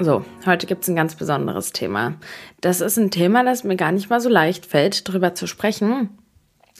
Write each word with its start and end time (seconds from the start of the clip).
So, 0.00 0.24
heute 0.46 0.68
gibt 0.68 0.82
es 0.82 0.88
ein 0.88 0.94
ganz 0.94 1.16
besonderes 1.16 1.72
Thema. 1.72 2.14
Das 2.60 2.80
ist 2.80 2.98
ein 2.98 3.10
Thema, 3.10 3.42
das 3.42 3.64
mir 3.64 3.74
gar 3.74 3.90
nicht 3.90 4.08
mal 4.08 4.20
so 4.20 4.28
leicht 4.28 4.64
fällt, 4.64 5.08
darüber 5.08 5.34
zu 5.34 5.48
sprechen, 5.48 6.10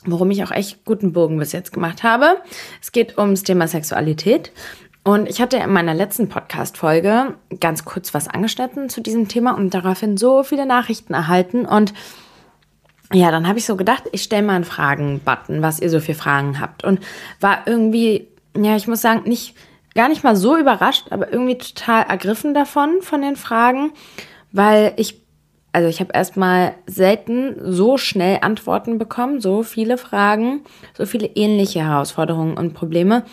worum 0.04 0.30
ich 0.30 0.44
auch 0.44 0.52
echt 0.52 0.84
guten 0.84 1.12
Bogen 1.12 1.36
bis 1.36 1.50
jetzt 1.50 1.72
gemacht 1.72 2.04
habe. 2.04 2.36
Es 2.80 2.92
geht 2.92 3.18
ums 3.18 3.42
Thema 3.42 3.66
Sexualität. 3.66 4.52
Und 5.02 5.28
ich 5.28 5.40
hatte 5.40 5.56
in 5.56 5.72
meiner 5.72 5.94
letzten 5.94 6.28
Podcast-Folge 6.28 7.34
ganz 7.58 7.84
kurz 7.84 8.14
was 8.14 8.28
angeschnitten 8.28 8.88
zu 8.88 9.00
diesem 9.00 9.26
Thema 9.26 9.56
und 9.56 9.74
daraufhin 9.74 10.16
so 10.16 10.44
viele 10.44 10.64
Nachrichten 10.64 11.12
erhalten. 11.12 11.66
Und 11.66 11.94
ja, 13.12 13.32
dann 13.32 13.48
habe 13.48 13.58
ich 13.58 13.66
so 13.66 13.74
gedacht, 13.74 14.04
ich 14.12 14.22
stelle 14.22 14.46
mal 14.46 14.54
einen 14.54 14.64
Fragen-Button, 14.64 15.60
was 15.60 15.80
ihr 15.80 15.90
so 15.90 15.98
für 15.98 16.14
Fragen 16.14 16.60
habt. 16.60 16.84
Und 16.84 17.00
war 17.40 17.66
irgendwie, 17.66 18.28
ja, 18.56 18.76
ich 18.76 18.86
muss 18.86 19.00
sagen, 19.00 19.28
nicht 19.28 19.56
gar 19.94 20.08
nicht 20.08 20.24
mal 20.24 20.36
so 20.36 20.56
überrascht, 20.56 21.06
aber 21.10 21.32
irgendwie 21.32 21.58
total 21.58 22.04
ergriffen 22.04 22.54
davon, 22.54 23.02
von 23.02 23.22
den 23.22 23.36
Fragen, 23.36 23.92
weil 24.52 24.92
ich, 24.96 25.20
also 25.72 25.88
ich 25.88 26.00
habe 26.00 26.12
erstmal 26.14 26.74
selten 26.86 27.56
so 27.72 27.98
schnell 27.98 28.38
Antworten 28.42 28.98
bekommen, 28.98 29.40
so 29.40 29.62
viele 29.62 29.98
Fragen, 29.98 30.62
so 30.94 31.06
viele 31.06 31.26
ähnliche 31.26 31.80
Herausforderungen 31.80 32.56
und 32.56 32.74
Probleme. 32.74 33.24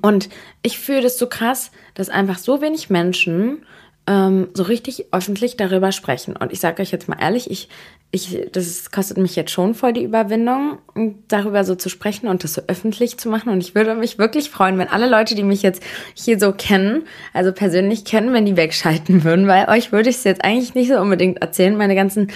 Und 0.00 0.30
ich 0.62 0.78
fühle 0.78 1.02
das 1.02 1.18
so 1.18 1.28
krass, 1.28 1.70
dass 1.94 2.08
einfach 2.08 2.38
so 2.38 2.62
wenig 2.62 2.88
Menschen 2.88 3.64
ähm, 4.06 4.48
so 4.54 4.62
richtig 4.64 5.06
öffentlich 5.12 5.56
darüber 5.56 5.92
sprechen. 5.92 6.36
Und 6.36 6.52
ich 6.52 6.60
sage 6.60 6.82
euch 6.82 6.90
jetzt 6.90 7.08
mal 7.08 7.18
ehrlich, 7.20 7.50
ich, 7.50 7.68
ich, 8.10 8.38
das 8.52 8.92
kostet 8.92 9.18
mich 9.18 9.34
jetzt 9.34 9.50
schon 9.50 9.74
voll 9.74 9.92
die 9.92 10.04
Überwindung, 10.04 10.78
darüber 11.26 11.64
so 11.64 11.74
zu 11.74 11.88
sprechen 11.88 12.28
und 12.28 12.44
das 12.44 12.54
so 12.54 12.62
öffentlich 12.68 13.18
zu 13.18 13.28
machen. 13.28 13.48
Und 13.48 13.60
ich 13.60 13.74
würde 13.74 13.94
mich 13.94 14.18
wirklich 14.18 14.50
freuen, 14.50 14.78
wenn 14.78 14.88
alle 14.88 15.08
Leute, 15.08 15.34
die 15.34 15.42
mich 15.42 15.62
jetzt 15.62 15.82
hier 16.14 16.38
so 16.38 16.52
kennen, 16.52 17.02
also 17.32 17.50
persönlich 17.50 18.04
kennen, 18.04 18.32
wenn 18.32 18.46
die 18.46 18.56
wegschalten 18.56 19.24
würden, 19.24 19.48
weil 19.48 19.68
euch 19.68 19.90
würde 19.90 20.10
ich 20.10 20.16
es 20.16 20.24
jetzt 20.24 20.44
eigentlich 20.44 20.74
nicht 20.74 20.88
so 20.88 20.98
unbedingt 20.98 21.42
erzählen, 21.42 21.76
meine 21.76 21.96
ganzen 21.96 22.30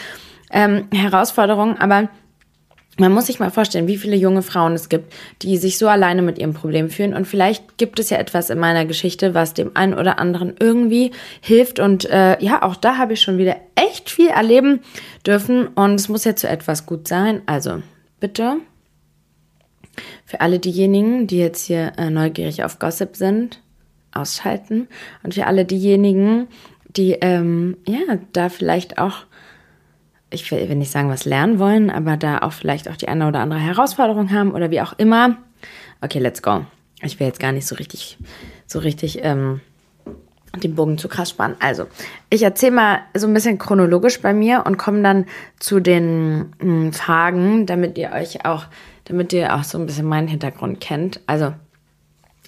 ähm, 0.51 0.89
Herausforderungen. 0.93 1.77
Aber 1.79 2.09
man 2.99 3.13
muss 3.13 3.27
sich 3.27 3.39
mal 3.39 3.51
vorstellen, 3.51 3.87
wie 3.87 3.97
viele 3.97 4.17
junge 4.17 4.43
Frauen 4.43 4.75
es 4.75 4.89
gibt, 4.89 5.13
die 5.43 5.57
sich 5.57 5.79
so 5.79 5.89
alleine 5.89 6.21
mit 6.21 6.39
ihrem 6.39 6.53
Problem 6.53 6.91
fühlen. 6.91 7.15
Und 7.15 7.27
vielleicht 7.27 7.79
gibt 7.79 7.99
es 8.01 8.11
ja 8.11 8.19
etwas 8.19 8.51
in 8.51 8.59
meiner 8.59 8.85
Geschichte, 8.85 9.35
was 9.35 9.55
dem 9.55 9.71
einen 9.75 9.95
oder 9.95 10.19
anderen 10.19 10.55
irgendwie 10.59 11.13
hilft. 11.41 11.79
Und 11.79 12.05
äh, 12.11 12.43
ja, 12.43 12.63
auch 12.63 12.77
da 12.77 12.97
habe 12.99 13.13
ich 13.13 13.23
schon 13.23 13.39
wieder 13.39 13.57
echt 13.77 14.11
viel 14.11 14.29
erleben 14.29 14.81
dürfen. 15.25 15.69
Und 15.69 15.95
es 15.95 16.09
muss 16.09 16.25
ja 16.25 16.35
zu 16.35 16.49
etwas 16.49 16.87
gut 16.87 17.07
sein. 17.07 17.43
Also 17.47 17.83
bitte 18.21 18.57
für 20.25 20.41
alle 20.41 20.59
diejenigen, 20.59 21.27
die 21.27 21.39
jetzt 21.39 21.67
hier 21.67 21.93
äh, 21.97 22.11
neugierig 22.11 22.65
auf 22.65 22.79
Gossip 22.79 23.17
sind, 23.17 23.61
ausschalten. 24.13 24.89
Und 25.23 25.35
für 25.35 25.47
alle 25.47 25.65
diejenigen, 25.65 26.49
die 26.89 27.13
ähm, 27.13 27.77
ja 27.87 27.99
da 28.33 28.49
vielleicht 28.49 28.99
auch 28.99 29.25
ich 30.31 30.51
will, 30.51 30.75
nicht 30.75 30.91
sagen, 30.91 31.09
was 31.09 31.25
lernen 31.25 31.59
wollen, 31.59 31.91
aber 31.91 32.17
da 32.17 32.39
auch 32.39 32.53
vielleicht 32.53 32.89
auch 32.89 32.97
die 32.97 33.09
eine 33.09 33.29
oder 33.29 33.41
andere 33.41 33.61
Herausforderung 33.61 34.31
haben 34.31 34.53
oder 34.53 34.71
wie 34.71 34.81
auch 34.81 34.93
immer. 34.99 35.39
Okay, 36.01 36.19
let's 36.19 36.43
go. 36.43 36.65
Ich 37.03 37.19
will 37.19 37.27
jetzt 37.27 37.41
gar 37.41 37.53
nicht 37.53 37.67
so 37.67 37.77
richtig, 37.77 38.19
so 38.67 38.79
richtig 38.81 39.21
ähm, 39.23 39.61
den 40.57 40.75
Bogen 40.75 40.99
zu 40.99 41.09
krass 41.09 41.31
spannen. 41.31 41.57
Also, 41.61 41.87
ich 42.31 42.43
erzähle 42.43 42.73
mal 42.73 42.99
so 43.15 43.27
ein 43.27 43.35
bisschen 43.35 43.59
chronologisch 43.59 44.21
bei 44.21 44.35
mir 44.35 44.65
und 44.67 44.77
komme 44.77 45.03
dann 45.03 45.27
zu 45.59 45.81
den 45.81 46.39
mh, 46.39 46.53
hm, 46.61 46.93
Fragen, 46.93 47.67
damit 47.67 47.97
ihr 47.99 48.13
euch 48.13 48.45
auch, 48.45 48.67
damit 49.05 49.33
ihr 49.33 49.55
auch 49.55 49.65
so 49.65 49.79
ein 49.79 49.87
bisschen 49.87 50.07
meinen 50.07 50.29
Hintergrund 50.29 50.81
kennt. 50.81 51.21
Also, 51.27 51.55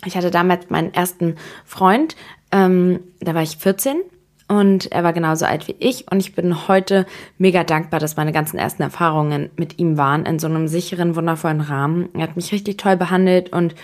ich 0.05 0.17
hatte 0.17 0.31
damals 0.31 0.71
meinen 0.71 0.93
ersten 0.95 1.37
Freund, 1.65 2.17
ähm, 2.53 3.01
da 3.21 3.35
war 3.35 3.43
ich 3.43 3.57
14 3.57 4.01
und 4.51 4.91
er 4.91 5.05
war 5.05 5.13
genauso 5.13 5.45
alt 5.45 5.69
wie 5.69 5.77
ich 5.79 6.11
und 6.11 6.19
ich 6.19 6.35
bin 6.35 6.67
heute 6.67 7.07
mega 7.39 7.63
dankbar, 7.63 8.01
dass 8.01 8.17
meine 8.17 8.33
ganzen 8.33 8.59
ersten 8.59 8.83
Erfahrungen 8.83 9.49
mit 9.55 9.79
ihm 9.79 9.97
waren 9.97 10.27
in 10.27 10.41
so 10.41 10.49
einem 10.49 10.67
sicheren, 10.67 11.15
wundervollen 11.15 11.61
Rahmen. 11.61 12.09
Er 12.15 12.23
hat 12.23 12.35
mich 12.35 12.51
richtig 12.51 12.77
toll 12.77 12.97
behandelt 12.97 13.53
und 13.53 13.77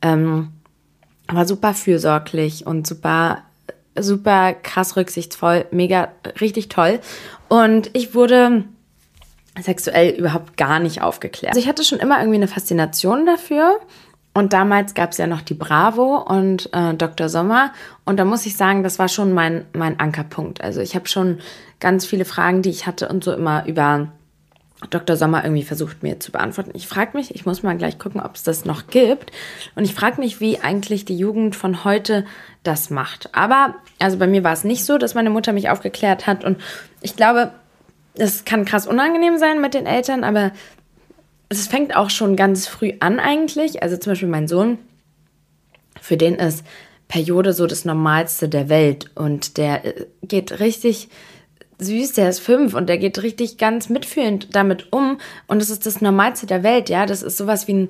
ähm, 0.00 0.52
war 1.28 1.46
super 1.46 1.74
fürsorglich 1.74 2.66
und 2.66 2.86
super, 2.86 3.42
super 3.94 4.54
krass 4.54 4.96
rücksichtsvoll, 4.96 5.66
mega, 5.70 6.08
richtig 6.40 6.70
toll. 6.70 7.00
Und 7.48 7.90
ich 7.92 8.14
wurde 8.14 8.64
sexuell 9.60 10.14
überhaupt 10.14 10.56
gar 10.56 10.78
nicht 10.78 11.02
aufgeklärt. 11.02 11.54
Also 11.54 11.60
ich 11.60 11.68
hatte 11.68 11.84
schon 11.84 11.98
immer 11.98 12.20
irgendwie 12.20 12.36
eine 12.36 12.48
Faszination 12.48 13.26
dafür 13.26 13.80
und 14.36 14.52
damals 14.52 14.92
gab 14.92 15.12
es 15.12 15.16
ja 15.16 15.26
noch 15.26 15.40
die 15.40 15.54
Bravo 15.54 16.18
und 16.18 16.68
äh, 16.74 16.92
Dr. 16.92 17.30
Sommer. 17.30 17.72
Und 18.04 18.18
da 18.18 18.26
muss 18.26 18.44
ich 18.44 18.54
sagen, 18.54 18.82
das 18.82 18.98
war 18.98 19.08
schon 19.08 19.32
mein, 19.32 19.64
mein 19.72 19.98
Ankerpunkt. 19.98 20.60
Also 20.60 20.82
ich 20.82 20.94
habe 20.94 21.08
schon 21.08 21.38
ganz 21.80 22.04
viele 22.04 22.26
Fragen, 22.26 22.60
die 22.60 22.68
ich 22.68 22.86
hatte 22.86 23.08
und 23.08 23.24
so 23.24 23.32
immer 23.32 23.64
über 23.64 24.08
Dr. 24.90 25.16
Sommer 25.16 25.42
irgendwie 25.42 25.62
versucht 25.62 26.02
mir 26.02 26.20
zu 26.20 26.32
beantworten. 26.32 26.72
Ich 26.74 26.86
frage 26.86 27.16
mich, 27.16 27.34
ich 27.34 27.46
muss 27.46 27.62
mal 27.62 27.78
gleich 27.78 27.98
gucken, 27.98 28.20
ob 28.20 28.34
es 28.34 28.42
das 28.42 28.66
noch 28.66 28.88
gibt. 28.88 29.32
Und 29.74 29.84
ich 29.84 29.94
frage 29.94 30.20
mich, 30.20 30.38
wie 30.38 30.60
eigentlich 30.60 31.06
die 31.06 31.16
Jugend 31.16 31.56
von 31.56 31.84
heute 31.84 32.26
das 32.62 32.90
macht. 32.90 33.34
Aber, 33.34 33.76
also 34.00 34.18
bei 34.18 34.26
mir 34.26 34.44
war 34.44 34.52
es 34.52 34.64
nicht 34.64 34.84
so, 34.84 34.98
dass 34.98 35.14
meine 35.14 35.30
Mutter 35.30 35.54
mich 35.54 35.70
aufgeklärt 35.70 36.26
hat. 36.26 36.44
Und 36.44 36.60
ich 37.00 37.16
glaube, 37.16 37.52
es 38.12 38.44
kann 38.44 38.66
krass 38.66 38.86
unangenehm 38.86 39.38
sein 39.38 39.62
mit 39.62 39.72
den 39.72 39.86
Eltern, 39.86 40.24
aber 40.24 40.52
es 41.48 41.66
fängt 41.66 41.94
auch 41.94 42.10
schon 42.10 42.36
ganz 42.36 42.66
früh 42.66 42.92
an 43.00 43.20
eigentlich. 43.20 43.82
Also 43.82 43.96
zum 43.96 44.12
Beispiel 44.12 44.28
mein 44.28 44.48
Sohn, 44.48 44.78
für 46.00 46.16
den 46.16 46.34
ist 46.36 46.64
Periode 47.08 47.52
so 47.52 47.66
das 47.66 47.84
Normalste 47.84 48.48
der 48.48 48.68
Welt 48.68 49.10
und 49.14 49.56
der 49.58 49.84
äh, 49.84 50.06
geht 50.22 50.58
richtig 50.60 51.08
süß, 51.78 52.14
der 52.14 52.30
ist 52.30 52.40
fünf 52.40 52.74
und 52.74 52.88
der 52.88 52.98
geht 52.98 53.22
richtig 53.22 53.58
ganz 53.58 53.88
mitfühlend 53.88 54.54
damit 54.54 54.92
um 54.92 55.18
und 55.46 55.62
es 55.62 55.70
ist 55.70 55.86
das 55.86 56.00
Normalste 56.00 56.46
der 56.46 56.62
Welt, 56.62 56.88
ja. 56.88 57.06
Das 57.06 57.22
ist 57.22 57.36
sowas 57.36 57.68
wie 57.68 57.74
ein 57.74 57.88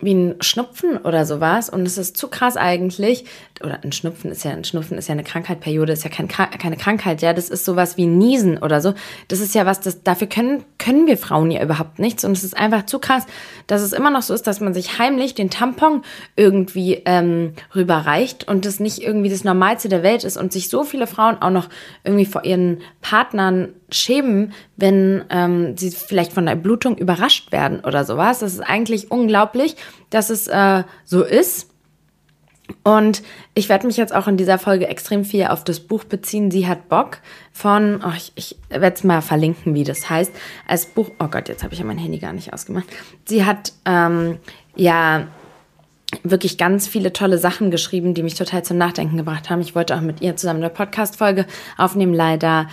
wie 0.00 0.14
ein 0.14 0.34
Schnupfen 0.40 0.98
oder 0.98 1.24
sowas. 1.24 1.70
Und 1.70 1.86
es 1.86 1.96
ist 1.96 2.16
zu 2.16 2.28
krass 2.28 2.56
eigentlich 2.56 3.24
oder 3.62 3.82
ein 3.82 3.92
Schnupfen 3.92 4.30
ist 4.30 4.44
ja 4.44 4.50
ein 4.50 4.64
Schnupfen 4.64 4.98
ist 4.98 5.08
ja 5.08 5.14
eine 5.14 5.24
Krankheitsperiode 5.24 5.92
ist 5.92 6.04
ja 6.04 6.10
kein, 6.10 6.28
keine 6.28 6.76
Krankheit 6.76 7.22
ja. 7.22 7.32
Das 7.32 7.48
ist 7.48 7.64
sowas 7.64 7.96
wie 7.96 8.06
Niesen 8.06 8.58
oder 8.58 8.80
so. 8.80 8.94
Das 9.28 9.40
ist 9.40 9.54
ja 9.54 9.64
was 9.64 9.80
das 9.80 10.02
dafür 10.02 10.26
können 10.26 10.64
können 10.78 11.06
wir 11.06 11.16
Frauen 11.16 11.50
ja 11.50 11.62
überhaupt 11.62 11.98
nichts. 11.98 12.24
Und 12.24 12.32
es 12.32 12.44
ist 12.44 12.56
einfach 12.56 12.86
zu 12.86 12.98
krass 12.98 13.26
dass 13.66 13.82
es 13.82 13.92
immer 13.92 14.10
noch 14.10 14.22
so 14.22 14.34
ist 14.34 14.46
dass 14.46 14.60
man 14.60 14.74
sich 14.74 14.98
heimlich 14.98 15.34
den 15.34 15.50
Tampon 15.50 16.02
irgendwie 16.36 17.02
ähm, 17.06 17.54
rüberreicht 17.74 18.46
und 18.46 18.66
das 18.66 18.80
nicht 18.80 19.02
irgendwie 19.02 19.30
das 19.30 19.44
Normalste 19.44 19.88
der 19.88 20.02
Welt 20.02 20.24
ist 20.24 20.36
und 20.36 20.52
sich 20.52 20.68
so 20.68 20.84
viele 20.84 21.06
Frauen 21.06 21.40
auch 21.40 21.50
noch 21.50 21.68
irgendwie 22.04 22.26
vor 22.26 22.44
ihren 22.44 22.82
Partnern 23.00 23.68
schämen, 23.90 24.52
wenn 24.76 25.24
ähm, 25.30 25.76
sie 25.76 25.90
vielleicht 25.90 26.32
von 26.32 26.46
der 26.46 26.56
Blutung 26.56 26.96
überrascht 26.98 27.52
werden 27.52 27.80
oder 27.80 28.04
sowas. 28.04 28.40
Das 28.40 28.52
ist 28.52 28.60
eigentlich 28.60 29.10
unglaublich, 29.10 29.76
dass 30.10 30.30
es 30.30 30.48
äh, 30.48 30.82
so 31.04 31.22
ist. 31.22 31.70
Und 32.82 33.22
ich 33.54 33.68
werde 33.68 33.86
mich 33.86 33.96
jetzt 33.96 34.14
auch 34.14 34.26
in 34.26 34.36
dieser 34.36 34.58
Folge 34.58 34.88
extrem 34.88 35.24
viel 35.24 35.46
auf 35.46 35.62
das 35.62 35.78
Buch 35.78 36.02
beziehen. 36.02 36.50
Sie 36.50 36.66
hat 36.66 36.88
Bock 36.88 37.18
von, 37.52 38.02
oh, 38.04 38.12
ich, 38.16 38.32
ich 38.34 38.56
werde 38.68 38.96
es 38.96 39.04
mal 39.04 39.22
verlinken, 39.22 39.74
wie 39.74 39.84
das 39.84 40.10
heißt. 40.10 40.32
Als 40.66 40.86
Buch, 40.86 41.10
oh 41.20 41.28
Gott, 41.28 41.48
jetzt 41.48 41.62
habe 41.62 41.74
ich 41.74 41.80
ja 41.80 41.86
mein 41.86 41.98
Handy 41.98 42.18
gar 42.18 42.32
nicht 42.32 42.52
ausgemacht. 42.52 42.86
Sie 43.24 43.44
hat 43.44 43.72
ähm, 43.84 44.38
ja 44.74 45.28
wirklich 46.22 46.58
ganz 46.58 46.88
viele 46.88 47.12
tolle 47.12 47.38
Sachen 47.38 47.70
geschrieben, 47.70 48.14
die 48.14 48.22
mich 48.22 48.34
total 48.34 48.64
zum 48.64 48.78
Nachdenken 48.78 49.16
gebracht 49.16 49.50
haben. 49.50 49.60
Ich 49.60 49.74
wollte 49.74 49.96
auch 49.96 50.00
mit 50.00 50.20
ihr 50.20 50.36
zusammen 50.36 50.60
eine 50.62 50.70
Podcast-Folge 50.70 51.46
aufnehmen. 51.76 52.14
Leider 52.14 52.68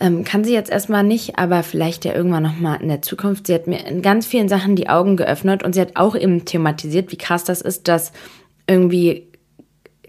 ähm, 0.00 0.24
kann 0.24 0.44
sie 0.44 0.52
jetzt 0.52 0.70
erstmal 0.70 1.04
nicht, 1.04 1.38
aber 1.38 1.62
vielleicht 1.62 2.04
ja 2.04 2.14
irgendwann 2.14 2.42
nochmal 2.42 2.80
in 2.80 2.88
der 2.88 3.02
Zukunft. 3.02 3.46
Sie 3.46 3.54
hat 3.54 3.66
mir 3.66 3.86
in 3.86 4.02
ganz 4.02 4.26
vielen 4.26 4.48
Sachen 4.48 4.76
die 4.76 4.88
Augen 4.88 5.16
geöffnet 5.16 5.62
und 5.62 5.74
sie 5.74 5.80
hat 5.80 5.96
auch 5.96 6.16
eben 6.16 6.44
thematisiert, 6.44 7.12
wie 7.12 7.18
krass 7.18 7.44
das 7.44 7.60
ist, 7.60 7.88
dass 7.88 8.12
irgendwie 8.66 9.28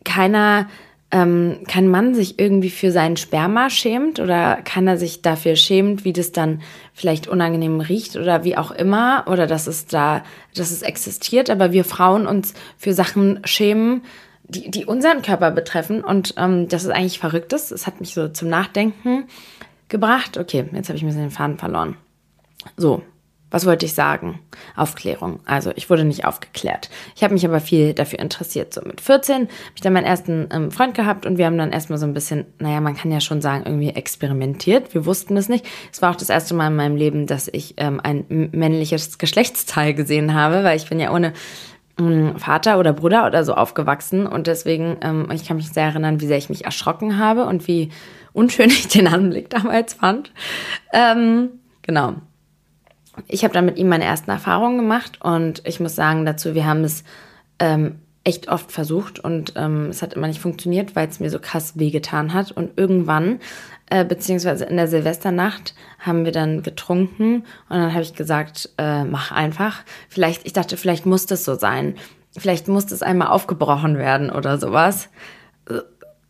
keiner, 0.03 0.67
ähm, 1.11 1.59
kein 1.67 1.87
Mann 1.87 2.15
sich 2.15 2.39
irgendwie 2.39 2.69
für 2.69 2.91
seinen 2.91 3.17
Sperma 3.17 3.69
schämt 3.69 4.19
oder 4.19 4.57
keiner 4.63 4.97
sich 4.97 5.21
dafür 5.21 5.55
schämt, 5.55 6.03
wie 6.03 6.13
das 6.13 6.31
dann 6.31 6.61
vielleicht 6.93 7.27
unangenehm 7.27 7.79
riecht 7.79 8.15
oder 8.15 8.43
wie 8.43 8.57
auch 8.57 8.71
immer 8.71 9.25
oder 9.27 9.45
dass 9.45 9.67
es 9.67 9.85
da, 9.85 10.23
dass 10.55 10.71
es 10.71 10.81
existiert, 10.81 11.49
aber 11.49 11.71
wir 11.73 11.85
Frauen 11.85 12.25
uns 12.25 12.53
für 12.77 12.93
Sachen 12.93 13.41
schämen, 13.43 14.01
die, 14.47 14.69
die 14.69 14.85
unseren 14.85 15.21
Körper 15.21 15.51
betreffen 15.51 16.03
und 16.03 16.35
ähm, 16.37 16.67
das 16.69 16.83
ist 16.83 16.91
eigentlich 16.91 17.19
verrücktes. 17.19 17.71
Es 17.71 17.87
hat 17.87 17.99
mich 17.99 18.13
so 18.13 18.29
zum 18.29 18.49
Nachdenken 18.49 19.25
gebracht. 19.89 20.37
Okay, 20.37 20.65
jetzt 20.71 20.89
habe 20.89 20.97
ich 20.97 21.03
mir 21.03 21.13
den 21.13 21.31
Faden 21.31 21.57
verloren. 21.57 21.97
So, 22.77 23.03
was 23.51 23.65
wollte 23.65 23.85
ich 23.85 23.93
sagen? 23.93 24.39
Aufklärung. 24.75 25.39
Also 25.45 25.71
ich 25.75 25.89
wurde 25.89 26.03
nicht 26.03 26.25
aufgeklärt. 26.25 26.89
Ich 27.15 27.23
habe 27.23 27.33
mich 27.33 27.45
aber 27.45 27.61
viel 27.61 27.93
dafür 27.93 28.19
interessiert. 28.19 28.73
So 28.73 28.81
mit 28.81 28.99
14 28.99 29.43
habe 29.43 29.49
ich 29.75 29.81
dann 29.81 29.93
meinen 29.93 30.05
ersten 30.05 30.49
ähm, 30.51 30.71
Freund 30.71 30.93
gehabt 30.93 31.25
und 31.25 31.37
wir 31.37 31.45
haben 31.45 31.57
dann 31.57 31.71
erstmal 31.71 31.97
so 31.97 32.05
ein 32.05 32.13
bisschen, 32.13 32.45
naja, 32.59 32.81
man 32.81 32.97
kann 32.97 33.11
ja 33.11 33.21
schon 33.21 33.41
sagen, 33.41 33.63
irgendwie 33.65 33.89
experimentiert. 33.89 34.93
Wir 34.93 35.05
wussten 35.05 35.37
es 35.37 35.47
nicht. 35.47 35.65
Es 35.91 36.01
war 36.01 36.11
auch 36.11 36.17
das 36.17 36.29
erste 36.29 36.53
Mal 36.53 36.67
in 36.67 36.75
meinem 36.75 36.97
Leben, 36.97 37.27
dass 37.27 37.47
ich 37.47 37.75
ähm, 37.77 38.01
ein 38.03 38.25
männliches 38.27 39.19
Geschlechtsteil 39.19 39.93
gesehen 39.93 40.33
habe, 40.33 40.65
weil 40.65 40.75
ich 40.75 40.89
bin 40.89 40.99
ja 40.99 41.13
ohne 41.13 41.31
ähm, 41.97 42.37
Vater 42.37 42.77
oder 42.77 42.91
Bruder 42.91 43.25
oder 43.25 43.45
so 43.45 43.53
aufgewachsen 43.53 44.27
und 44.27 44.47
deswegen, 44.47 44.97
ähm, 45.01 45.29
ich 45.31 45.47
kann 45.47 45.55
mich 45.55 45.69
sehr 45.69 45.85
erinnern, 45.85 46.19
wie 46.19 46.27
sehr 46.27 46.37
ich 46.37 46.49
mich 46.49 46.65
erschrocken 46.65 47.19
habe 47.19 47.45
und 47.45 47.67
wie 47.67 47.89
unschön 48.35 48.69
ich 48.69 48.87
den 48.87 49.07
Anblick 49.07 49.49
damals 49.49 49.95
fand. 49.95 50.31
Ähm, 50.93 51.49
genau. 51.81 52.15
Ich 53.27 53.43
habe 53.43 53.53
dann 53.53 53.65
mit 53.65 53.77
ihm 53.77 53.87
meine 53.87 54.03
ersten 54.03 54.29
Erfahrungen 54.29 54.77
gemacht 54.77 55.21
und 55.21 55.61
ich 55.65 55.79
muss 55.79 55.95
sagen 55.95 56.25
dazu, 56.25 56.53
wir 56.53 56.65
haben 56.65 56.83
es 56.83 57.05
ähm, 57.59 57.99
echt 58.25 58.49
oft 58.49 58.71
versucht 58.71 59.19
und 59.19 59.53
ähm, 59.55 59.87
es 59.89 60.01
hat 60.01 60.13
immer 60.15 60.27
nicht 60.27 60.41
funktioniert, 60.41 60.95
weil 60.95 61.07
es 61.07 61.19
mir 61.19 61.29
so 61.29 61.39
krass 61.39 61.77
wehgetan 61.79 62.33
hat. 62.33 62.51
Und 62.51 62.71
irgendwann, 62.75 63.39
äh, 63.89 64.03
beziehungsweise 64.03 64.65
in 64.65 64.75
der 64.75 64.87
Silvesternacht, 64.87 65.75
haben 65.99 66.25
wir 66.25 66.31
dann 66.31 66.63
getrunken 66.63 67.45
und 67.69 67.77
dann 67.77 67.93
habe 67.93 68.01
ich 68.01 68.15
gesagt, 68.15 68.71
äh, 68.77 69.05
mach 69.05 69.31
einfach. 69.31 69.83
Vielleicht, 70.09 70.45
ich 70.45 70.53
dachte, 70.53 70.75
vielleicht 70.75 71.05
muss 71.05 71.27
das 71.27 71.45
so 71.45 71.55
sein. 71.55 71.95
Vielleicht 72.35 72.67
muss 72.67 72.87
das 72.87 73.03
einmal 73.03 73.29
aufgebrochen 73.29 73.97
werden 73.97 74.29
oder 74.29 74.57
sowas. 74.57 75.09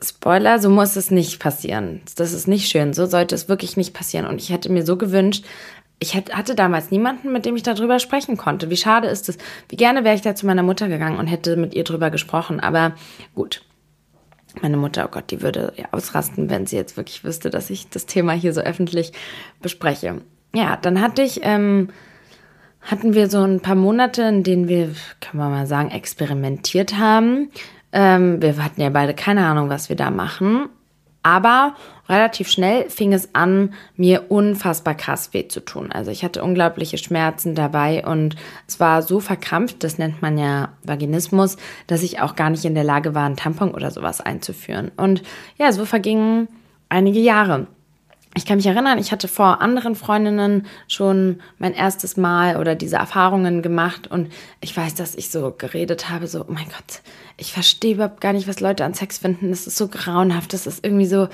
Spoiler, 0.01 0.59
so 0.59 0.69
muss 0.69 0.95
es 0.95 1.09
nicht 1.09 1.39
passieren. 1.39 2.01
Das 2.17 2.33
ist 2.33 2.47
nicht 2.47 2.69
schön. 2.69 2.93
So 2.93 3.05
sollte 3.05 3.33
es 3.33 3.47
wirklich 3.47 3.77
nicht 3.77 3.93
passieren. 3.93 4.25
Und 4.25 4.41
ich 4.41 4.49
hätte 4.49 4.71
mir 4.71 4.85
so 4.85 4.97
gewünscht, 4.97 5.45
ich 5.99 6.15
hatte 6.15 6.55
damals 6.55 6.91
niemanden, 6.91 7.31
mit 7.31 7.45
dem 7.45 7.55
ich 7.55 7.63
darüber 7.63 7.99
sprechen 7.99 8.35
konnte. 8.35 8.69
Wie 8.69 8.77
schade 8.77 9.07
ist 9.07 9.29
es? 9.29 9.37
Wie 9.69 9.77
gerne 9.77 10.03
wäre 10.03 10.15
ich 10.15 10.21
da 10.21 10.35
zu 10.35 10.45
meiner 10.45 10.63
Mutter 10.63 10.89
gegangen 10.89 11.17
und 11.17 11.27
hätte 11.27 11.55
mit 11.55 11.73
ihr 11.73 11.85
drüber 11.85 12.09
gesprochen. 12.09 12.59
Aber 12.59 12.93
gut. 13.33 13.61
Meine 14.61 14.77
Mutter, 14.77 15.05
oh 15.05 15.11
Gott, 15.11 15.31
die 15.31 15.41
würde 15.41 15.73
ausrasten, 15.91 16.49
wenn 16.49 16.65
sie 16.65 16.77
jetzt 16.77 16.95
wirklich 16.95 17.23
wüsste, 17.23 17.49
dass 17.49 17.69
ich 17.69 17.89
das 17.89 18.05
Thema 18.05 18.31
hier 18.33 18.53
so 18.53 18.61
öffentlich 18.61 19.11
bespreche. 19.61 20.21
Ja, 20.53 20.77
dann 20.77 21.01
hatte 21.01 21.21
ich, 21.21 21.41
ähm, 21.43 21.89
hatten 22.79 23.13
wir 23.13 23.29
so 23.29 23.41
ein 23.41 23.59
paar 23.59 23.75
Monate, 23.75 24.21
in 24.23 24.43
denen 24.43 24.69
wir, 24.69 24.93
kann 25.19 25.37
man 25.37 25.51
mal 25.51 25.67
sagen, 25.67 25.91
experimentiert 25.91 26.97
haben. 26.97 27.49
Ähm, 27.95 28.41
wir 28.41 28.61
hatten 28.63 28.81
ja 28.81 28.89
beide 28.89 29.15
keine 29.15 29.47
Ahnung, 29.47 29.69
was 29.69 29.89
wir 29.89 29.95
da 29.95 30.11
machen. 30.11 30.69
Aber 31.23 31.73
relativ 32.07 32.49
schnell 32.49 32.87
fing 32.87 33.11
es 33.11 33.33
an, 33.33 33.73
mir 33.95 34.29
unfassbar 34.29 34.93
krass 34.93 35.33
weh 35.33 35.47
zu 35.47 35.59
tun. 35.59 35.91
Also 35.91 36.11
ich 36.11 36.23
hatte 36.23 36.43
unglaubliche 36.43 36.99
Schmerzen 36.99 37.55
dabei 37.55 38.05
und 38.05 38.35
es 38.67 38.79
war 38.79 39.01
so 39.01 39.19
verkrampft, 39.19 39.83
das 39.83 39.97
nennt 39.97 40.21
man 40.21 40.37
ja 40.37 40.69
Vaginismus, 40.83 41.57
dass 41.87 42.03
ich 42.03 42.21
auch 42.21 42.35
gar 42.35 42.51
nicht 42.51 42.63
in 42.63 42.75
der 42.75 42.83
Lage 42.83 43.15
war, 43.15 43.25
einen 43.25 43.37
Tampon 43.37 43.73
oder 43.73 43.89
sowas 43.89 44.21
einzuführen. 44.21 44.91
Und 44.97 45.23
ja, 45.57 45.71
so 45.71 45.85
vergingen 45.85 46.47
einige 46.89 47.19
Jahre 47.19 47.65
ich 48.37 48.45
kann 48.45 48.57
mich 48.57 48.67
erinnern, 48.67 48.99
ich 48.99 49.11
hatte 49.13 49.29
vor 49.29 49.61
anderen 49.61 49.95
Freundinnen 49.95 50.67
schon 50.89 51.39
mein 51.57 51.73
erstes 51.73 52.17
Mal 52.17 52.57
oder 52.57 52.75
diese 52.75 52.97
Erfahrungen 52.97 53.61
gemacht 53.61 54.07
und 54.07 54.31
ich 54.59 54.75
weiß, 54.75 54.93
dass 54.95 55.15
ich 55.15 55.31
so 55.31 55.53
geredet 55.57 56.09
habe, 56.09 56.27
so, 56.27 56.41
oh 56.41 56.51
mein 56.51 56.65
Gott, 56.65 57.01
ich 57.37 57.53
verstehe 57.53 57.93
überhaupt 57.95 58.19
gar 58.19 58.33
nicht, 58.33 58.47
was 58.47 58.59
Leute 58.59 58.83
an 58.83 58.93
Sex 58.93 59.19
finden. 59.19 59.49
Das 59.51 59.67
ist 59.67 59.77
so 59.77 59.87
grauenhaft, 59.87 60.51
das 60.51 60.67
ist 60.67 60.85
irgendwie 60.85 61.05
so, 61.05 61.29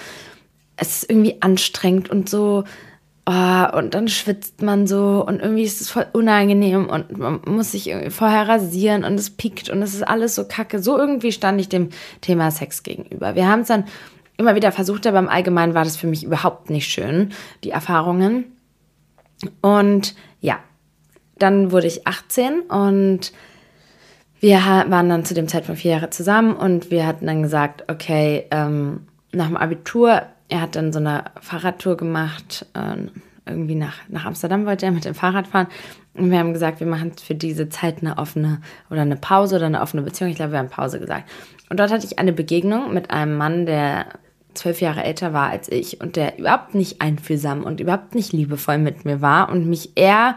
es 0.78 1.02
ist 1.02 1.10
irgendwie 1.10 1.42
anstrengend 1.42 2.12
und 2.12 2.30
so, 2.30 2.66
oh, 3.26 3.78
und 3.78 3.96
dann 3.96 4.08
schwitzt 4.08 4.62
man 4.62 4.86
so 4.86 5.26
und 5.28 5.42
irgendwie 5.42 5.64
ist 5.64 5.82
es 5.82 5.90
voll 5.90 6.06
unangenehm 6.14 6.88
und 6.88 7.18
man 7.18 7.42
muss 7.48 7.72
sich 7.72 7.92
vorher 8.10 8.48
rasieren 8.48 9.06
und 9.06 9.16
es 9.16 9.32
piekt 9.32 9.72
und 9.72 9.82
es 9.82 9.96
ist 9.96 10.08
alles 10.08 10.36
so 10.36 10.48
kacke. 10.48 10.82
So 10.82 11.00
irgendwie 11.00 11.32
stand 11.32 11.60
ich 11.60 11.68
dem 11.68 11.90
Thema 12.22 12.52
Sex 12.52 12.84
gegenüber. 12.84 13.34
Wir 13.34 13.48
haben 13.48 13.62
es 13.62 13.68
dann 13.70 13.86
immer 14.38 14.56
wieder 14.56 14.72
versucht, 14.72 15.06
aber 15.08 15.20
im 15.20 15.30
Allgemeinen 15.30 15.74
war 15.74 15.84
das 15.84 15.98
für 15.98 16.08
mich 16.08 16.24
überhaupt 16.24 16.70
nicht 16.70 16.88
schön, 16.88 17.32
die 17.64 17.72
Erfahrungen. 17.72 18.46
Und 19.62 20.16
ja, 20.40 20.60
dann 21.38 21.72
wurde 21.72 21.88
ich 21.88 22.08
18 22.08 22.62
und 22.62 23.32
wir 24.40 24.58
waren 24.60 25.10
dann 25.10 25.26
zu 25.26 25.34
dem 25.34 25.48
Zeitpunkt 25.48 25.82
vier 25.82 25.92
Jahre 25.92 26.10
zusammen 26.10 26.56
und 26.56 26.90
wir 26.90 27.06
hatten 27.06 27.28
dann 27.28 27.44
gesagt, 27.44 27.84
okay, 27.90 28.46
ähm, 28.52 29.08
nach 29.32 29.48
dem 29.48 29.58
Abitur, 29.58 30.24
er 30.50 30.62
hat 30.62 30.76
dann 30.76 30.92
so 30.92 31.00
eine 31.00 31.26
Fahrradtour 31.40 31.96
gemacht, 31.96 32.66
äh, 32.74 33.08
irgendwie 33.46 33.76
nach, 33.76 33.98
nach 34.08 34.26
Amsterdam 34.26 34.66
wollte 34.66 34.86
er 34.86 34.92
mit 34.92 35.06
dem 35.06 35.16
Fahrrad 35.16 35.48
fahren. 35.48 35.68
Und 36.14 36.32
wir 36.32 36.40
haben 36.40 36.54
gesagt, 36.54 36.80
wir 36.80 36.88
machen 36.88 37.14
für 37.14 37.36
diese 37.36 37.70
Zeit 37.70 38.00
eine 38.02 38.18
offene 38.18 38.62
oder 38.90 39.02
eine 39.02 39.16
Pause 39.16 39.56
oder 39.56 39.68
eine 39.68 39.82
offene 39.82 40.04
Beziehung. 40.04 40.30
Ich 40.30 40.36
glaube, 40.36 40.52
wir 40.52 40.60
haben 40.60 40.70
Pause 40.70 41.00
gesagt. 41.00 41.30
Und 41.72 41.80
dort 41.80 41.90
hatte 41.90 42.06
ich 42.06 42.20
eine 42.20 42.34
Begegnung 42.34 42.94
mit 42.94 43.12
einem 43.12 43.38
Mann, 43.38 43.66
der 43.66 44.08
zwölf 44.56 44.82
Jahre 44.82 45.06
älter 45.06 45.32
war 45.32 45.50
als 45.50 45.72
ich 45.72 46.02
und 46.02 46.18
der 46.18 46.38
überhaupt 46.38 46.76
nicht 46.76 47.00
einfühlsam 47.00 47.64
und 47.64 47.80
überhaupt 47.80 48.14
nicht 48.14 48.34
liebevoll 48.34 48.78
mit 48.78 49.06
mir 49.06 49.22
war 49.22 49.48
und 49.48 49.70
mich 49.70 49.92
eher, 49.96 50.36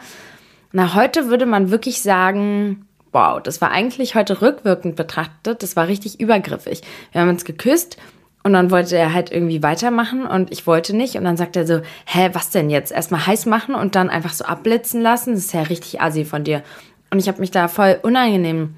na, 0.71 0.95
heute 0.95 1.31
würde 1.31 1.45
man 1.45 1.73
wirklich 1.73 2.03
sagen, 2.03 2.87
wow, 3.11 3.43
das 3.43 3.61
war 3.61 3.73
eigentlich 3.73 4.15
heute 4.15 4.43
rückwirkend 4.43 4.95
betrachtet, 4.95 5.65
das 5.65 5.75
war 5.75 5.89
richtig 5.89 6.21
übergriffig. 6.21 6.83
Wir 7.11 7.23
haben 7.23 7.31
uns 7.31 7.45
geküsst 7.45 7.97
und 8.45 8.53
dann 8.53 8.71
wollte 8.71 8.97
er 8.97 9.13
halt 9.13 9.33
irgendwie 9.33 9.61
weitermachen 9.61 10.27
und 10.27 10.53
ich 10.53 10.69
wollte 10.69 10.95
nicht. 10.95 11.17
Und 11.17 11.25
dann 11.25 11.37
sagt 11.37 11.57
er 11.57 11.67
so, 11.67 11.81
hä, 12.07 12.31
was 12.33 12.51
denn 12.51 12.71
jetzt? 12.71 12.93
Erstmal 12.93 13.27
heiß 13.27 13.47
machen 13.47 13.75
und 13.75 13.97
dann 13.97 14.09
einfach 14.09 14.35
so 14.35 14.45
abblitzen 14.45 15.01
lassen? 15.01 15.35
Das 15.35 15.47
ist 15.47 15.53
ja 15.53 15.63
richtig 15.63 16.01
assi 16.01 16.25
von 16.25 16.45
dir. 16.45 16.63
Und 17.11 17.19
ich 17.19 17.27
habe 17.27 17.41
mich 17.41 17.51
da 17.51 17.67
voll 17.67 17.99
unangenehm 18.03 18.77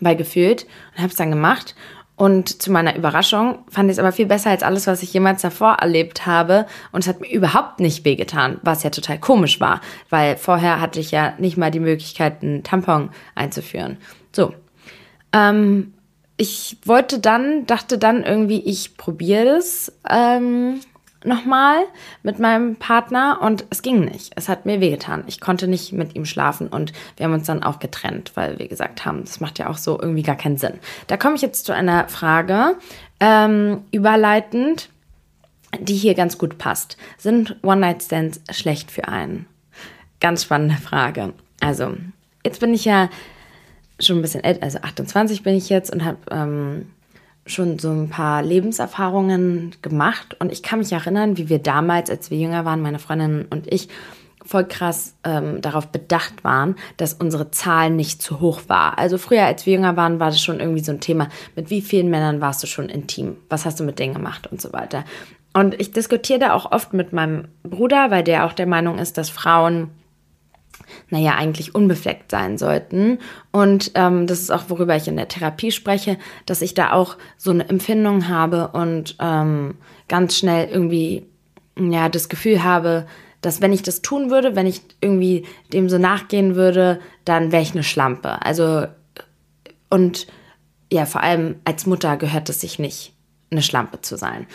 bei 0.00 0.14
gefühlt 0.14 0.66
und 0.92 0.98
habe 1.02 1.10
es 1.10 1.16
dann 1.16 1.30
gemacht. 1.30 1.74
Und 2.18 2.60
zu 2.60 2.72
meiner 2.72 2.96
Überraschung 2.96 3.60
fand 3.70 3.88
ich 3.88 3.94
es 3.94 3.98
aber 4.00 4.10
viel 4.10 4.26
besser 4.26 4.50
als 4.50 4.64
alles, 4.64 4.88
was 4.88 5.04
ich 5.04 5.12
jemals 5.12 5.40
davor 5.42 5.74
erlebt 5.74 6.26
habe. 6.26 6.66
Und 6.90 7.04
es 7.04 7.08
hat 7.08 7.20
mir 7.20 7.30
überhaupt 7.30 7.78
nicht 7.78 8.04
wehgetan, 8.04 8.58
was 8.62 8.82
ja 8.82 8.90
total 8.90 9.20
komisch 9.20 9.60
war, 9.60 9.80
weil 10.10 10.36
vorher 10.36 10.80
hatte 10.80 10.98
ich 10.98 11.12
ja 11.12 11.34
nicht 11.38 11.56
mal 11.56 11.70
die 11.70 11.78
Möglichkeit, 11.78 12.42
einen 12.42 12.64
Tampon 12.64 13.10
einzuführen. 13.36 13.98
So. 14.32 14.52
Ähm, 15.32 15.94
ich 16.36 16.78
wollte 16.84 17.20
dann, 17.20 17.66
dachte 17.66 17.98
dann 17.98 18.24
irgendwie, 18.24 18.60
ich 18.64 18.96
probiere 18.96 19.44
das. 19.44 19.92
Ähm, 20.08 20.80
nochmal 21.24 21.84
mit 22.22 22.38
meinem 22.38 22.76
Partner 22.76 23.38
und 23.42 23.64
es 23.70 23.82
ging 23.82 24.04
nicht. 24.04 24.32
Es 24.36 24.48
hat 24.48 24.66
mir 24.66 24.80
wehgetan. 24.80 25.24
Ich 25.26 25.40
konnte 25.40 25.66
nicht 25.66 25.92
mit 25.92 26.14
ihm 26.14 26.24
schlafen 26.24 26.68
und 26.68 26.92
wir 27.16 27.24
haben 27.26 27.32
uns 27.32 27.46
dann 27.46 27.62
auch 27.62 27.78
getrennt, 27.78 28.32
weil 28.34 28.58
wir 28.58 28.68
gesagt 28.68 29.04
haben, 29.04 29.24
das 29.24 29.40
macht 29.40 29.58
ja 29.58 29.68
auch 29.68 29.78
so 29.78 30.00
irgendwie 30.00 30.22
gar 30.22 30.36
keinen 30.36 30.58
Sinn. 30.58 30.74
Da 31.06 31.16
komme 31.16 31.34
ich 31.34 31.42
jetzt 31.42 31.66
zu 31.66 31.74
einer 31.74 32.08
Frage, 32.08 32.76
ähm, 33.20 33.82
überleitend, 33.90 34.90
die 35.80 35.96
hier 35.96 36.14
ganz 36.14 36.38
gut 36.38 36.58
passt. 36.58 36.96
Sind 37.18 37.56
One-Night-Stands 37.62 38.40
schlecht 38.50 38.90
für 38.90 39.08
einen? 39.08 39.46
Ganz 40.20 40.44
spannende 40.44 40.76
Frage. 40.76 41.34
Also, 41.60 41.96
jetzt 42.44 42.60
bin 42.60 42.72
ich 42.74 42.84
ja 42.84 43.10
schon 44.00 44.18
ein 44.18 44.22
bisschen 44.22 44.44
älter, 44.44 44.62
also 44.62 44.78
28 44.78 45.42
bin 45.42 45.54
ich 45.54 45.68
jetzt 45.68 45.92
und 45.92 46.04
habe 46.04 46.18
ähm, 46.30 46.86
schon 47.48 47.78
so 47.78 47.90
ein 47.90 48.08
paar 48.08 48.42
Lebenserfahrungen 48.42 49.74
gemacht 49.82 50.36
und 50.38 50.52
ich 50.52 50.62
kann 50.62 50.78
mich 50.78 50.92
erinnern, 50.92 51.36
wie 51.36 51.48
wir 51.48 51.58
damals, 51.58 52.10
als 52.10 52.30
wir 52.30 52.38
jünger 52.38 52.64
waren, 52.64 52.80
meine 52.80 52.98
Freundin 52.98 53.46
und 53.50 53.72
ich, 53.72 53.88
voll 54.48 54.64
krass 54.64 55.14
ähm, 55.24 55.60
darauf 55.60 55.88
bedacht 55.88 56.42
waren, 56.42 56.76
dass 56.96 57.12
unsere 57.12 57.50
Zahl 57.50 57.90
nicht 57.90 58.22
zu 58.22 58.40
hoch 58.40 58.62
war. 58.66 58.98
Also 58.98 59.18
früher, 59.18 59.44
als 59.44 59.66
wir 59.66 59.74
jünger 59.74 59.96
waren, 59.96 60.20
war 60.20 60.30
das 60.30 60.40
schon 60.40 60.58
irgendwie 60.58 60.82
so 60.82 60.90
ein 60.90 61.00
Thema, 61.00 61.28
mit 61.54 61.68
wie 61.68 61.82
vielen 61.82 62.08
Männern 62.08 62.40
warst 62.40 62.62
du 62.62 62.66
schon 62.66 62.88
intim? 62.88 63.36
Was 63.50 63.66
hast 63.66 63.78
du 63.78 63.84
mit 63.84 63.98
denen 63.98 64.14
gemacht 64.14 64.46
und 64.46 64.60
so 64.62 64.72
weiter. 64.72 65.04
Und 65.52 65.78
ich 65.78 65.92
diskutiere 65.92 66.38
da 66.38 66.52
auch 66.54 66.72
oft 66.72 66.94
mit 66.94 67.12
meinem 67.12 67.48
Bruder, 67.62 68.10
weil 68.10 68.24
der 68.24 68.46
auch 68.46 68.54
der 68.54 68.66
Meinung 68.66 68.98
ist, 68.98 69.18
dass 69.18 69.28
Frauen 69.28 69.90
naja, 71.10 71.34
eigentlich 71.34 71.74
unbefleckt 71.74 72.30
sein 72.30 72.58
sollten. 72.58 73.18
Und 73.52 73.92
ähm, 73.94 74.26
das 74.26 74.40
ist 74.40 74.50
auch, 74.50 74.64
worüber 74.68 74.96
ich 74.96 75.08
in 75.08 75.16
der 75.16 75.28
Therapie 75.28 75.72
spreche, 75.72 76.18
dass 76.46 76.62
ich 76.62 76.74
da 76.74 76.92
auch 76.92 77.16
so 77.36 77.50
eine 77.50 77.68
Empfindung 77.68 78.28
habe 78.28 78.68
und 78.68 79.16
ähm, 79.20 79.76
ganz 80.08 80.36
schnell 80.36 80.68
irgendwie, 80.68 81.26
ja, 81.78 82.08
das 82.08 82.28
Gefühl 82.28 82.62
habe, 82.62 83.06
dass 83.40 83.60
wenn 83.60 83.72
ich 83.72 83.82
das 83.82 84.02
tun 84.02 84.30
würde, 84.30 84.56
wenn 84.56 84.66
ich 84.66 84.82
irgendwie 85.00 85.46
dem 85.72 85.88
so 85.88 85.98
nachgehen 85.98 86.54
würde, 86.56 87.00
dann 87.24 87.52
wäre 87.52 87.62
ich 87.62 87.72
eine 87.72 87.84
Schlampe. 87.84 88.42
Also, 88.42 88.86
und 89.90 90.26
ja, 90.92 91.06
vor 91.06 91.22
allem 91.22 91.56
als 91.64 91.86
Mutter 91.86 92.16
gehört 92.16 92.48
es 92.48 92.60
sich 92.60 92.78
nicht, 92.78 93.12
eine 93.50 93.62
Schlampe 93.62 94.00
zu 94.00 94.16
sein. 94.16 94.46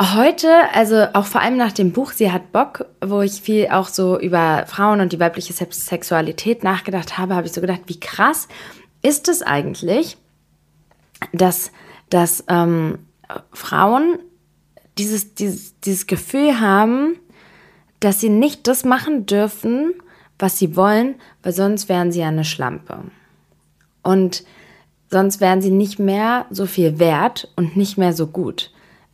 Heute, 0.00 0.48
also 0.72 1.06
auch 1.12 1.26
vor 1.26 1.42
allem 1.42 1.58
nach 1.58 1.72
dem 1.72 1.92
Buch 1.92 2.12
Sie 2.12 2.32
hat 2.32 2.50
Bock, 2.50 2.86
wo 3.04 3.20
ich 3.20 3.42
viel 3.42 3.68
auch 3.68 3.88
so 3.88 4.18
über 4.18 4.64
Frauen 4.66 5.00
und 5.00 5.12
die 5.12 5.20
weibliche 5.20 5.52
Sexualität 5.52 6.64
nachgedacht 6.64 7.18
habe, 7.18 7.34
habe 7.34 7.46
ich 7.46 7.52
so 7.52 7.60
gedacht, 7.60 7.82
wie 7.86 8.00
krass 8.00 8.48
ist 9.02 9.28
es 9.28 9.42
eigentlich, 9.42 10.16
dass, 11.32 11.72
dass 12.08 12.42
ähm, 12.48 13.00
Frauen 13.52 14.18
dieses, 14.96 15.34
dieses, 15.34 15.78
dieses 15.80 16.06
Gefühl 16.06 16.58
haben, 16.58 17.18
dass 18.00 18.18
sie 18.18 18.30
nicht 18.30 18.66
das 18.68 18.84
machen 18.84 19.26
dürfen, 19.26 19.92
was 20.38 20.58
sie 20.58 20.74
wollen, 20.74 21.16
weil 21.42 21.52
sonst 21.52 21.88
wären 21.88 22.12
sie 22.12 22.20
ja 22.20 22.28
eine 22.28 22.44
Schlampe. 22.44 22.98
Und 24.02 24.42
sonst 25.10 25.40
wären 25.40 25.60
sie 25.60 25.70
nicht 25.70 25.98
mehr 25.98 26.46
so 26.50 26.64
viel 26.66 26.98
wert 26.98 27.52
und 27.56 27.76
nicht 27.76 27.98
mehr 27.98 28.14
so 28.14 28.26
gut 28.26 28.72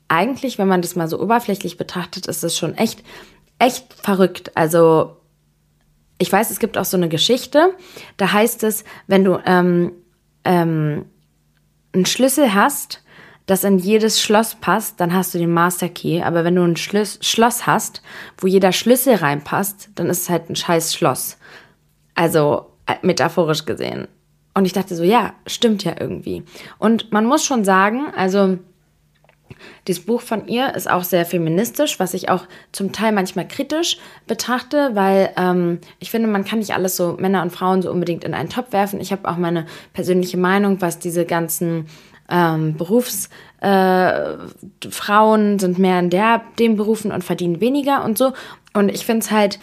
eigentlich, 0.09 0.59
wenn 0.59 0.69
man 0.69 0.83
das 0.83 0.97
mal 0.97 1.09
so 1.09 1.21
oberflächlich 1.21 1.77
betrachtet, 1.77 2.27
ist 2.27 2.43
es 2.43 2.57
schon 2.57 2.75
echt, 2.75 3.03
echt 3.59 3.93
verrückt. 3.95 4.57
Also 4.57 5.17
ich 6.19 6.33
weiß, 6.33 6.51
es 6.51 6.59
gibt 6.59 6.77
auch 6.77 6.85
so 6.85 6.97
eine 6.97 7.09
Geschichte, 7.09 7.75
da 8.17 8.33
heißt 8.33 8.65
es, 8.65 8.85
wenn 9.07 9.25
du 9.25 9.39
ähm, 9.47 9.93
ähm, 10.45 11.07
einen 11.93 12.07
Schlüssel 12.07 12.55
hast, 12.55 13.03
das 13.47 13.65
in 13.65 13.79
jedes 13.79 14.21
Schloss 14.21 14.57
passt, 14.57 15.01
dann 15.01 15.15
hast 15.15 15.33
du 15.33 15.39
den 15.39 15.53
Master 15.53 15.89
Key. 15.89 16.23
Aber 16.23 16.45
wenn 16.45 16.55
du 16.55 16.63
ein 16.63 16.77
Schloss, 16.77 17.19
Schloss 17.23 17.67
hast, 17.67 18.03
wo 18.37 18.47
jeder 18.47 18.73
Schlüssel 18.73 19.15
reinpasst, 19.15 19.91
dann 19.95 20.11
ist 20.11 20.23
es 20.23 20.29
halt 20.29 20.51
ein 20.51 20.57
scheiß 20.57 20.95
Schloss. 20.95 21.39
Also 22.15 22.67
äh, 22.87 22.97
metaphorisch 23.03 23.65
gesehen. 23.65 24.07
Und 24.53 24.67
ich 24.67 24.75
dachte 24.75 24.95
so, 24.95 25.03
ja, 25.03 25.33
stimmt 25.47 25.85
ja 25.85 25.95
irgendwie. 25.99 26.43
Und 26.79 27.11
man 27.11 27.25
muss 27.25 27.45
schon 27.45 27.65
sagen, 27.65 28.13
also 28.15 28.59
dieses 29.87 30.05
Buch 30.05 30.21
von 30.21 30.47
ihr 30.47 30.75
ist 30.75 30.91
auch 30.91 31.05
sehr 31.05 31.25
feministisch, 31.25 31.99
was 32.01 32.15
ich 32.15 32.29
auch 32.29 32.45
zum 32.73 32.93
Teil 32.93 33.13
manchmal 33.13 33.47
kritisch 33.47 33.99
betrachte, 34.27 34.91
weil 34.95 35.31
ähm, 35.37 35.79
ich 35.99 36.11
finde, 36.11 36.29
man 36.29 36.45
kann 36.45 36.59
nicht 36.59 36.75
alles 36.75 36.97
so 36.97 37.17
Männer 37.19 37.43
und 37.43 37.51
Frauen 37.51 37.83
so 37.83 37.91
unbedingt 37.91 38.25
in 38.25 38.35
einen 38.35 38.49
Topf 38.49 38.73
werfen. 38.73 39.01
Ich 39.01 39.13
habe 39.13 39.29
auch 39.29 39.37
meine 39.37 39.67
persönliche 39.93 40.37
Meinung, 40.37 40.81
was 40.81 40.99
diese 40.99 41.25
ganzen 41.25 41.87
ähm, 42.31 42.77
Berufsfrauen 42.77 43.31
äh, 45.57 45.59
sind 45.59 45.79
mehr 45.79 45.99
in 45.99 46.11
der, 46.11 46.43
den 46.59 46.77
Berufen 46.77 47.11
und 47.13 47.25
verdienen 47.25 47.61
weniger 47.61 48.05
und 48.05 48.19
so. 48.19 48.33
Und 48.75 48.91
ich 48.91 49.07
finde 49.07 49.25
es 49.25 49.31
halt 49.31 49.59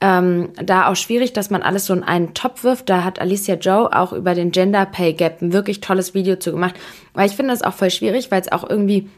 ähm, 0.00 0.50
da 0.62 0.88
auch 0.88 0.96
schwierig, 0.96 1.32
dass 1.32 1.50
man 1.50 1.62
alles 1.62 1.86
so 1.86 1.94
in 1.94 2.02
einen 2.02 2.34
Topf 2.34 2.62
wirft. 2.62 2.88
Da 2.88 3.04
hat 3.04 3.20
Alicia 3.20 3.54
Joe 3.54 3.90
auch 3.90 4.12
über 4.12 4.34
den 4.34 4.50
Gender 4.50 4.86
Pay 4.86 5.14
Gap 5.14 5.40
ein 5.40 5.52
wirklich 5.52 5.80
tolles 5.80 6.14
Video 6.14 6.36
zu 6.36 6.52
gemacht. 6.52 6.74
Weil 7.14 7.28
ich 7.28 7.36
finde 7.36 7.54
es 7.54 7.62
auch 7.62 7.72
voll 7.72 7.90
schwierig, 7.90 8.30
weil 8.30 8.40
es 8.40 8.52
auch 8.52 8.68
irgendwie 8.68 9.08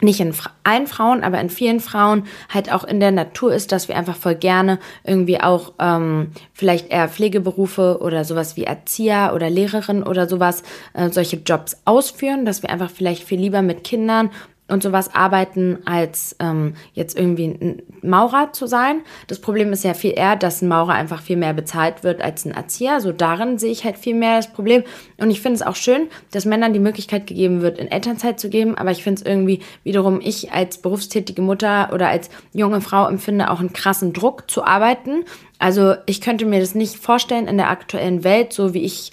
nicht 0.00 0.20
in 0.20 0.34
allen 0.64 0.86
Frauen, 0.86 1.22
aber 1.22 1.40
in 1.40 1.50
vielen 1.50 1.80
Frauen 1.80 2.24
halt 2.48 2.72
auch 2.72 2.84
in 2.84 3.00
der 3.00 3.10
Natur 3.10 3.52
ist, 3.52 3.72
dass 3.72 3.88
wir 3.88 3.96
einfach 3.96 4.16
voll 4.16 4.34
gerne 4.34 4.78
irgendwie 5.04 5.40
auch 5.40 5.72
ähm, 5.78 6.32
vielleicht 6.52 6.90
eher 6.90 7.08
Pflegeberufe 7.08 7.98
oder 8.00 8.24
sowas 8.24 8.56
wie 8.56 8.64
Erzieher 8.64 9.32
oder 9.34 9.50
Lehrerin 9.50 10.02
oder 10.02 10.28
sowas, 10.28 10.62
äh, 10.94 11.10
solche 11.10 11.36
Jobs 11.36 11.80
ausführen, 11.84 12.44
dass 12.44 12.62
wir 12.62 12.70
einfach 12.70 12.90
vielleicht 12.90 13.24
viel 13.24 13.40
lieber 13.40 13.62
mit 13.62 13.84
Kindern 13.84 14.30
und 14.68 14.82
sowas 14.82 15.14
arbeiten, 15.14 15.78
als 15.86 16.36
ähm, 16.40 16.74
jetzt 16.92 17.18
irgendwie 17.18 17.46
ein 17.46 17.82
Maurer 18.02 18.52
zu 18.52 18.66
sein. 18.66 19.00
Das 19.26 19.40
Problem 19.40 19.72
ist 19.72 19.82
ja 19.82 19.94
viel 19.94 20.12
eher, 20.14 20.36
dass 20.36 20.60
ein 20.60 20.68
Maurer 20.68 20.92
einfach 20.92 21.22
viel 21.22 21.38
mehr 21.38 21.54
bezahlt 21.54 22.04
wird 22.04 22.20
als 22.20 22.44
ein 22.44 22.52
Erzieher. 22.52 23.00
So 23.00 23.12
darin 23.12 23.58
sehe 23.58 23.72
ich 23.72 23.84
halt 23.84 23.96
viel 23.96 24.14
mehr 24.14 24.36
das 24.36 24.52
Problem. 24.52 24.84
Und 25.16 25.30
ich 25.30 25.40
finde 25.40 25.56
es 25.56 25.62
auch 25.62 25.74
schön, 25.74 26.08
dass 26.30 26.44
Männern 26.44 26.74
die 26.74 26.80
Möglichkeit 26.80 27.26
gegeben 27.26 27.62
wird, 27.62 27.78
in 27.78 27.90
Elternzeit 27.90 28.38
zu 28.38 28.50
geben. 28.50 28.76
Aber 28.76 28.90
ich 28.90 29.02
finde 29.02 29.22
es 29.22 29.26
irgendwie 29.26 29.60
wiederum, 29.84 30.20
ich 30.22 30.52
als 30.52 30.78
berufstätige 30.78 31.40
Mutter 31.40 31.90
oder 31.92 32.08
als 32.08 32.28
junge 32.52 32.82
Frau 32.82 33.08
empfinde 33.08 33.50
auch 33.50 33.60
einen 33.60 33.72
krassen 33.72 34.12
Druck 34.12 34.50
zu 34.50 34.64
arbeiten. 34.64 35.24
Also 35.58 35.94
ich 36.06 36.20
könnte 36.20 36.44
mir 36.44 36.60
das 36.60 36.74
nicht 36.74 36.96
vorstellen 36.96 37.48
in 37.48 37.56
der 37.56 37.70
aktuellen 37.70 38.22
Welt, 38.22 38.52
so 38.52 38.74
wie 38.74 38.84
ich, 38.84 39.12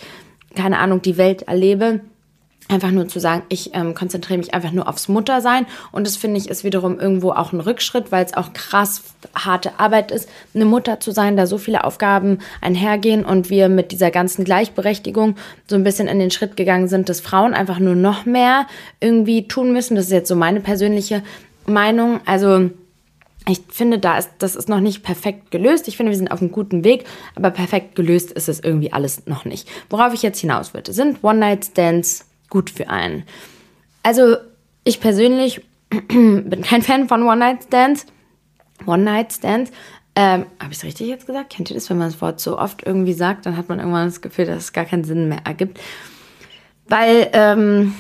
keine 0.54 0.80
Ahnung, 0.80 1.02
die 1.02 1.18
Welt 1.18 1.44
erlebe 1.44 2.02
einfach 2.68 2.92
nur 2.92 3.08
zu 3.08 3.20
sagen, 3.20 3.44
ich 3.50 3.76
ähm, 3.76 3.94
konzentriere 3.94 4.40
mich 4.40 4.54
einfach 4.54 4.72
nur 4.72 4.90
aufs 4.90 5.08
Muttersein. 5.08 5.68
Und 5.92 6.08
das 6.08 6.16
finde 6.16 6.38
ich 6.38 6.50
ist 6.50 6.64
wiederum 6.64 7.00
irgendwo 7.00 7.32
auch 7.32 7.54
ein 7.54 7.60
Rückschritt, 7.60 8.12
weil 8.12 8.26
es 8.26 8.34
auch 8.34 8.54
krass 8.54 9.04
harte 9.36 9.80
Arbeit 9.80 10.12
ist, 10.12 10.30
eine 10.54 10.66
Mutter 10.66 11.00
zu 11.00 11.12
sein, 11.12 11.38
da 11.38 11.46
so 11.46 11.58
viele 11.58 11.84
Aufgaben 11.84 12.40
einhergehen 12.62 13.24
und 13.24 13.50
wir 13.50 13.70
mit 13.70 13.92
dieser 13.92 14.10
ganzen 14.10 14.46
Gleichberechtigung 14.46 15.36
so 15.68 15.76
ein 15.76 15.84
bisschen 15.84 16.08
in 16.08 16.20
den 16.20 16.32
Schritt 16.32 16.58
gegangen 16.58 16.88
sind, 16.88 17.10
dass 17.10 17.22
Frauen 17.22 17.54
einfach 17.54 17.80
nur 17.80 17.96
noch 17.96 18.26
mehr 18.26 18.68
irgendwie 19.00 19.48
tun 19.48 19.72
müssen. 19.72 19.96
Das 19.96 20.06
ist 20.06 20.12
jetzt 20.12 20.30
so 20.30 20.36
meine 20.36 20.62
persönliche 20.62 21.22
Meinung. 21.68 22.20
Also 22.26 22.72
ich 23.48 23.62
finde, 23.70 24.00
da 24.00 24.18
ist, 24.18 24.32
das 24.40 24.56
ist 24.56 24.70
noch 24.70 24.80
nicht 24.80 25.04
perfekt 25.04 25.52
gelöst. 25.52 25.88
Ich 25.88 25.98
finde, 25.98 26.12
wir 26.12 26.18
sind 26.18 26.32
auf 26.32 26.42
einem 26.42 26.52
guten 26.52 26.84
Weg, 26.84 27.06
aber 27.36 27.52
perfekt 27.52 27.96
gelöst 27.96 28.32
ist 28.32 28.50
es 28.50 28.60
irgendwie 28.60 28.92
alles 28.92 29.28
noch 29.28 29.46
nicht. 29.46 29.70
Worauf 29.92 30.16
ich 30.16 30.24
jetzt 30.24 30.40
hinaus 30.40 30.74
würde, 30.74 30.94
sind 30.94 31.24
One-Night-Stands 31.24 32.26
gut 32.56 32.70
für 32.70 32.90
einen. 32.90 33.24
Also 34.02 34.38
ich 34.86 35.02
persönlich 35.02 35.62
bin 35.90 36.62
kein 36.62 36.82
Fan 36.82 37.10
von 37.10 37.24
One-Night-Stands. 37.24 38.06
One-Night-Stands. 38.86 39.72
Ähm, 40.16 40.46
Habe 40.62 40.72
ich 40.72 40.78
es 40.78 40.86
richtig 40.86 41.10
jetzt 41.10 41.28
gesagt? 41.28 41.50
Kennt 41.50 41.70
ihr 41.70 41.74
das, 41.74 41.90
wenn 41.90 41.98
man 41.98 42.08
das 42.10 42.22
Wort 42.22 42.40
so 42.40 42.58
oft 42.58 42.84
irgendwie 42.86 43.12
sagt, 43.12 43.46
dann 43.46 43.58
hat 43.58 43.68
man 43.68 43.80
irgendwann 43.80 44.08
das 44.08 44.22
Gefühl, 44.22 44.46
dass 44.46 44.64
es 44.64 44.74
gar 44.74 44.86
keinen 44.86 45.04
Sinn 45.04 45.28
mehr 45.28 45.42
ergibt. 45.44 45.82
Weil 46.88 47.30
ähm, 47.34 47.94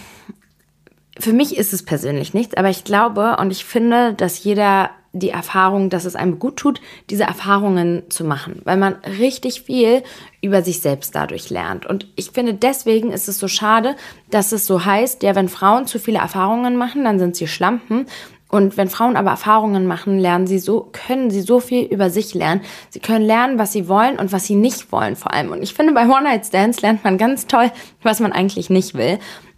für 1.19 1.33
mich 1.33 1.57
ist 1.57 1.73
es 1.73 1.83
persönlich 1.83 2.33
nichts, 2.33 2.55
aber 2.55 2.69
ich 2.69 2.85
glaube 2.85 3.35
und 3.35 3.51
ich 3.51 3.65
finde, 3.65 4.13
dass 4.13 4.41
jeder 4.41 4.91
die 5.15 5.29
Erfahrung, 5.29 5.89
dass 5.89 6.05
es 6.05 6.15
einem 6.15 6.39
gut 6.39 6.57
tut, 6.57 6.81
diese 7.09 7.23
Erfahrungen 7.23 8.03
zu 8.09 8.25
machen, 8.25 8.61
weil 8.65 8.77
man 8.77 8.95
richtig 9.19 9.61
viel 9.61 10.03
über 10.41 10.61
sich 10.61 10.81
selbst 10.81 11.15
dadurch 11.15 11.49
lernt. 11.49 11.85
Und 11.85 12.07
ich 12.15 12.31
finde, 12.31 12.53
deswegen 12.53 13.11
ist 13.11 13.29
es 13.29 13.39
so 13.39 13.47
schade, 13.47 13.95
dass 14.29 14.51
es 14.51 14.65
so 14.65 14.83
heißt, 14.83 15.23
ja, 15.23 15.33
wenn 15.33 15.47
Frauen 15.47 15.87
zu 15.87 15.99
viele 15.99 16.19
Erfahrungen 16.19 16.75
machen, 16.75 17.05
dann 17.05 17.17
sind 17.17 17.35
sie 17.35 17.47
Schlampen. 17.47 18.07
Und 18.49 18.77
wenn 18.77 18.89
Frauen 18.89 19.15
aber 19.15 19.31
Erfahrungen 19.31 19.87
machen, 19.87 20.19
lernen 20.19 20.47
sie 20.47 20.59
so, 20.59 20.89
können 20.91 21.31
sie 21.31 21.41
so 21.41 21.59
viel 21.59 21.83
über 21.85 22.09
sich 22.09 22.33
lernen. 22.33 22.61
Sie 22.89 22.99
können 22.99 23.25
lernen, 23.25 23.57
was 23.57 23.71
sie 23.71 23.87
wollen 23.87 24.19
und 24.19 24.31
was 24.31 24.45
sie 24.45 24.55
nicht 24.55 24.91
wollen 24.91 25.15
vor 25.15 25.33
allem. 25.33 25.51
Und 25.51 25.63
ich 25.63 25.73
finde, 25.73 25.93
bei 25.93 26.07
One-Night-Stands 26.07 26.81
lernt 26.81 27.03
man 27.03 27.17
ganz 27.17 27.47
toll, 27.47 27.71
was 28.03 28.19
man 28.19 28.33
eigentlich 28.33 28.69
nicht 28.69 28.93
will 28.95 29.17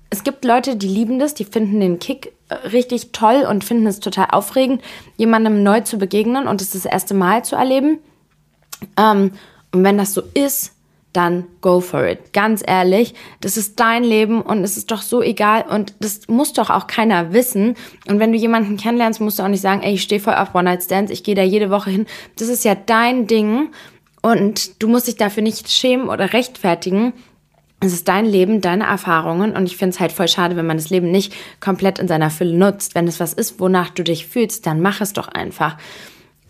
es 0.10 0.24
gibt 0.24 0.46
Leute, 0.46 0.76
die 0.76 0.88
lieben 0.88 1.20
das, 1.20 1.34
die 1.34 1.46
finden 1.46 1.80
den 1.80 2.00
Kick 2.00 2.34
äh, 2.50 2.56
richtig 2.56 3.12
toll 3.12 3.46
und 3.50 3.64
finden 3.64 3.88
es 3.88 4.00
total 4.00 4.28
aufregend, 4.32 4.82
jemandem 5.18 5.64
neu 5.64 5.82
zu 5.82 5.98
begegnen 5.98 6.48
und 6.48 6.62
es 6.62 6.72
das 6.72 6.86
erste 6.86 7.14
Mal 7.14 7.44
zu 7.44 7.56
erleben. 7.56 8.00
Ähm, 8.98 9.32
und 9.74 9.84
wenn 9.84 9.98
das 9.98 10.14
so 10.14 10.22
ist, 10.34 10.74
dann 11.14 11.46
go 11.62 11.80
for 11.80 12.06
it. 12.06 12.32
Ganz 12.32 12.64
ehrlich, 12.66 13.16
das 13.42 13.58
ist 13.58 13.80
dein 13.80 14.04
Leben 14.04 14.42
und 14.42 14.64
es 14.64 14.78
ist 14.78 14.92
doch 14.92 15.02
so 15.02 15.22
egal 15.22 15.64
und 15.64 15.96
das 16.00 16.28
muss 16.28 16.54
doch 16.54 16.70
auch 16.70 16.86
keiner 16.86 17.34
wissen. 17.34 17.76
Und 18.08 18.20
wenn 18.20 18.32
du 18.32 18.38
jemanden 18.38 18.78
kennenlernst, 18.78 19.20
musst 19.20 19.40
du 19.40 19.44
auch 19.44 19.48
nicht 19.48 19.62
sagen, 19.62 19.82
ey, 19.82 19.96
ich 19.96 20.04
stehe 20.04 20.22
voll 20.22 20.36
auf 20.36 20.54
One-Night-Stands, 20.54 21.12
ich 21.12 21.24
gehe 21.24 21.36
da 21.36 21.42
jede 21.42 21.70
Woche 21.70 21.90
hin. 21.90 22.06
Das 22.38 22.50
ist 22.50 22.64
ja 22.64 22.76
dein 22.76 23.26
Ding 23.26 23.70
und 24.22 24.82
du 24.82 24.88
musst 24.88 25.08
dich 25.08 25.16
dafür 25.16 25.42
nicht 25.42 25.72
schämen 25.72 26.10
oder 26.10 26.34
rechtfertigen. 26.34 27.14
Es 27.80 27.94
ist 27.94 28.08
dein 28.08 28.26
Leben, 28.26 28.60
deine 28.62 28.86
Erfahrungen 28.86 29.56
und 29.56 29.66
ich 29.68 29.78
finde 29.78 29.94
es 29.94 30.00
halt 30.00 30.12
voll 30.12 30.28
schade, 30.28 30.56
wenn 30.56 30.66
man 30.66 30.78
das 30.78 30.90
Leben 30.90 31.12
nicht 31.12 31.34
komplett 31.60 32.00
in 32.00 32.08
seiner 32.08 32.32
Fülle 32.32 32.58
nutzt. 32.58 32.96
Wenn 32.96 33.08
es 33.08 33.20
was 33.20 33.34
ist, 33.34 33.60
wonach 33.60 33.92
du 33.92 34.04
dich 34.04 34.26
fühlst, 34.26 34.66
dann 34.66 34.82
mach 34.82 35.00
es 35.00 35.14
doch 35.14 35.28
einfach. 35.28 35.78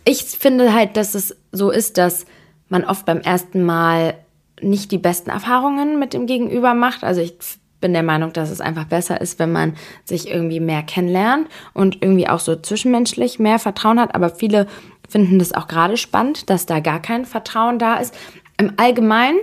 Ich 0.06 0.22
finde 0.24 0.74
halt, 0.74 0.96
dass 0.96 1.16
es 1.16 1.36
so 1.52 1.70
ist, 1.70 1.98
dass 1.98 2.26
man 2.70 2.86
oft 2.86 3.06
beim 3.06 3.20
ersten 3.20 3.66
Mal 3.66 4.16
nicht 4.62 4.92
die 4.92 4.98
besten 4.98 5.30
Erfahrungen 5.30 6.00
mit 6.00 6.14
dem 6.14 6.28
Gegenüber 6.28 6.74
macht. 6.74 7.04
Also 7.04 7.20
ich 7.20 7.34
bin 7.82 7.94
der 7.94 8.04
Meinung, 8.04 8.32
dass 8.34 8.50
es 8.50 8.62
einfach 8.62 8.86
besser 8.86 9.20
ist, 9.20 9.38
wenn 9.38 9.52
man 9.52 9.76
sich 10.06 10.30
irgendwie 10.30 10.62
mehr 10.62 10.82
kennenlernt 10.82 11.48
und 11.74 12.02
irgendwie 12.02 12.28
auch 12.30 12.40
so 12.40 12.56
zwischenmenschlich 12.56 13.38
mehr 13.38 13.60
Vertrauen 13.60 14.00
hat. 14.00 14.16
Aber 14.16 14.30
viele 14.30 14.68
finden 15.08 15.40
das 15.40 15.54
auch 15.54 15.68
gerade 15.68 15.98
spannend, 15.98 16.50
dass 16.50 16.66
da 16.66 16.80
gar 16.80 17.02
kein 17.02 17.26
Vertrauen 17.26 17.80
da 17.80 17.96
ist. 17.96 18.16
Im 18.58 18.74
Allgemeinen 18.78 19.38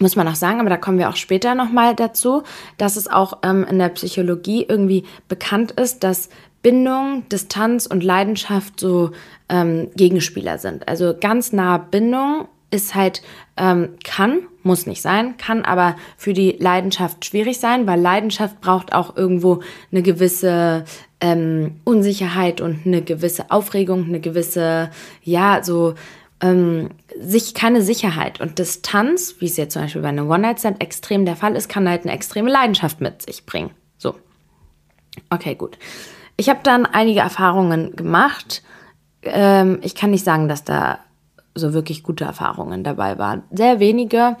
muss 0.00 0.16
man 0.16 0.26
auch 0.28 0.34
sagen, 0.34 0.60
aber 0.60 0.70
da 0.70 0.76
kommen 0.76 0.98
wir 0.98 1.08
auch 1.08 1.16
später 1.16 1.54
nochmal 1.54 1.94
dazu, 1.94 2.42
dass 2.78 2.96
es 2.96 3.08
auch 3.08 3.38
ähm, 3.42 3.64
in 3.68 3.78
der 3.78 3.90
Psychologie 3.90 4.64
irgendwie 4.68 5.04
bekannt 5.28 5.72
ist, 5.72 6.02
dass 6.02 6.28
Bindung, 6.62 7.24
Distanz 7.30 7.86
und 7.86 8.04
Leidenschaft 8.04 8.80
so 8.80 9.12
ähm, 9.48 9.88
Gegenspieler 9.96 10.58
sind. 10.58 10.88
Also 10.88 11.14
ganz 11.18 11.52
nahe 11.52 11.78
Bindung 11.90 12.48
ist 12.70 12.94
halt, 12.94 13.22
ähm, 13.56 13.90
kann, 14.04 14.40
muss 14.62 14.86
nicht 14.86 15.02
sein, 15.02 15.36
kann 15.38 15.64
aber 15.64 15.96
für 16.16 16.32
die 16.32 16.56
Leidenschaft 16.58 17.24
schwierig 17.24 17.58
sein, 17.58 17.86
weil 17.86 18.00
Leidenschaft 18.00 18.60
braucht 18.60 18.92
auch 18.92 19.16
irgendwo 19.16 19.62
eine 19.90 20.02
gewisse 20.02 20.84
ähm, 21.20 21.80
Unsicherheit 21.84 22.60
und 22.60 22.86
eine 22.86 23.02
gewisse 23.02 23.50
Aufregung, 23.50 24.04
eine 24.04 24.20
gewisse, 24.20 24.90
ja, 25.22 25.62
so 25.62 25.94
ähm, 26.40 26.90
sich 27.18 27.54
keine 27.54 27.82
Sicherheit 27.82 28.40
und 28.40 28.58
Distanz, 28.58 29.36
wie 29.38 29.46
es 29.46 29.56
jetzt 29.56 29.74
zum 29.74 29.82
Beispiel 29.82 30.02
bei 30.02 30.08
einem 30.08 30.30
One-Night-Stand 30.30 30.82
extrem 30.82 31.24
der 31.24 31.36
Fall 31.36 31.54
ist, 31.54 31.68
kann 31.68 31.88
halt 31.88 32.02
eine 32.02 32.12
extreme 32.12 32.50
Leidenschaft 32.50 33.00
mit 33.00 33.22
sich 33.22 33.46
bringen. 33.46 33.70
So. 33.98 34.14
Okay, 35.28 35.54
gut. 35.54 35.78
Ich 36.36 36.48
habe 36.48 36.60
dann 36.62 36.86
einige 36.86 37.20
Erfahrungen 37.20 37.94
gemacht. 37.96 38.62
Ähm, 39.22 39.78
ich 39.82 39.94
kann 39.94 40.10
nicht 40.10 40.24
sagen, 40.24 40.48
dass 40.48 40.64
da 40.64 41.00
so 41.54 41.74
wirklich 41.74 42.02
gute 42.02 42.24
Erfahrungen 42.24 42.84
dabei 42.84 43.18
waren. 43.18 43.42
Sehr 43.50 43.80
wenige. 43.80 44.36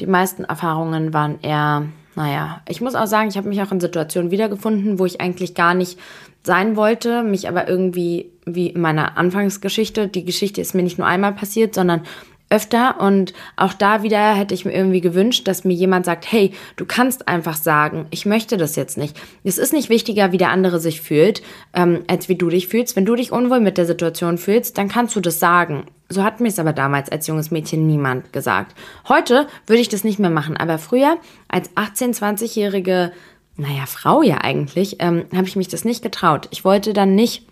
Die 0.00 0.06
meisten 0.06 0.44
Erfahrungen 0.44 1.12
waren 1.12 1.40
eher, 1.42 1.86
naja, 2.14 2.62
ich 2.68 2.80
muss 2.80 2.94
auch 2.94 3.06
sagen, 3.06 3.28
ich 3.28 3.36
habe 3.36 3.48
mich 3.48 3.60
auch 3.60 3.72
in 3.72 3.80
Situationen 3.80 4.30
wiedergefunden, 4.30 4.98
wo 4.98 5.04
ich 5.04 5.20
eigentlich 5.20 5.54
gar 5.54 5.74
nicht 5.74 5.98
sein 6.44 6.76
wollte, 6.76 7.22
mich 7.22 7.48
aber 7.48 7.68
irgendwie, 7.68 8.30
wie 8.44 8.68
in 8.68 8.80
meiner 8.80 9.16
Anfangsgeschichte, 9.16 10.08
die 10.08 10.24
Geschichte 10.24 10.60
ist 10.60 10.74
mir 10.74 10.82
nicht 10.82 10.98
nur 10.98 11.06
einmal 11.06 11.32
passiert, 11.32 11.74
sondern 11.74 12.02
öfter 12.50 13.00
und 13.00 13.32
auch 13.56 13.72
da 13.72 14.02
wieder 14.02 14.34
hätte 14.34 14.54
ich 14.54 14.64
mir 14.64 14.72
irgendwie 14.72 15.00
gewünscht, 15.00 15.48
dass 15.48 15.64
mir 15.64 15.72
jemand 15.72 16.04
sagt, 16.04 16.30
hey, 16.30 16.52
du 16.76 16.84
kannst 16.84 17.26
einfach 17.26 17.56
sagen, 17.56 18.06
ich 18.10 18.26
möchte 18.26 18.56
das 18.56 18.76
jetzt 18.76 18.96
nicht. 18.96 19.16
Es 19.42 19.58
ist 19.58 19.72
nicht 19.72 19.88
wichtiger, 19.88 20.30
wie 20.30 20.38
der 20.38 20.50
andere 20.50 20.78
sich 20.78 21.00
fühlt, 21.00 21.42
ähm, 21.72 22.04
als 22.06 22.28
wie 22.28 22.36
du 22.36 22.48
dich 22.50 22.68
fühlst. 22.68 22.96
Wenn 22.96 23.06
du 23.06 23.16
dich 23.16 23.32
unwohl 23.32 23.60
mit 23.60 23.78
der 23.78 23.86
Situation 23.86 24.38
fühlst, 24.38 24.78
dann 24.78 24.88
kannst 24.88 25.16
du 25.16 25.20
das 25.20 25.40
sagen. 25.40 25.86
So 26.08 26.22
hat 26.22 26.40
mir 26.40 26.48
es 26.48 26.58
aber 26.58 26.72
damals 26.72 27.10
als 27.10 27.26
junges 27.26 27.50
Mädchen 27.50 27.86
niemand 27.86 28.32
gesagt. 28.32 28.76
Heute 29.08 29.48
würde 29.66 29.80
ich 29.80 29.88
das 29.88 30.04
nicht 30.04 30.18
mehr 30.18 30.30
machen, 30.30 30.56
aber 30.56 30.78
früher 30.78 31.16
als 31.48 31.70
18-, 31.70 32.16
20-jährige, 32.16 33.12
naja, 33.56 33.86
Frau 33.86 34.22
ja 34.22 34.38
eigentlich, 34.38 34.96
ähm, 35.00 35.26
habe 35.34 35.46
ich 35.46 35.56
mich 35.56 35.68
das 35.68 35.84
nicht 35.84 36.02
getraut. 36.02 36.48
Ich 36.50 36.64
wollte 36.64 36.92
dann 36.92 37.14
nicht 37.14 37.46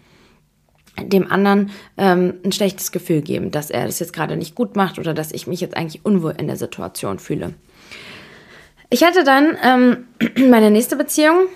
dem 1.00 1.30
anderen 1.30 1.70
ähm, 1.96 2.34
ein 2.44 2.52
schlechtes 2.52 2.92
Gefühl 2.92 3.22
geben, 3.22 3.50
dass 3.50 3.70
er 3.70 3.86
das 3.86 3.98
jetzt 3.98 4.12
gerade 4.12 4.36
nicht 4.36 4.54
gut 4.54 4.76
macht 4.76 4.98
oder 4.98 5.14
dass 5.14 5.32
ich 5.32 5.46
mich 5.46 5.60
jetzt 5.60 5.76
eigentlich 5.76 6.04
unwohl 6.04 6.34
in 6.36 6.46
der 6.46 6.56
Situation 6.56 7.18
fühle. 7.18 7.54
Ich 8.90 9.02
hatte 9.04 9.24
dann 9.24 9.56
ähm, 9.62 10.04
meine 10.50 10.70
nächste 10.70 10.96
Beziehung, 10.96 11.46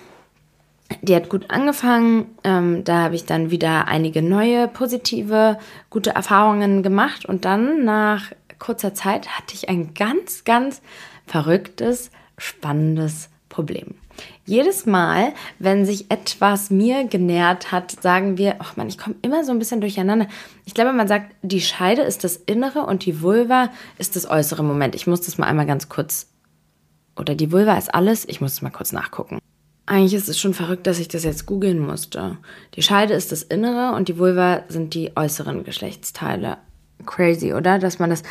die 1.01 1.15
hat 1.15 1.29
gut 1.29 1.51
angefangen. 1.51 2.25
Ähm, 2.43 2.83
da 2.83 3.03
habe 3.03 3.15
ich 3.15 3.25
dann 3.25 3.51
wieder 3.51 3.87
einige 3.87 4.21
neue 4.21 4.67
positive, 4.67 5.59
gute 5.89 6.11
Erfahrungen 6.11 6.81
gemacht. 6.81 7.25
Und 7.25 7.45
dann 7.45 7.83
nach 7.85 8.31
kurzer 8.57 8.93
Zeit 8.93 9.27
hatte 9.27 9.53
ich 9.53 9.69
ein 9.69 9.93
ganz, 9.93 10.45
ganz 10.45 10.81
verrücktes, 11.27 12.09
spannendes 12.37 13.29
Problem. 13.49 13.95
Jedes 14.47 14.85
Mal, 14.85 15.33
wenn 15.59 15.85
sich 15.85 16.09
etwas 16.09 16.69
mir 16.69 17.03
genährt 17.03 17.73
hat, 17.73 17.91
sagen 18.01 18.37
wir, 18.37 18.55
ach 18.59 18.77
man, 18.77 18.87
ich 18.87 18.97
komme 18.97 19.15
immer 19.21 19.43
so 19.43 19.51
ein 19.51 19.59
bisschen 19.59 19.81
durcheinander. 19.81 20.27
Ich 20.63 20.73
glaube, 20.73 20.93
man 20.93 21.09
sagt, 21.09 21.35
die 21.41 21.59
Scheide 21.59 22.03
ist 22.03 22.23
das 22.23 22.37
Innere 22.37 22.85
und 22.85 23.05
die 23.05 23.21
Vulva 23.21 23.69
ist 23.97 24.15
das 24.15 24.29
äußere 24.29 24.63
Moment. 24.63 24.95
Ich 24.95 25.05
muss 25.05 25.19
das 25.19 25.37
mal 25.37 25.47
einmal 25.47 25.65
ganz 25.65 25.89
kurz. 25.89 26.27
Oder 27.17 27.35
die 27.35 27.51
Vulva 27.51 27.77
ist 27.77 27.93
alles. 27.93 28.23
Ich 28.25 28.39
muss 28.39 28.53
es 28.53 28.61
mal 28.61 28.69
kurz 28.69 28.93
nachgucken. 28.93 29.39
Eigentlich 29.85 30.13
ist 30.13 30.29
es 30.29 30.39
schon 30.39 30.53
verrückt, 30.53 30.87
dass 30.87 30.99
ich 30.99 31.09
das 31.09 31.25
jetzt 31.25 31.45
googeln 31.45 31.79
musste. 31.79 32.37
Die 32.75 32.81
Scheide 32.81 33.15
ist 33.15 33.33
das 33.33 33.43
Innere 33.43 33.97
und 33.97 34.07
die 34.07 34.17
Vulva 34.17 34.63
sind 34.69 34.93
die 34.93 35.11
äußeren 35.17 35.65
Geschlechtsteile. 35.65 36.57
Crazy, 37.05 37.53
oder? 37.53 37.79
Dass 37.79 37.99
man 37.99 38.09
das. 38.09 38.23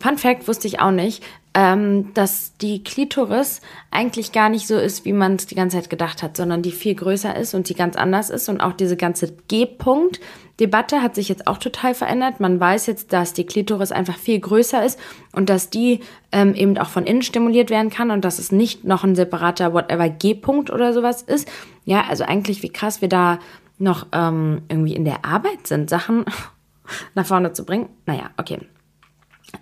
Fun 0.00 0.16
Fact 0.16 0.48
wusste 0.48 0.66
ich 0.66 0.80
auch 0.80 0.92
nicht, 0.92 1.22
ähm, 1.58 2.14
dass 2.14 2.56
die 2.58 2.84
Klitoris 2.84 3.62
eigentlich 3.90 4.30
gar 4.30 4.48
nicht 4.48 4.68
so 4.68 4.76
ist, 4.76 5.04
wie 5.04 5.12
man 5.12 5.34
es 5.34 5.46
die 5.46 5.56
ganze 5.56 5.76
Zeit 5.76 5.90
gedacht 5.90 6.22
hat, 6.22 6.36
sondern 6.36 6.62
die 6.62 6.70
viel 6.70 6.94
größer 6.94 7.34
ist 7.34 7.52
und 7.52 7.68
die 7.68 7.74
ganz 7.74 7.96
anders 7.96 8.30
ist. 8.30 8.48
Und 8.48 8.60
auch 8.60 8.74
diese 8.74 8.96
ganze 8.96 9.32
G-Punkt, 9.48 10.20
Debatte 10.60 11.02
hat 11.02 11.16
sich 11.16 11.28
jetzt 11.28 11.48
auch 11.48 11.58
total 11.58 11.94
verändert. 11.94 12.38
Man 12.38 12.60
weiß 12.60 12.86
jetzt, 12.86 13.12
dass 13.12 13.32
die 13.32 13.44
Klitoris 13.44 13.90
einfach 13.90 14.16
viel 14.16 14.38
größer 14.38 14.84
ist 14.84 15.00
und 15.32 15.50
dass 15.50 15.68
die 15.68 15.98
ähm, 16.30 16.54
eben 16.54 16.78
auch 16.78 16.90
von 16.90 17.06
innen 17.06 17.22
stimuliert 17.22 17.70
werden 17.70 17.90
kann 17.90 18.12
und 18.12 18.24
dass 18.24 18.38
es 18.38 18.52
nicht 18.52 18.84
noch 18.84 19.02
ein 19.02 19.16
separater 19.16 19.74
whatever 19.74 20.08
G-Punkt 20.08 20.70
oder 20.70 20.92
sowas 20.92 21.22
ist. 21.22 21.48
Ja, 21.84 22.04
also 22.08 22.22
eigentlich 22.22 22.62
wie 22.62 22.70
krass 22.70 23.00
wir 23.00 23.08
da 23.08 23.40
noch 23.78 24.06
ähm, 24.12 24.62
irgendwie 24.68 24.94
in 24.94 25.04
der 25.04 25.24
Arbeit 25.24 25.66
sind, 25.66 25.90
Sachen 25.90 26.24
nach 27.16 27.26
vorne 27.26 27.52
zu 27.52 27.64
bringen. 27.64 27.88
Naja, 28.06 28.30
okay. 28.36 28.60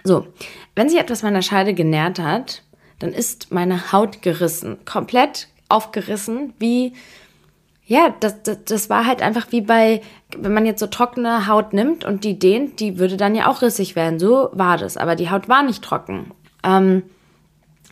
So, 0.04 0.26
wenn 0.74 0.88
sich 0.88 0.98
etwas 0.98 1.22
meiner 1.22 1.42
Scheide 1.42 1.74
genährt 1.74 2.18
hat, 2.18 2.62
dann 2.98 3.12
ist 3.12 3.52
meine 3.52 3.92
Haut 3.92 4.22
gerissen, 4.22 4.78
komplett 4.84 5.48
aufgerissen, 5.68 6.54
wie 6.58 6.94
ja, 7.88 8.12
das, 8.18 8.42
das, 8.42 8.64
das 8.64 8.90
war 8.90 9.06
halt 9.06 9.22
einfach 9.22 9.52
wie 9.52 9.60
bei, 9.60 10.02
wenn 10.36 10.52
man 10.52 10.66
jetzt 10.66 10.80
so 10.80 10.88
trockene 10.88 11.46
Haut 11.46 11.72
nimmt 11.72 12.04
und 12.04 12.24
die 12.24 12.36
dehnt, 12.36 12.80
die 12.80 12.98
würde 12.98 13.16
dann 13.16 13.36
ja 13.36 13.46
auch 13.46 13.62
rissig 13.62 13.94
werden. 13.94 14.18
So 14.18 14.48
war 14.52 14.76
das. 14.76 14.96
Aber 14.96 15.14
die 15.14 15.30
Haut 15.30 15.48
war 15.48 15.62
nicht 15.62 15.84
trocken. 15.84 16.32
Ähm, 16.64 17.04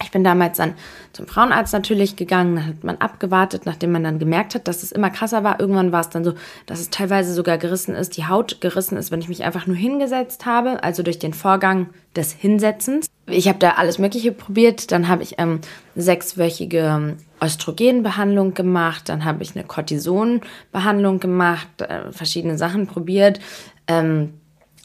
ich 0.03 0.11
bin 0.11 0.25
damals 0.25 0.59
dann 0.59 0.75
zum 1.13 1.27
Frauenarzt 1.27 1.73
natürlich 1.73 2.17
gegangen, 2.17 2.57
dann 2.57 2.67
hat 2.67 2.85
man 2.85 2.97
abgewartet, 2.97 3.65
nachdem 3.65 3.93
man 3.93 4.03
dann 4.03 4.19
gemerkt 4.19 4.55
hat, 4.55 4.67
dass 4.67 4.83
es 4.83 4.91
immer 4.91 5.11
krasser 5.11 5.45
war. 5.45 5.61
Irgendwann 5.61 5.93
war 5.93 6.01
es 6.01 6.09
dann 6.09 6.25
so, 6.25 6.35
dass 6.67 6.81
es 6.81 6.91
teilweise 6.91 7.33
sogar 7.33 7.59
gerissen 7.59 7.95
ist, 7.95 8.17
die 8.17 8.27
Haut 8.27 8.61
gerissen 8.61 8.97
ist, 8.97 9.11
wenn 9.11 9.21
ich 9.21 9.29
mich 9.29 9.45
einfach 9.45 9.67
nur 9.67 9.77
hingesetzt 9.77 10.47
habe, 10.47 10.83
also 10.83 11.03
durch 11.03 11.19
den 11.19 11.33
Vorgang 11.33 11.91
des 12.17 12.33
Hinsetzens. 12.33 13.07
Ich 13.27 13.49
habe 13.49 13.59
da 13.59 13.71
alles 13.71 13.99
Mögliche 13.99 14.33
probiert. 14.33 14.93
Dann 14.93 15.09
habe 15.09 15.23
ich 15.23 15.37
ähm, 15.39 15.61
sechswöchige 15.95 16.79
ähm, 16.79 17.17
Östrogenbehandlung 17.43 18.55
gemacht, 18.55 19.09
dann 19.09 19.25
habe 19.25 19.43
ich 19.43 19.55
eine 19.55 19.65
Cortisonbehandlung 19.65 21.21
gemacht, 21.21 21.68
äh, 21.79 22.12
verschiedene 22.12 22.59
Sachen 22.59 22.87
probiert. 22.87 23.40
Ähm, 23.87 24.35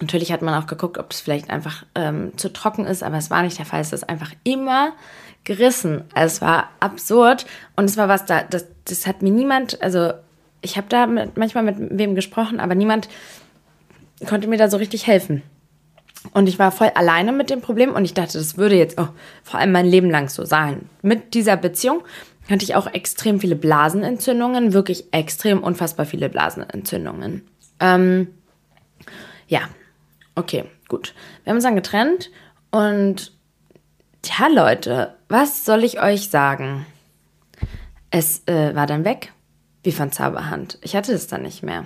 natürlich 0.01 0.31
hat 0.31 0.41
man 0.41 0.62
auch 0.62 0.67
geguckt, 0.67 0.97
ob 0.97 1.12
es 1.12 1.21
vielleicht 1.21 1.49
einfach 1.49 1.85
ähm, 1.95 2.31
zu 2.38 2.51
trocken 2.51 2.85
ist, 2.85 3.03
aber 3.03 3.17
es 3.17 3.29
war 3.29 3.43
nicht 3.43 3.57
der 3.57 3.65
Fall. 3.65 3.81
Es 3.81 3.93
ist 3.93 4.07
einfach 4.07 4.31
immer 4.43 4.93
gerissen. 5.43 6.03
Also 6.13 6.35
es 6.35 6.41
war 6.41 6.69
absurd 6.79 7.45
und 7.75 7.85
es 7.85 7.97
war 7.97 8.07
was 8.07 8.25
da, 8.25 8.43
das, 8.43 8.65
das 8.85 9.07
hat 9.07 9.21
mir 9.21 9.31
niemand, 9.31 9.81
also 9.81 10.13
ich 10.62 10.77
habe 10.77 10.88
da 10.89 11.07
mit, 11.07 11.38
manchmal 11.38 11.63
mit 11.63 11.77
wem 11.79 12.15
gesprochen, 12.15 12.59
aber 12.59 12.75
niemand 12.75 13.09
konnte 14.27 14.47
mir 14.47 14.57
da 14.57 14.69
so 14.69 14.77
richtig 14.77 15.07
helfen. 15.07 15.41
Und 16.33 16.49
ich 16.49 16.59
war 16.59 16.71
voll 16.71 16.91
alleine 16.95 17.31
mit 17.31 17.49
dem 17.49 17.62
Problem 17.62 17.93
und 17.93 18.03
ich 18.03 18.13
dachte, 18.13 18.38
das 18.38 18.57
würde 18.57 18.75
jetzt 18.75 18.97
auch 18.97 19.09
vor 19.43 19.59
allem 19.59 19.71
mein 19.71 19.85
Leben 19.85 20.09
lang 20.09 20.27
so 20.27 20.43
sein. 20.43 20.89
Mit 21.01 21.33
dieser 21.33 21.55
Beziehung 21.55 22.03
hatte 22.49 22.63
ich 22.63 22.75
auch 22.75 22.88
extrem 22.88 23.39
viele 23.39 23.55
Blasenentzündungen, 23.55 24.73
wirklich 24.73 25.13
extrem 25.13 25.63
unfassbar 25.63 26.05
viele 26.05 26.27
Blasenentzündungen. 26.27 27.47
Ähm, 27.79 28.27
ja, 29.47 29.62
okay, 30.39 30.65
gut. 30.88 31.13
Wir 31.43 31.52
haben 31.52 31.58
uns 31.58 31.63
dann 31.63 31.75
getrennt 31.75 32.32
und 32.71 33.32
ja, 34.25 34.47
Leute, 34.47 35.15
was 35.28 35.65
soll 35.65 35.84
ich 35.84 36.02
euch 36.02 36.30
sagen? 36.30 36.86
Es 38.12 38.47
äh, 38.47 38.75
war 38.75 38.88
dann 38.88 39.06
weg, 39.06 39.34
wie 39.84 39.91
von 39.91 40.12
Zauberhand. 40.12 40.80
Ich 40.82 40.95
hatte 40.95 41.13
es 41.13 41.28
dann 41.28 41.43
nicht 41.43 41.63
mehr. 41.63 41.86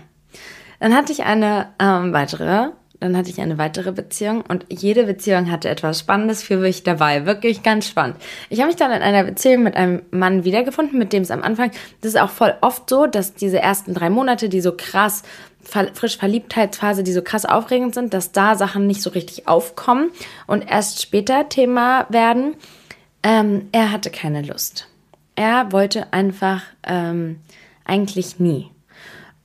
Dann 0.79 0.95
hatte 0.95 1.11
ich 1.11 1.23
eine 1.23 1.73
ähm, 1.79 2.13
weitere 2.13 2.71
dann 3.03 3.17
hatte 3.17 3.29
ich 3.29 3.41
eine 3.41 3.57
weitere 3.57 3.91
Beziehung 3.91 4.45
und 4.47 4.65
jede 4.69 5.03
Beziehung 5.03 5.51
hatte 5.51 5.67
etwas 5.67 5.99
Spannendes 5.99 6.41
für 6.41 6.55
mich 6.55 6.83
dabei. 6.83 7.25
Wirklich 7.25 7.61
ganz 7.61 7.89
spannend. 7.89 8.15
Ich 8.49 8.59
habe 8.59 8.67
mich 8.67 8.77
dann 8.77 8.91
in 8.91 9.01
einer 9.01 9.25
Beziehung 9.25 9.63
mit 9.63 9.75
einem 9.75 10.03
Mann 10.11 10.45
wiedergefunden, 10.45 10.97
mit 10.97 11.11
dem 11.11 11.21
es 11.21 11.29
am 11.29 11.43
Anfang, 11.43 11.71
das 11.99 12.13
ist 12.13 12.21
auch 12.21 12.29
voll 12.29 12.55
oft 12.61 12.89
so, 12.89 13.05
dass 13.05 13.33
diese 13.33 13.59
ersten 13.59 13.93
drei 13.93 14.09
Monate, 14.09 14.47
die 14.47 14.61
so 14.61 14.71
krass 14.77 15.23
frisch 15.65 16.17
Verliebtheitsphase, 16.17 17.03
die 17.03 17.13
so 17.13 17.21
krass 17.21 17.45
aufregend 17.45 17.93
sind, 17.93 18.13
dass 18.13 18.31
da 18.31 18.55
Sachen 18.55 18.87
nicht 18.87 19.01
so 19.01 19.09
richtig 19.09 19.47
aufkommen 19.47 20.11
und 20.47 20.61
erst 20.69 21.01
später 21.01 21.49
Thema 21.49 22.05
werden. 22.09 22.55
Ähm, 23.23 23.69
er 23.71 23.91
hatte 23.91 24.09
keine 24.09 24.41
Lust. 24.41 24.87
Er 25.35 25.71
wollte 25.71 26.11
einfach 26.13 26.61
ähm, 26.83 27.39
eigentlich 27.85 28.39
nie. 28.39 28.69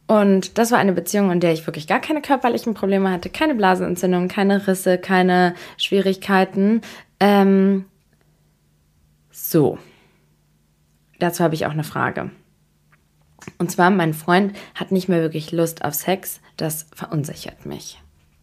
Und 0.07 0.57
das 0.57 0.71
war 0.71 0.79
eine 0.79 0.95
Beziehung, 0.95 1.31
in 1.31 1.41
der 1.41 1.53
ich 1.53 1.67
wirklich 1.67 1.87
gar 1.87 2.01
keine 2.01 2.23
körperlichen 2.23 2.73
Probleme 2.75 3.11
hatte, 3.11 3.29
keine 3.29 3.55
Blasenentzündung, 3.55 4.29
keine 4.29 4.67
Risse, 4.67 4.97
keine 4.97 5.55
Schwierigkeiten. 5.77 6.81
Ähm, 7.21 7.85
so. 9.31 9.79
Dazu 11.19 11.45
habe 11.45 11.55
ich 11.55 11.67
auch 11.67 11.73
eine 11.73 11.85
Frage. 11.85 12.31
Und 13.57 13.71
zwar, 13.71 13.91
mein 13.91 14.15
Freund 14.15 14.55
hat 14.75 14.93
nicht 14.93 15.09
mehr 15.09 15.23
wirklich 15.23 15.53
Lust 15.53 15.85
auf 15.85 15.95
Sex. 15.95 16.41
Das 16.57 16.87
verunsichert 16.95 17.67
mich. 17.67 18.01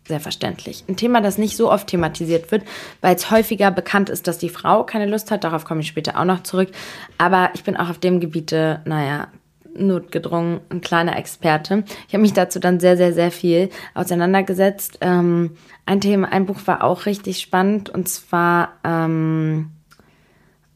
Sehr 0.07 0.19
verständlich. 0.19 0.83
Ein 0.87 0.97
Thema, 0.97 1.19
das 1.19 1.39
nicht 1.39 1.57
so 1.57 1.71
oft 1.71 1.87
thematisiert 1.87 2.51
wird, 2.51 2.63
weil 3.01 3.15
es 3.15 3.31
häufiger 3.31 3.71
bekannt 3.71 4.09
ist, 4.09 4.27
dass 4.27 4.37
die 4.37 4.49
Frau 4.49 4.83
keine 4.83 5.07
Lust 5.07 5.31
hat. 5.31 5.43
Darauf 5.43 5.65
komme 5.65 5.81
ich 5.81 5.87
später 5.87 6.19
auch 6.19 6.25
noch 6.25 6.43
zurück. 6.43 6.69
Aber 7.17 7.49
ich 7.55 7.63
bin 7.63 7.75
auch 7.75 7.89
auf 7.89 7.97
dem 7.97 8.19
Gebiete, 8.19 8.81
naja, 8.85 9.29
notgedrungen 9.77 10.61
ein 10.69 10.81
kleiner 10.81 11.17
Experte. 11.17 11.83
Ich 12.07 12.13
habe 12.13 12.21
mich 12.21 12.33
dazu 12.33 12.59
dann 12.59 12.79
sehr, 12.79 12.97
sehr, 12.97 13.13
sehr 13.13 13.31
viel 13.31 13.69
auseinandergesetzt. 13.93 14.99
Ähm, 15.01 15.57
ein 15.85 16.01
Thema, 16.01 16.31
ein 16.31 16.45
Buch 16.45 16.59
war 16.65 16.83
auch 16.83 17.05
richtig 17.05 17.41
spannend 17.41 17.89
und 17.89 18.07
zwar, 18.07 18.73
ähm, 18.83 19.71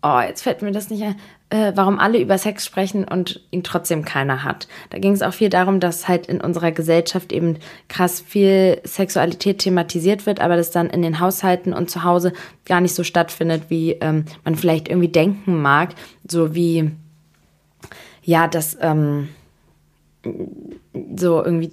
oh, 0.02 0.20
jetzt 0.20 0.42
fällt 0.42 0.62
mir 0.62 0.72
das 0.72 0.90
nicht 0.90 1.04
ein, 1.04 1.16
äh, 1.50 1.72
warum 1.76 1.98
alle 2.00 2.20
über 2.20 2.38
Sex 2.38 2.66
sprechen 2.66 3.06
und 3.06 3.42
ihn 3.52 3.64
trotzdem 3.64 4.06
keiner 4.06 4.44
hat. 4.44 4.68
Da 4.92 5.00
ging 5.00 5.14
es 5.14 5.22
auch 5.22 5.34
viel 5.34 5.50
darum, 5.50 5.80
dass 5.80 6.08
halt 6.08 6.28
in 6.28 6.42
unserer 6.42 6.72
Gesellschaft 6.72 7.32
eben 7.32 7.58
krass 7.88 8.22
viel 8.22 8.80
Sexualität 8.84 9.60
thematisiert 9.60 10.26
wird, 10.26 10.42
aber 10.42 10.56
das 10.56 10.72
dann 10.72 10.90
in 10.90 11.02
den 11.02 11.20
Haushalten 11.20 11.74
und 11.74 11.90
zu 11.90 12.04
Hause 12.04 12.34
gar 12.66 12.82
nicht 12.82 12.94
so 12.94 13.04
stattfindet, 13.04 13.64
wie 13.70 13.94
ähm, 13.94 14.26
man 14.44 14.56
vielleicht 14.56 14.90
irgendwie 14.90 15.08
denken 15.08 15.62
mag, 15.62 15.96
so 16.28 16.54
wie 16.54 16.92
ja, 18.22 18.48
dass 18.48 18.78
ähm, 18.80 19.30
so 21.16 21.44
irgendwie 21.44 21.72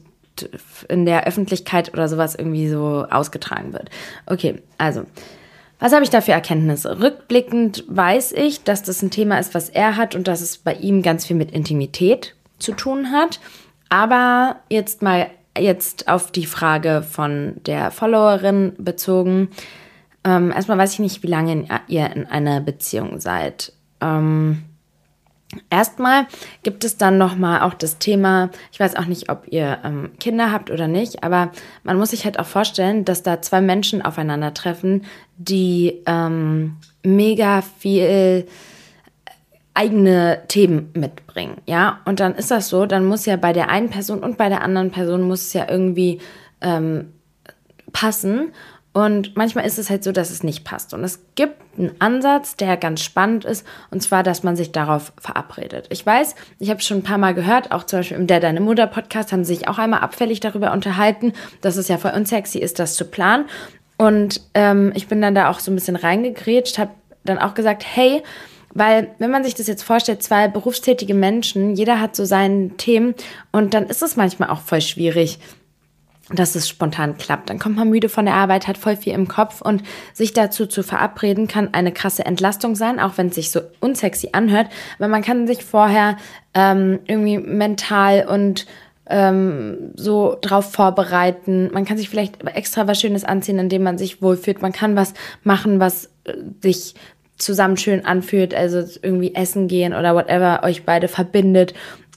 in 0.89 1.05
der 1.05 1.27
Öffentlichkeit 1.27 1.93
oder 1.93 2.09
sowas 2.09 2.35
irgendwie 2.35 2.69
so 2.69 3.07
ausgetragen 3.11 3.73
wird. 3.73 3.91
Okay, 4.27 4.63
also. 4.79 5.05
Was 5.79 5.93
habe 5.93 6.05
ich 6.05 6.11
da 6.11 6.21
für 6.21 6.33
Erkenntnisse? 6.33 7.01
Rückblickend 7.01 7.85
weiß 7.89 8.33
ich, 8.33 8.65
dass 8.65 8.83
das 8.83 9.03
ein 9.03 9.11
Thema 9.11 9.39
ist, 9.39 9.55
was 9.55 9.69
er 9.69 9.97
hat 9.97 10.15
und 10.15 10.27
dass 10.27 10.41
es 10.41 10.59
bei 10.59 10.75
ihm 10.75 11.03
ganz 11.03 11.27
viel 11.27 11.37
mit 11.37 11.51
Intimität 11.51 12.35
zu 12.59 12.73
tun 12.73 13.13
hat. 13.13 13.41
Aber 13.89 14.57
jetzt 14.71 15.03
mal 15.03 15.29
jetzt 15.59 16.09
auf 16.09 16.31
die 16.31 16.47
Frage 16.47 17.03
von 17.03 17.55
der 17.67 17.91
Followerin 17.91 18.73
bezogen. 18.79 19.49
Ähm, 20.25 20.51
erstmal 20.51 20.79
weiß 20.79 20.95
ich 20.95 20.99
nicht, 20.99 21.23
wie 21.23 21.29
lange 21.29 21.67
ihr 21.89 22.11
in 22.15 22.27
einer 22.27 22.61
Beziehung 22.61 23.21
seid. 23.21 23.73
Ähm, 24.01 24.65
Erstmal 25.71 26.27
gibt 26.63 26.85
es 26.85 26.97
dann 26.97 27.19
nochmal 27.19 27.63
auch 27.63 27.75
das 27.75 27.99
Thema, 27.99 28.51
ich 28.73 28.81
weiß 28.81 28.97
auch 28.97 29.07
nicht, 29.07 29.31
ob 29.31 29.47
ihr 29.49 29.79
ähm, 29.85 30.11
Kinder 30.19 30.53
habt 30.53 30.71
oder 30.71 30.89
nicht, 30.89 31.25
aber 31.25 31.53
man 31.83 31.99
muss 31.99 32.11
sich 32.11 32.25
halt 32.25 32.39
auch 32.39 32.47
vorstellen, 32.47 33.05
dass 33.05 33.23
da 33.23 33.43
zwei 33.43 33.61
Menschen 33.61 34.03
aufeinandertreffen, 34.03 35.05
die 35.39 36.03
ähm, 36.07 36.77
mega 37.03 37.63
viel 37.63 38.47
eigene 39.77 40.41
Themen 40.49 40.91
mitbringen, 40.95 41.59
ja. 41.67 42.01
Und 42.07 42.19
dann 42.21 42.35
ist 42.35 42.51
das 42.51 42.69
so, 42.69 42.87
dann 42.87 43.05
muss 43.05 43.27
ja 43.27 43.37
bei 43.37 43.53
der 43.53 43.69
einen 43.69 43.91
Person 43.91 44.21
und 44.21 44.39
bei 44.39 44.49
der 44.49 44.63
anderen 44.63 44.91
Person 44.91 45.23
muss 45.23 45.43
es 45.43 45.53
ja 45.53 45.69
irgendwie 45.69 46.19
ähm, 46.63 47.13
passen. 47.93 48.53
Und 48.97 49.37
manchmal 49.37 49.67
ist 49.67 49.79
es 49.79 49.91
halt 49.91 50.03
so, 50.03 50.11
dass 50.11 50.31
es 50.31 50.43
nicht 50.43 50.65
passt. 50.65 50.95
Und 50.95 51.05
es 51.05 51.21
gibt 51.35 51.57
einen 51.77 51.95
Ansatz, 51.99 52.57
der 52.57 52.79
ganz 52.79 53.03
spannend 53.03 53.45
ist, 53.45 53.67
und 53.91 54.03
zwar, 54.03 54.23
dass 54.23 54.43
man 54.43 54.57
sich 54.57 54.73
darauf 54.73 55.13
verabredet. 55.21 55.85
Ich 55.91 56.07
weiß, 56.07 56.35
ich 56.61 56.71
habe 56.71 56.81
schon 56.81 57.01
ein 57.01 57.03
paar 57.03 57.19
Mal 57.19 57.35
gehört, 57.35 57.73
auch 57.73 57.85
zum 57.85 57.99
Beispiel 57.99 58.17
im 58.17 58.27
Der 58.27 58.41
Deine 58.41 58.63
Mutter 58.63 58.87
Podcast 58.87 59.33
haben 59.33 59.45
sie 59.45 59.55
sich 59.55 59.69
auch 59.69 59.77
einmal 59.77 60.01
abfällig 60.01 60.41
darüber 60.41 60.73
unterhalten, 60.73 61.35
dass 61.61 61.77
es 61.77 61.89
ja 61.89 61.99
voll 61.99 62.13
unsexy 62.17 62.59
ist, 62.59 62.79
das 62.79 62.95
zu 62.95 63.05
planen. 63.05 63.45
Und 63.99 64.41
ähm, 64.55 64.93
ich 64.95 65.09
bin 65.09 65.21
dann 65.21 65.35
da 65.35 65.51
auch 65.51 65.59
so 65.59 65.71
ein 65.71 65.75
bisschen 65.75 65.97
reingegrätscht, 65.97 66.79
habe 66.79 66.93
dann 67.23 67.37
auch 67.37 67.53
gesagt, 67.53 67.85
hey, 67.85 68.23
weil, 68.79 69.11
wenn 69.19 69.31
man 69.31 69.45
sich 69.45 69.55
das 69.55 69.67
jetzt 69.67 69.83
vorstellt, 69.83 70.23
zwei 70.23 70.49
berufstätige 70.49 71.15
Menschen, 71.15 71.77
jeder 71.77 72.01
hat 72.01 72.17
so 72.17 72.25
seine 72.25 72.71
Themen 72.79 73.15
und 73.53 73.75
dann 73.75 73.89
ist 73.89 74.03
es 74.03 74.17
manchmal 74.17 74.49
auch 74.49 74.61
voll 74.61 74.81
schwierig, 74.81 75.39
dass 76.31 76.57
es 76.57 76.69
spontan 76.69 77.17
klappt. 77.17 77.51
Dann 77.51 77.59
kommt 77.59 77.77
man 77.77 77.89
müde 77.89 78.09
von 78.09 78.25
der 78.25 78.35
Arbeit, 78.35 78.67
hat 78.67 78.79
voll 78.79 78.97
viel 78.97 79.13
im 79.13 79.29
Kopf 79.29 79.61
und 79.61 79.83
sich 80.13 80.33
dazu 80.33 80.67
zu 80.67 80.83
verabreden, 80.83 81.47
kann 81.47 81.73
eine 81.73 81.93
krasse 81.93 82.27
Entlastung 82.27 82.75
sein, 82.75 82.99
auch 82.99 83.17
wenn 83.17 83.29
es 83.29 83.37
sich 83.37 83.51
so 83.51 83.61
unsexy 83.81 84.31
anhört. 84.33 84.69
Aber 84.99 85.09
man 85.09 85.23
kann 85.23 85.47
sich 85.47 85.65
vorher 85.65 86.17
ähm, 86.55 86.99
irgendwie 87.07 87.39
mental 87.39 88.27
und 88.27 88.67
ähm, 89.09 89.93
so 89.95 90.37
drauf 90.41 90.73
vorbereiten. 90.73 91.71
Man 91.73 91.85
kann 91.85 91.97
sich 91.97 92.09
vielleicht 92.09 92.43
extra 92.45 92.89
was 92.89 93.01
Schönes 93.01 93.25
anziehen, 93.25 93.61
indem 93.61 93.85
man 93.85 93.99
sich 93.99 94.21
wohlfühlt. 94.21 94.63
Man 94.63 94.73
kann 94.73 94.97
was 94.97 95.15
machen, 95.45 95.79
was 95.79 96.07
äh, 96.25 96.33
sich 96.61 96.95
zusammen 97.39 97.77
schön 97.77 98.05
anfühlt, 98.05 98.55
also 98.55 98.79
irgendwie 99.03 99.35
essen 99.35 99.69
gehen 99.69 99.95
oder 99.95 100.15
whatever 100.15 100.63
euch 100.65 100.85
beide 100.85 101.07
verbindet 101.07 101.75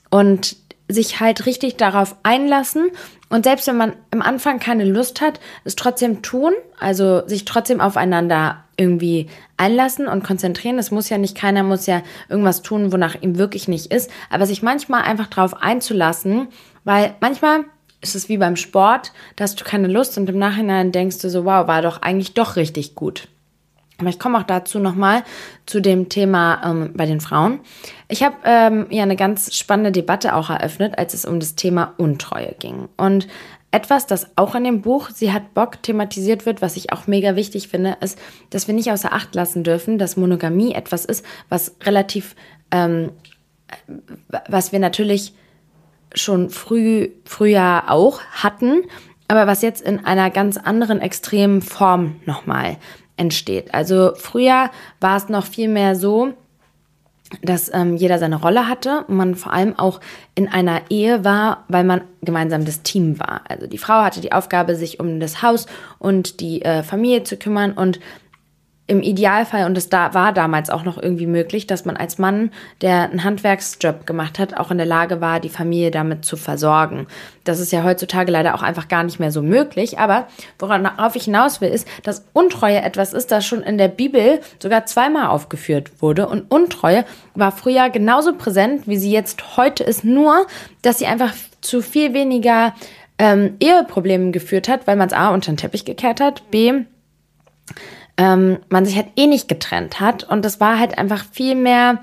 und 0.10 0.56
sich 0.90 1.20
halt 1.20 1.46
richtig 1.46 1.78
darauf 1.78 2.16
einlassen 2.24 2.90
und 3.30 3.46
selbst 3.46 3.68
wenn 3.68 3.78
man 3.78 3.94
am 4.12 4.22
Anfang 4.22 4.60
keine 4.60 4.86
Lust 4.86 5.22
hat, 5.22 5.40
es 5.64 5.76
trotzdem 5.76 6.22
tun, 6.24 6.52
also 6.80 7.28
sich 7.28 7.46
trotzdem 7.46 7.80
aufeinander 7.80 8.64
irgendwie 8.76 9.28
einlassen 9.56 10.08
und 10.08 10.24
konzentrieren. 10.24 10.80
Es 10.80 10.90
muss 10.90 11.10
ja 11.10 11.18
nicht, 11.18 11.38
keiner 11.38 11.64
muss 11.64 11.86
ja 11.86 12.02
irgendwas 12.28 12.64
tun, 12.64 12.92
wonach 12.92 13.22
ihm 13.22 13.38
wirklich 13.38 13.68
nicht 13.68 13.94
ist, 13.94 14.10
aber 14.30 14.48
sich 14.48 14.64
manchmal 14.64 15.04
einfach 15.04 15.28
darauf 15.28 15.62
einzulassen, 15.62 16.48
weil 16.84 17.14
manchmal 17.20 17.66
ist 18.02 18.16
es 18.16 18.30
wie 18.30 18.38
beim 18.38 18.56
Sport, 18.56 19.12
da 19.36 19.44
hast 19.44 19.60
du 19.60 19.66
keine 19.66 19.88
Lust 19.88 20.18
und 20.18 20.30
im 20.30 20.40
Nachhinein 20.40 20.92
denkst 20.92 21.20
du 21.20 21.30
so, 21.30 21.46
wow, 21.46 21.68
war 21.68 21.82
doch 21.82 22.02
eigentlich 22.02 22.34
doch 22.34 22.56
richtig 22.56 22.96
gut. 22.96 23.28
Aber 24.00 24.10
ich 24.10 24.20
komme 24.20 24.38
auch 24.38 24.44
dazu 24.44 24.80
nochmal 24.80 25.24
zu 25.66 25.82
dem 25.82 26.10
Thema 26.10 26.62
ähm, 26.64 26.92
bei 26.96 27.06
den 27.06 27.20
Frauen. 27.20 27.60
Ich 28.08 28.24
habe 28.24 28.36
ähm, 28.46 28.88
ja 28.90 29.04
eine 29.04 29.16
ganz 29.16 29.56
spannende 29.56 29.92
Debatte 29.92 30.36
auch 30.36 30.50
eröffnet, 30.50 30.98
als 30.98 31.14
es 31.14 31.26
um 31.26 31.40
das 31.40 31.56
Thema 31.56 31.94
Untreue 31.98 32.56
ging. 32.60 32.88
Und 32.98 33.28
etwas, 33.72 34.08
das 34.08 34.28
auch 34.36 34.56
in 34.56 34.64
dem 34.64 34.82
Buch 34.82 35.10
Sie 35.14 35.32
hat 35.32 35.54
Bock 35.54 35.84
thematisiert 35.84 36.46
wird, 36.46 36.62
was 36.62 36.76
ich 36.76 36.92
auch 36.92 37.08
mega 37.08 37.36
wichtig 37.36 37.68
finde, 37.68 37.98
ist, 38.02 38.18
dass 38.50 38.68
wir 38.68 38.74
nicht 38.74 38.92
außer 38.92 39.14
Acht 39.14 39.36
lassen 39.36 39.64
dürfen, 39.64 40.00
dass 40.00 40.18
Monogamie 40.18 40.74
etwas 40.74 41.06
ist, 41.06 41.24
was 41.50 41.76
relativ, 41.84 42.36
ähm, 42.72 43.12
was 44.48 44.72
wir 44.72 44.80
natürlich 44.80 45.34
schon 46.16 46.50
früh, 46.50 47.10
früher 47.26 47.84
auch 47.88 48.22
hatten, 48.32 48.82
aber 49.28 49.46
was 49.46 49.62
jetzt 49.62 49.82
in 49.82 50.04
einer 50.04 50.32
ganz 50.32 50.58
anderen 50.58 51.00
extremen 51.00 51.62
Form 51.62 52.16
nochmal 52.26 52.78
entsteht. 53.20 53.74
Also 53.74 54.14
früher 54.16 54.72
war 55.00 55.18
es 55.18 55.30
noch 55.30 55.46
viel 55.46 55.68
mehr 55.68 55.96
so, 55.96 56.34
dass 57.44 57.72
ähm, 57.74 57.96
jeder 57.96 58.18
seine 58.18 58.38
Rolle 58.38 58.68
hatte 58.68 59.06
und 59.08 59.16
man 59.16 59.36
vor 59.36 59.54
allem 59.54 59.78
auch 59.78 60.00
in 60.34 60.48
einer 60.48 60.82
Ehe 60.90 61.24
war, 61.24 61.66
weil 61.68 61.84
man 61.84 62.02
gemeinsam 62.22 62.66
das 62.66 62.82
Team 62.82 63.20
war. 63.20 63.42
Also 63.48 63.68
die 63.68 63.78
Frau 63.78 64.02
hatte 64.02 64.22
die 64.22 64.32
Aufgabe, 64.32 64.76
sich 64.76 65.00
um 65.00 65.20
das 65.20 65.44
Haus 65.44 65.68
und 66.00 66.40
die 66.40 66.64
äh, 66.64 66.82
Familie 66.82 67.24
zu 67.24 67.38
kümmern 67.38 67.74
und 67.74 68.00
im 68.90 69.04
Idealfall, 69.04 69.66
und 69.66 69.78
es 69.78 69.90
da 69.90 70.16
war 70.16 70.34
damals 70.34 70.72
auch 70.72 70.84
noch 70.84 70.98
irgendwie 70.98 71.28
möglich, 71.28 71.68
dass 71.68 71.86
man 71.86 71.96
als 71.96 72.18
Mann, 72.18 72.50
der 72.82 73.04
einen 73.04 73.24
Handwerksjob 73.24 74.08
gemacht 74.08 74.40
hat, 74.40 74.58
auch 74.58 74.72
in 74.72 74.78
der 74.78 74.88
Lage 74.88 75.22
war, 75.22 75.40
die 75.40 75.50
Familie 75.50 75.92
damit 75.92 76.26
zu 76.26 76.38
versorgen. 76.38 77.06
Das 77.44 77.60
ist 77.60 77.72
ja 77.72 77.84
heutzutage 77.84 78.32
leider 78.32 78.56
auch 78.56 78.64
einfach 78.64 78.88
gar 78.88 79.04
nicht 79.04 79.20
mehr 79.20 79.32
so 79.32 79.44
möglich. 79.44 80.00
Aber 80.00 80.28
worauf 80.58 81.16
ich 81.16 81.26
hinaus 81.26 81.62
will, 81.62 81.70
ist, 81.70 81.88
dass 82.02 82.26
Untreue 82.34 82.82
etwas 82.82 83.14
ist, 83.14 83.32
das 83.32 83.46
schon 83.46 83.62
in 83.62 83.78
der 83.78 83.90
Bibel 83.90 84.42
sogar 84.58 84.88
zweimal 84.88 85.28
aufgeführt 85.28 86.02
wurde. 86.02 86.28
Und 86.28 86.52
Untreue 86.52 87.06
war 87.36 87.52
früher 87.52 87.92
genauso 87.92 88.34
präsent, 88.34 88.88
wie 88.88 88.98
sie 88.98 89.12
jetzt 89.12 89.56
heute 89.56 89.84
ist, 89.84 90.04
nur, 90.04 90.48
dass 90.82 90.98
sie 90.98 91.06
einfach 91.06 91.34
zu 91.62 91.84
viel 91.84 92.16
weniger 92.16 92.74
ähm, 93.20 93.56
Eheproblemen 93.60 94.32
geführt 94.32 94.68
hat, 94.68 94.88
weil 94.88 94.96
man 94.96 95.08
es 95.10 95.14
A 95.14 95.30
unter 95.30 95.52
den 95.52 95.58
Teppich 95.58 95.86
gekehrt 95.86 96.22
hat, 96.22 96.50
B 96.50 96.86
ähm, 98.20 98.58
man 98.68 98.86
sich 98.86 98.98
halt 98.98 99.08
eh 99.16 99.28
nicht 99.28 99.48
getrennt 99.48 100.02
hat. 100.02 100.26
Und 100.26 100.44
das 100.44 100.60
war 100.60 100.78
halt 100.78 100.98
einfach 100.98 101.24
viel 101.32 101.56
mehr 101.56 102.00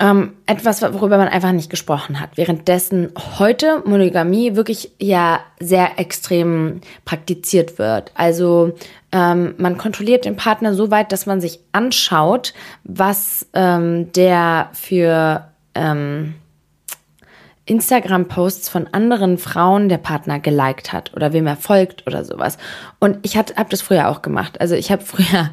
ähm, 0.00 0.32
etwas, 0.46 0.82
worüber 0.82 1.16
man 1.16 1.28
einfach 1.28 1.52
nicht 1.52 1.70
gesprochen 1.70 2.18
hat. 2.18 2.30
Währenddessen 2.34 3.12
heute 3.38 3.80
Monogamie 3.86 4.56
wirklich 4.56 4.90
ja 4.98 5.38
sehr 5.60 6.00
extrem 6.00 6.80
praktiziert 7.04 7.78
wird. 7.78 8.10
Also 8.14 8.72
ähm, 9.12 9.54
man 9.58 9.78
kontrolliert 9.78 10.24
den 10.24 10.34
Partner 10.34 10.74
so 10.74 10.90
weit, 10.90 11.12
dass 11.12 11.26
man 11.26 11.40
sich 11.40 11.60
anschaut, 11.70 12.52
was 12.82 13.46
ähm, 13.54 14.10
der 14.12 14.70
für 14.72 15.46
ähm, 15.76 16.34
Instagram-Posts 17.72 18.68
von 18.68 18.86
anderen 18.92 19.38
Frauen 19.38 19.88
der 19.88 19.96
Partner 19.96 20.38
geliked 20.38 20.92
hat 20.92 21.14
oder 21.16 21.32
wem 21.32 21.46
er 21.46 21.56
folgt 21.56 22.06
oder 22.06 22.22
sowas. 22.22 22.58
Und 22.98 23.18
ich 23.22 23.38
habe 23.38 23.54
das 23.70 23.80
früher 23.80 24.10
auch 24.10 24.20
gemacht. 24.20 24.60
Also 24.60 24.74
ich 24.74 24.92
habe 24.92 25.02
früher, 25.04 25.50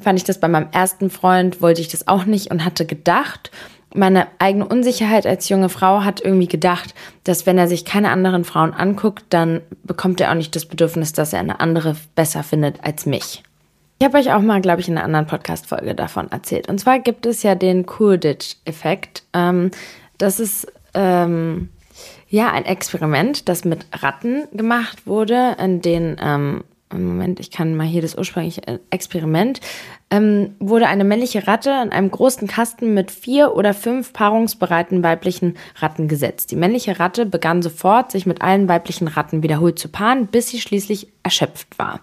fand 0.00 0.18
ich 0.18 0.24
das 0.24 0.40
bei 0.40 0.48
meinem 0.48 0.68
ersten 0.72 1.10
Freund, 1.10 1.62
wollte 1.62 1.80
ich 1.80 1.88
das 1.88 2.08
auch 2.08 2.24
nicht 2.24 2.50
und 2.50 2.64
hatte 2.64 2.86
gedacht, 2.86 3.52
meine 3.96 4.26
eigene 4.40 4.66
Unsicherheit 4.66 5.24
als 5.24 5.48
junge 5.48 5.68
Frau 5.68 6.02
hat 6.02 6.20
irgendwie 6.20 6.48
gedacht, 6.48 6.92
dass 7.22 7.46
wenn 7.46 7.56
er 7.56 7.68
sich 7.68 7.84
keine 7.84 8.10
anderen 8.10 8.42
Frauen 8.44 8.74
anguckt, 8.74 9.22
dann 9.28 9.60
bekommt 9.84 10.20
er 10.20 10.32
auch 10.32 10.34
nicht 10.34 10.56
das 10.56 10.66
Bedürfnis, 10.66 11.12
dass 11.12 11.32
er 11.32 11.38
eine 11.38 11.60
andere 11.60 11.94
besser 12.16 12.42
findet 12.42 12.82
als 12.82 13.06
mich. 13.06 13.44
Ich 14.00 14.04
habe 14.04 14.18
euch 14.18 14.32
auch 14.32 14.40
mal, 14.40 14.60
glaube 14.60 14.80
ich, 14.80 14.88
in 14.88 14.96
einer 14.96 15.04
anderen 15.04 15.28
Podcast-Folge 15.28 15.94
davon 15.94 16.32
erzählt. 16.32 16.68
Und 16.68 16.80
zwar 16.80 16.98
gibt 16.98 17.24
es 17.26 17.44
ja 17.44 17.54
den 17.54 17.86
Coolidge-Effekt. 17.86 19.22
Ähm, 19.32 19.70
das 20.18 20.40
ist 20.40 20.66
ähm, 20.94 21.68
ja 22.28 22.50
ein 22.50 22.64
Experiment, 22.64 23.48
das 23.48 23.64
mit 23.64 23.86
Ratten 23.92 24.46
gemacht 24.52 25.06
wurde, 25.06 25.56
in 25.58 25.80
den 25.80 26.16
ähm, 26.20 26.64
Moment, 26.92 27.40
ich 27.40 27.50
kann 27.50 27.74
mal 27.74 27.86
hier 27.86 28.02
das 28.02 28.16
ursprüngliche 28.16 28.66
äh, 28.66 28.78
Experiment, 28.90 29.60
ähm, 30.10 30.54
wurde 30.58 30.86
eine 30.86 31.04
männliche 31.04 31.46
Ratte 31.46 31.70
in 31.82 31.90
einem 31.90 32.10
großen 32.10 32.46
Kasten 32.46 32.94
mit 32.94 33.10
vier 33.10 33.54
oder 33.56 33.74
fünf 33.74 34.12
paarungsbereiten 34.12 35.02
weiblichen 35.02 35.56
Ratten 35.76 36.08
gesetzt. 36.08 36.50
Die 36.50 36.56
männliche 36.56 37.00
Ratte 37.00 37.26
begann 37.26 37.62
sofort, 37.62 38.12
sich 38.12 38.26
mit 38.26 38.42
allen 38.42 38.68
weiblichen 38.68 39.08
Ratten 39.08 39.42
wiederholt 39.42 39.78
zu 39.78 39.88
paaren, 39.88 40.26
bis 40.26 40.48
sie 40.48 40.60
schließlich 40.60 41.08
erschöpft 41.22 41.78
war. 41.78 42.00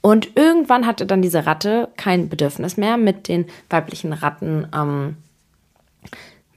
Und 0.00 0.30
irgendwann 0.36 0.86
hatte 0.86 1.06
dann 1.06 1.22
diese 1.22 1.46
Ratte 1.46 1.88
kein 1.96 2.28
Bedürfnis 2.28 2.76
mehr, 2.76 2.96
mit 2.96 3.28
den 3.28 3.46
weiblichen 3.70 4.12
Ratten 4.12 4.66
ähm, 4.74 5.16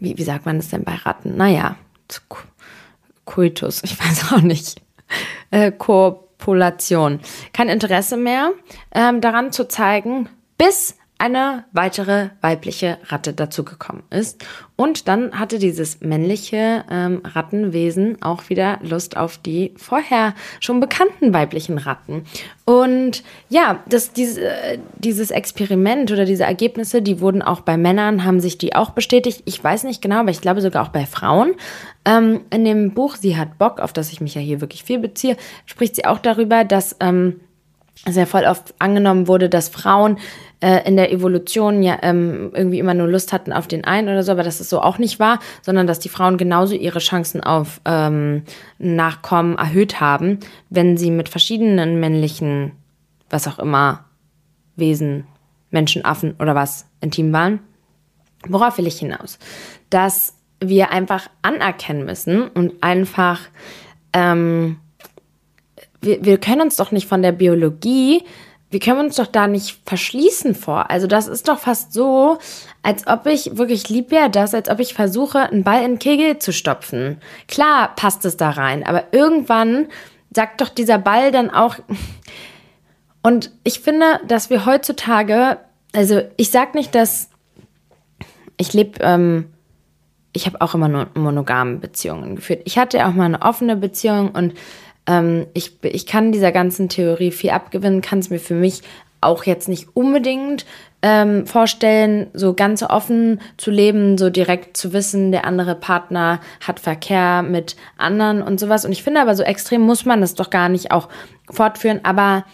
wie, 0.05 0.17
wie 0.17 0.23
sagt 0.23 0.45
man 0.45 0.57
das 0.57 0.69
denn 0.69 0.83
bei 0.83 0.93
Ratten? 0.93 1.35
Naja, 1.35 1.75
Coitus, 3.25 3.83
ich 3.83 3.99
weiß 3.99 4.31
auch 4.31 4.41
nicht. 4.41 4.81
Äh, 5.51 5.71
Kopulation. 5.71 7.19
Kein 7.53 7.69
Interesse 7.69 8.15
mehr 8.15 8.51
ähm, 8.93 9.19
daran 9.19 9.51
zu 9.51 9.67
zeigen, 9.67 10.29
bis 10.57 10.95
eine 11.17 11.63
weitere 11.71 12.29
weibliche 12.41 12.97
Ratte 13.05 13.33
dazugekommen 13.33 14.03
ist. 14.09 14.45
Und 14.75 15.07
dann 15.07 15.39
hatte 15.39 15.59
dieses 15.59 16.01
männliche 16.01 16.83
ähm, 16.91 17.21
Rattenwesen 17.23 18.21
auch 18.21 18.49
wieder 18.49 18.79
Lust 18.81 19.15
auf 19.15 19.37
die 19.37 19.73
vorher 19.77 20.33
schon 20.59 20.81
bekannten 20.81 21.33
weiblichen 21.33 21.77
Ratten. 21.77 22.25
Und 22.65 23.23
ja, 23.47 23.81
das, 23.87 24.11
diese, 24.11 24.51
dieses 24.97 25.31
Experiment 25.31 26.11
oder 26.11 26.25
diese 26.25 26.43
Ergebnisse, 26.43 27.01
die 27.01 27.21
wurden 27.21 27.41
auch 27.41 27.61
bei 27.61 27.77
Männern, 27.77 28.25
haben 28.25 28.41
sich 28.41 28.57
die 28.57 28.75
auch 28.75 28.89
bestätigt. 28.89 29.43
Ich 29.45 29.63
weiß 29.63 29.85
nicht 29.85 30.01
genau, 30.01 30.19
aber 30.19 30.31
ich 30.31 30.41
glaube 30.41 30.59
sogar 30.59 30.83
auch 30.83 30.89
bei 30.91 31.05
Frauen. 31.05 31.53
Ähm, 32.03 32.41
in 32.49 32.65
dem 32.65 32.93
Buch 32.93 33.15
Sie 33.15 33.37
hat 33.37 33.57
Bock, 33.57 33.79
auf 33.79 33.93
das 33.93 34.11
ich 34.11 34.19
mich 34.19 34.35
ja 34.35 34.41
hier 34.41 34.59
wirklich 34.59 34.83
viel 34.83 34.99
beziehe, 34.99 35.37
spricht 35.65 35.95
sie 35.95 36.05
auch 36.05 36.19
darüber, 36.19 36.65
dass 36.65 36.97
ähm, 36.99 37.39
sehr 38.07 38.27
voll 38.27 38.43
oft 38.45 38.73
angenommen 38.79 39.27
wurde, 39.27 39.49
dass 39.49 39.69
Frauen 39.69 40.17
äh, 40.61 40.87
in 40.87 40.95
der 40.95 41.11
Evolution 41.11 41.81
ja 41.81 41.97
ähm, 42.01 42.51
irgendwie 42.53 42.79
immer 42.79 42.93
nur 42.93 43.07
Lust 43.07 43.33
hatten 43.33 43.53
auf 43.53 43.67
den 43.67 43.83
einen 43.83 44.09
oder 44.09 44.23
so, 44.23 44.31
aber 44.31 44.43
dass 44.43 44.59
es 44.59 44.69
so 44.69 44.81
auch 44.81 44.97
nicht 44.97 45.19
war, 45.19 45.39
sondern 45.61 45.87
dass 45.87 45.99
die 45.99 46.09
Frauen 46.09 46.37
genauso 46.37 46.75
ihre 46.75 46.99
Chancen 46.99 47.41
auf 47.41 47.81
ähm, 47.85 48.43
Nachkommen 48.77 49.57
erhöht 49.57 49.99
haben, 49.99 50.39
wenn 50.69 50.97
sie 50.97 51.11
mit 51.11 51.29
verschiedenen 51.29 51.99
männlichen, 51.99 52.73
was 53.29 53.47
auch 53.47 53.59
immer, 53.59 54.05
Wesen, 54.75 55.25
Menschen, 55.71 56.05
Affen 56.05 56.35
oder 56.39 56.53
was 56.53 56.85
intim 57.01 57.31
waren. 57.33 57.59
Worauf 58.47 58.77
will 58.77 58.87
ich 58.87 58.99
hinaus? 58.99 59.39
Dass 59.89 60.35
wir 60.59 60.91
einfach 60.91 61.29
anerkennen 61.41 62.05
müssen 62.05 62.47
und 62.47 62.83
einfach, 62.83 63.41
ähm, 64.13 64.77
wir, 66.05 66.23
wir 66.23 66.37
können 66.37 66.61
uns 66.61 66.75
doch 66.75 66.91
nicht 66.91 67.07
von 67.07 67.21
der 67.21 67.31
Biologie 67.31 68.23
wir 68.75 68.79
können 68.79 68.99
uns 68.99 69.15
doch 69.15 69.27
da 69.27 69.47
nicht 69.47 69.79
verschließen 69.85 70.53
vor. 70.55 70.89
Also 70.89 71.07
das 71.07 71.27
ist 71.27 71.47
doch 71.47 71.59
fast 71.59 71.93
so, 71.93 72.39
als 72.83 73.07
ob 73.07 73.25
ich, 73.27 73.57
wirklich 73.57 73.87
lieb 73.87 74.11
wäre 74.11 74.29
das, 74.29 74.53
als 74.53 74.69
ob 74.69 74.79
ich 74.79 74.93
versuche, 74.93 75.39
einen 75.39 75.63
Ball 75.63 75.83
in 75.83 75.93
den 75.93 75.99
Kegel 75.99 76.39
zu 76.39 76.51
stopfen. 76.51 77.21
Klar 77.47 77.95
passt 77.95 78.25
es 78.25 78.37
da 78.37 78.49
rein, 78.49 78.85
aber 78.85 79.13
irgendwann 79.13 79.87
sagt 80.33 80.59
doch 80.59 80.69
dieser 80.69 80.97
Ball 80.97 81.31
dann 81.31 81.51
auch. 81.51 81.77
Und 83.21 83.51
ich 83.63 83.79
finde, 83.79 84.19
dass 84.27 84.49
wir 84.49 84.65
heutzutage, 84.65 85.57
also 85.93 86.23
ich 86.35 86.51
sag 86.51 86.75
nicht, 86.75 86.93
dass 86.95 87.29
ich 88.57 88.73
lebe, 88.73 88.99
ähm, 89.01 89.45
ich 90.33 90.47
habe 90.47 90.59
auch 90.59 90.75
immer 90.75 90.89
nur 90.89 91.07
monogame 91.13 91.77
Beziehungen 91.77 92.35
geführt. 92.35 92.61
Ich 92.65 92.77
hatte 92.77 93.07
auch 93.07 93.13
mal 93.13 93.23
eine 93.23 93.41
offene 93.41 93.77
Beziehung 93.77 94.31
und 94.31 94.53
ähm, 95.07 95.47
ich, 95.53 95.83
ich 95.83 96.05
kann 96.05 96.31
dieser 96.31 96.51
ganzen 96.51 96.89
Theorie 96.89 97.31
viel 97.31 97.51
abgewinnen, 97.51 98.01
kann 98.01 98.19
es 98.19 98.29
mir 98.29 98.39
für 98.39 98.55
mich 98.55 98.81
auch 99.21 99.43
jetzt 99.43 99.67
nicht 99.67 99.87
unbedingt 99.95 100.65
ähm, 101.01 101.45
vorstellen, 101.45 102.27
so 102.33 102.53
ganz 102.53 102.83
offen 102.83 103.41
zu 103.57 103.71
leben, 103.71 104.17
so 104.17 104.29
direkt 104.29 104.77
zu 104.77 104.93
wissen, 104.93 105.31
der 105.31 105.45
andere 105.45 105.75
Partner 105.75 106.39
hat 106.65 106.79
Verkehr 106.79 107.43
mit 107.43 107.75
anderen 107.97 108.41
und 108.41 108.59
sowas. 108.59 108.85
Und 108.85 108.91
ich 108.91 109.03
finde 109.03 109.21
aber, 109.21 109.35
so 109.35 109.43
extrem 109.43 109.81
muss 109.81 110.05
man 110.05 110.21
das 110.21 110.35
doch 110.35 110.49
gar 110.49 110.69
nicht 110.69 110.91
auch 110.91 111.09
fortführen. 111.51 111.99
Aber 112.03 112.45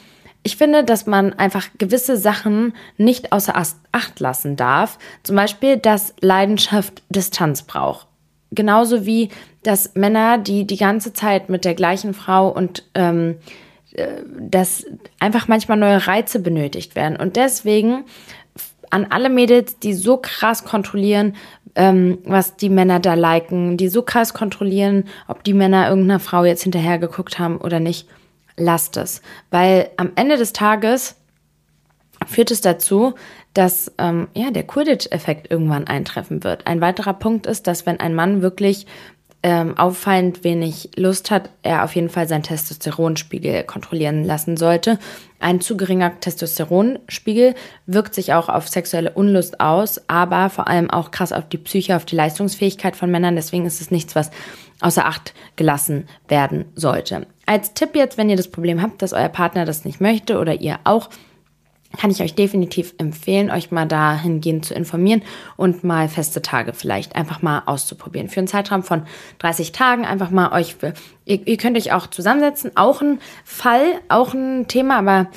ich 0.44 0.58
finde, 0.58 0.84
dass 0.84 1.06
man 1.06 1.34
einfach 1.34 1.68
gewisse 1.78 2.18
Sachen 2.18 2.74
nicht 2.98 3.32
außer 3.32 3.54
Acht 3.92 4.20
lassen 4.20 4.56
darf. 4.56 4.98
Zum 5.24 5.36
Beispiel, 5.36 5.78
dass 5.78 6.14
Leidenschaft 6.20 7.04
Distanz 7.10 7.64
braucht. 7.64 8.08
Genauso 8.52 9.06
wie 9.06 9.30
dass 9.64 9.96
Männer, 9.96 10.38
die 10.38 10.66
die 10.66 10.78
ganze 10.78 11.14
Zeit 11.14 11.50
mit 11.50 11.66
der 11.66 11.76
gleichen 11.76 12.14
Frau 12.14 12.50
und 12.50 12.84
ähm, 12.96 13.36
äh, 13.94 14.22
dass 14.40 14.86
einfach 15.20 15.48
manchmal 15.48 15.78
neue 15.78 16.08
Reize 16.08 16.40
benötigt 16.40 16.96
werden. 16.96 17.18
Und 17.18 17.36
deswegen 17.36 18.06
an 18.90 19.08
alle 19.10 19.30
Mädels, 19.30 19.80
die 19.80 19.94
so 19.94 20.18
krass 20.18 20.64
kontrollieren, 20.66 21.36
ähm, 21.76 22.18
was 22.26 22.58
die 22.58 22.70
Männer 22.70 23.00
da 23.00 23.14
liken, 23.14 23.78
die 23.78 23.88
so 23.88 24.02
krass 24.02 24.34
kontrollieren, 24.34 25.06
ob 25.28 25.44
die 25.44 25.54
Männer 25.54 25.88
irgendeiner 25.88 26.20
Frau 26.20 26.44
jetzt 26.44 26.64
hinterher 26.64 27.00
geguckt 27.00 27.40
haben 27.40 27.58
oder 27.58 27.80
nicht, 27.80 28.08
lasst 28.58 28.98
es. 28.98 29.22
Weil 29.50 29.90
am 29.98 30.12
Ende 30.16 30.38
des 30.38 30.54
Tages 30.54 31.16
führt 32.28 32.52
es 32.52 32.62
dazu, 32.62 33.14
dass 33.54 33.92
ähm, 33.98 34.28
ja, 34.34 34.52
der 34.52 34.64
Quidditch-Effekt 34.64 35.52
irgendwann 35.52 35.88
eintreffen 35.88 36.44
wird. 36.44 36.68
Ein 36.68 36.82
weiterer 36.82 37.14
Punkt 37.14 37.46
ist, 37.46 37.68
dass 37.68 37.86
wenn 37.86 38.00
ein 38.00 38.16
Mann 38.16 38.42
wirklich 38.42 38.86
ähm, 39.44 39.78
auffallend 39.78 40.44
wenig 40.44 40.92
Lust 40.96 41.32
hat, 41.32 41.50
er 41.64 41.84
auf 41.84 41.96
jeden 41.96 42.10
Fall 42.10 42.28
seinen 42.28 42.44
Testosteronspiegel 42.44 43.64
kontrollieren 43.64 44.24
lassen 44.24 44.56
sollte. 44.56 45.00
Ein 45.40 45.62
zu 45.62 45.76
geringer 45.78 46.20
Testosteronspiegel 46.20 47.56
wirkt 47.88 48.14
sich 48.14 48.34
auch 48.34 48.50
auf 48.50 48.68
sexuelle 48.68 49.12
Unlust 49.12 49.60
aus, 49.60 50.00
aber 50.08 50.52
vor 50.52 50.68
allem 50.68 50.92
auch 50.92 51.10
krass 51.10 51.34
auf 51.34 51.50
die 51.50 51.58
Psyche, 51.58 51.96
auf 51.96 52.06
die 52.06 52.16
Leistungsfähigkeit 52.16 52.96
von 52.96 53.10
Männern. 53.10 53.36
Deswegen 53.36 53.66
ist 53.66 53.82
es 53.82 53.90
nichts, 53.90 54.16
was 54.16 54.30
außer 54.80 55.06
Acht 55.06 55.34
gelassen 55.56 56.08
werden 56.28 56.66
sollte. 56.76 57.26
Als 57.48 57.74
Tipp 57.74 57.96
jetzt, 57.96 58.18
wenn 58.18 58.30
ihr 58.30 58.38
das 58.38 58.50
Problem 58.50 58.82
habt, 58.82 59.02
dass 59.02 59.14
euer 59.14 59.30
Partner 59.30 59.66
das 59.66 59.86
nicht 59.86 60.00
möchte 60.02 60.38
oder 60.38 60.62
ihr 60.62 60.80
auch, 60.84 61.10
kann 61.98 62.12
ich 62.12 62.22
euch 62.22 62.36
definitiv 62.36 62.94
empfehlen, 62.98 63.52
euch 63.52 63.72
mal 63.72 63.86
dahingehend 63.86 64.66
zu 64.66 64.74
informieren 64.74 65.22
und 65.58 65.84
mal 65.84 66.10
feste 66.10 66.42
Tage 66.42 66.74
vielleicht 66.74 67.16
einfach 67.16 67.42
mal 67.42 67.64
auszuprobieren. 67.66 68.30
Für 68.30 68.40
einen 68.40 68.48
Zeitraum 68.48 68.84
von 68.84 69.04
30 69.40 69.72
Tagen 69.72 70.06
einfach 70.06 70.30
mal 70.30 70.52
euch, 70.54 70.76
ihr, 71.26 71.48
ihr 71.48 71.58
könnt 71.58 71.78
euch 71.78 71.94
auch 71.94 72.08
zusammensetzen, 72.08 72.72
auch 72.76 73.02
ein 73.02 73.20
Fall, 73.44 73.86
auch 74.10 74.34
ein 74.34 74.68
Thema, 74.68 74.98
aber 74.98 75.28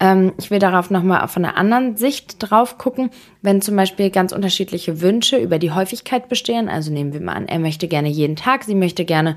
ähm, 0.00 0.32
ich 0.38 0.50
will 0.50 0.58
darauf 0.58 0.90
nochmal 0.90 1.26
von 1.28 1.44
einer 1.44 1.56
anderen 1.56 1.96
Sicht 1.96 2.36
drauf 2.38 2.78
gucken. 2.78 3.10
Wenn 3.42 3.62
zum 3.62 3.76
Beispiel 3.76 4.10
ganz 4.10 4.32
unterschiedliche 4.32 5.00
Wünsche 5.00 5.36
über 5.36 5.58
die 5.58 5.70
Häufigkeit 5.70 6.28
bestehen, 6.28 6.68
also 6.68 6.92
nehmen 6.92 7.12
wir 7.12 7.20
mal 7.20 7.34
an, 7.34 7.46
er 7.46 7.58
möchte 7.58 7.88
gerne 7.88 8.08
jeden 8.08 8.36
Tag, 8.36 8.64
sie 8.64 8.74
möchte 8.74 9.04
gerne 9.04 9.36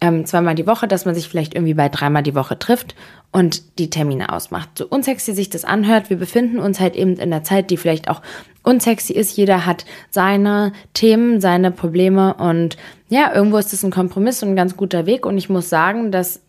ähm, 0.00 0.26
zweimal 0.26 0.54
die 0.54 0.66
Woche, 0.66 0.86
dass 0.86 1.04
man 1.04 1.14
sich 1.14 1.28
vielleicht 1.28 1.54
irgendwie 1.54 1.74
bei 1.74 1.88
dreimal 1.88 2.22
die 2.22 2.34
Woche 2.34 2.58
trifft 2.58 2.94
und 3.32 3.78
die 3.78 3.90
Termine 3.90 4.32
ausmacht. 4.32 4.70
So 4.78 4.86
unsexy 4.86 5.34
sich 5.34 5.50
das 5.50 5.64
anhört, 5.64 6.10
wir 6.10 6.16
befinden 6.16 6.58
uns 6.58 6.80
halt 6.80 6.94
eben 6.96 7.16
in 7.16 7.30
der 7.30 7.42
Zeit, 7.42 7.70
die 7.70 7.76
vielleicht 7.76 8.08
auch 8.08 8.22
unsexy 8.62 9.12
ist. 9.12 9.36
Jeder 9.36 9.66
hat 9.66 9.84
seine 10.10 10.72
Themen, 10.94 11.40
seine 11.40 11.70
Probleme 11.70 12.34
und 12.34 12.76
ja, 13.08 13.34
irgendwo 13.34 13.58
ist 13.58 13.72
es 13.72 13.82
ein 13.82 13.90
Kompromiss 13.90 14.42
und 14.42 14.50
ein 14.50 14.56
ganz 14.56 14.76
guter 14.76 15.06
Weg 15.06 15.26
und 15.26 15.36
ich 15.36 15.48
muss 15.48 15.68
sagen, 15.68 16.12
dass 16.12 16.42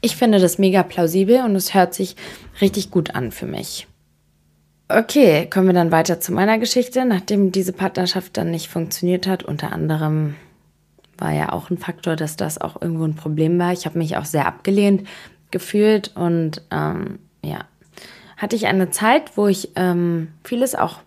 ich 0.00 0.16
finde 0.16 0.38
das 0.38 0.58
mega 0.58 0.82
plausibel 0.82 1.42
und 1.44 1.56
es 1.56 1.74
hört 1.74 1.94
sich 1.94 2.16
richtig 2.60 2.90
gut 2.90 3.14
an 3.14 3.32
für 3.32 3.46
mich. 3.46 3.86
Okay, 4.88 5.48
kommen 5.48 5.68
wir 5.68 5.74
dann 5.74 5.90
weiter 5.92 6.20
zu 6.20 6.32
meiner 6.32 6.58
Geschichte. 6.58 7.04
Nachdem 7.04 7.50
diese 7.50 7.72
Partnerschaft 7.72 8.36
dann 8.36 8.50
nicht 8.50 8.68
funktioniert 8.68 9.26
hat, 9.26 9.42
unter 9.42 9.72
anderem 9.72 10.34
war 11.22 11.32
ja 11.32 11.52
auch 11.52 11.70
ein 11.70 11.78
Faktor, 11.78 12.16
dass 12.16 12.36
das 12.36 12.60
auch 12.60 12.82
irgendwo 12.82 13.04
ein 13.04 13.14
Problem 13.14 13.58
war. 13.58 13.72
Ich 13.72 13.86
habe 13.86 13.98
mich 13.98 14.16
auch 14.16 14.24
sehr 14.24 14.46
abgelehnt 14.46 15.06
gefühlt 15.52 16.10
und 16.16 16.62
ähm, 16.72 17.20
ja, 17.44 17.60
hatte 18.36 18.56
ich 18.56 18.66
eine 18.66 18.90
Zeit, 18.90 19.36
wo 19.36 19.46
ich 19.46 19.70
ähm, 19.76 20.28
vieles 20.42 20.74
auch 20.74 20.98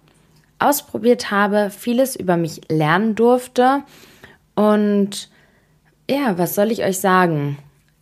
ausprobiert 0.57 1.31
habe, 1.31 1.69
vieles 1.69 2.15
über 2.15 2.37
mich 2.37 2.61
lernen 2.69 3.15
durfte 3.15 3.83
und 4.55 5.29
ja, 6.09 6.37
was 6.37 6.55
soll 6.55 6.71
ich 6.71 6.83
euch 6.83 6.99
sagen? 6.99 7.57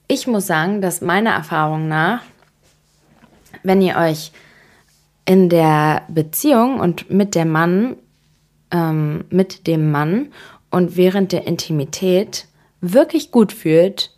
Ich 0.08 0.28
muss 0.28 0.45
sagen, 0.45 0.82
dass 0.82 1.02
meiner 1.02 1.32
Erfahrung 1.32 1.88
nach, 1.88 2.21
wenn 3.63 3.82
ihr 3.82 3.95
euch 3.95 4.34
in 5.26 5.49
der 5.49 6.04
Beziehung 6.10 6.80
und 6.80 7.10
mit 7.10 7.34
der 7.34 7.45
Mann, 7.45 7.95
ähm, 8.71 9.23
mit 9.30 9.65
dem 9.65 9.89
Mann 9.89 10.28
und 10.74 10.98
während 10.98 11.32
der 11.32 11.46
Intimität 11.46 12.48
wirklich 12.82 13.30
gut 13.30 13.54
fühlt, 13.54 14.10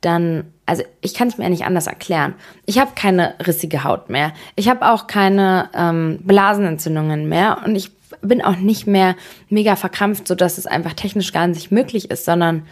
dann, 0.00 0.44
also 0.64 0.84
ich 1.00 1.12
kann 1.12 1.26
es 1.26 1.38
mir 1.38 1.50
nicht 1.50 1.64
anders 1.64 1.88
erklären. 1.88 2.34
Ich 2.66 2.78
habe 2.78 2.92
keine 2.94 3.34
rissige 3.44 3.82
Haut 3.82 4.08
mehr. 4.08 4.32
Ich 4.54 4.68
habe 4.68 4.88
auch 4.88 5.08
keine 5.08 5.68
ähm, 5.74 6.20
Blasenentzündungen 6.22 7.28
mehr 7.28 7.62
und 7.64 7.74
ich 7.74 7.90
bin 8.20 8.42
auch 8.42 8.54
nicht 8.54 8.86
mehr 8.86 9.16
mega 9.48 9.74
verkrampft, 9.74 10.28
sodass 10.28 10.56
es 10.56 10.68
einfach 10.68 10.92
technisch 10.92 11.32
gar 11.32 11.48
nicht 11.48 11.72
möglich 11.72 12.12
ist, 12.12 12.24
sondern 12.24 12.62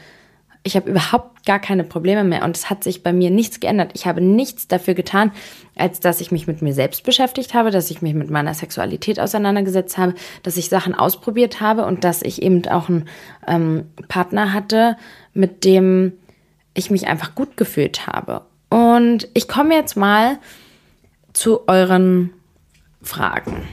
ich 0.66 0.74
habe 0.74 0.90
überhaupt 0.90 1.46
gar 1.46 1.60
keine 1.60 1.84
Probleme 1.84 2.24
mehr 2.24 2.44
und 2.44 2.56
es 2.56 2.68
hat 2.68 2.82
sich 2.82 3.04
bei 3.04 3.12
mir 3.12 3.30
nichts 3.30 3.60
geändert. 3.60 3.92
Ich 3.94 4.04
habe 4.04 4.20
nichts 4.20 4.66
dafür 4.66 4.94
getan, 4.94 5.30
als 5.76 6.00
dass 6.00 6.20
ich 6.20 6.32
mich 6.32 6.48
mit 6.48 6.60
mir 6.60 6.74
selbst 6.74 7.04
beschäftigt 7.04 7.54
habe, 7.54 7.70
dass 7.70 7.88
ich 7.88 8.02
mich 8.02 8.14
mit 8.14 8.30
meiner 8.30 8.52
Sexualität 8.52 9.20
auseinandergesetzt 9.20 9.96
habe, 9.96 10.14
dass 10.42 10.56
ich 10.56 10.68
Sachen 10.68 10.92
ausprobiert 10.92 11.60
habe 11.60 11.86
und 11.86 12.02
dass 12.02 12.20
ich 12.22 12.42
eben 12.42 12.66
auch 12.66 12.88
einen 12.88 13.08
ähm, 13.46 13.84
Partner 14.08 14.52
hatte, 14.52 14.96
mit 15.34 15.64
dem 15.64 16.14
ich 16.74 16.90
mich 16.90 17.06
einfach 17.06 17.36
gut 17.36 17.56
gefühlt 17.56 18.08
habe. 18.08 18.42
Und 18.68 19.28
ich 19.34 19.46
komme 19.46 19.74
jetzt 19.74 19.96
mal 19.96 20.38
zu 21.32 21.68
euren 21.68 22.32
Fragen. 23.02 23.68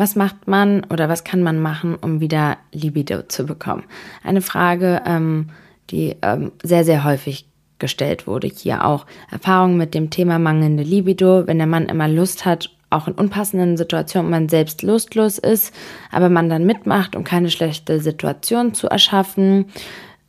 Was 0.00 0.16
macht 0.16 0.48
man 0.48 0.84
oder 0.84 1.10
was 1.10 1.24
kann 1.24 1.42
man 1.42 1.60
machen, 1.60 1.94
um 1.94 2.20
wieder 2.20 2.56
Libido 2.72 3.20
zu 3.20 3.44
bekommen? 3.44 3.84
Eine 4.24 4.40
Frage, 4.40 5.02
ähm, 5.04 5.50
die 5.90 6.16
ähm, 6.22 6.52
sehr, 6.62 6.86
sehr 6.86 7.04
häufig 7.04 7.46
gestellt 7.78 8.26
wurde. 8.26 8.46
Hier 8.46 8.86
auch 8.86 9.04
Erfahrungen 9.30 9.76
mit 9.76 9.92
dem 9.92 10.08
Thema 10.08 10.38
mangelnde 10.38 10.84
Libido, 10.84 11.46
wenn 11.46 11.58
der 11.58 11.66
Mann 11.66 11.84
immer 11.84 12.08
Lust 12.08 12.46
hat, 12.46 12.70
auch 12.88 13.08
in 13.08 13.12
unpassenden 13.12 13.76
Situationen 13.76 14.30
man 14.30 14.48
selbst 14.48 14.80
lustlos 14.80 15.36
ist, 15.36 15.74
aber 16.10 16.30
man 16.30 16.48
dann 16.48 16.64
mitmacht, 16.64 17.14
um 17.14 17.22
keine 17.22 17.50
schlechte 17.50 18.00
Situation 18.00 18.72
zu 18.72 18.88
erschaffen. 18.88 19.66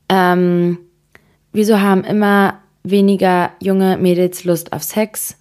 Ähm, 0.10 0.80
wieso 1.54 1.80
haben 1.80 2.04
immer 2.04 2.56
weniger 2.84 3.52
junge 3.62 3.96
Mädels 3.96 4.44
Lust 4.44 4.74
auf 4.74 4.84
Sex? 4.84 5.38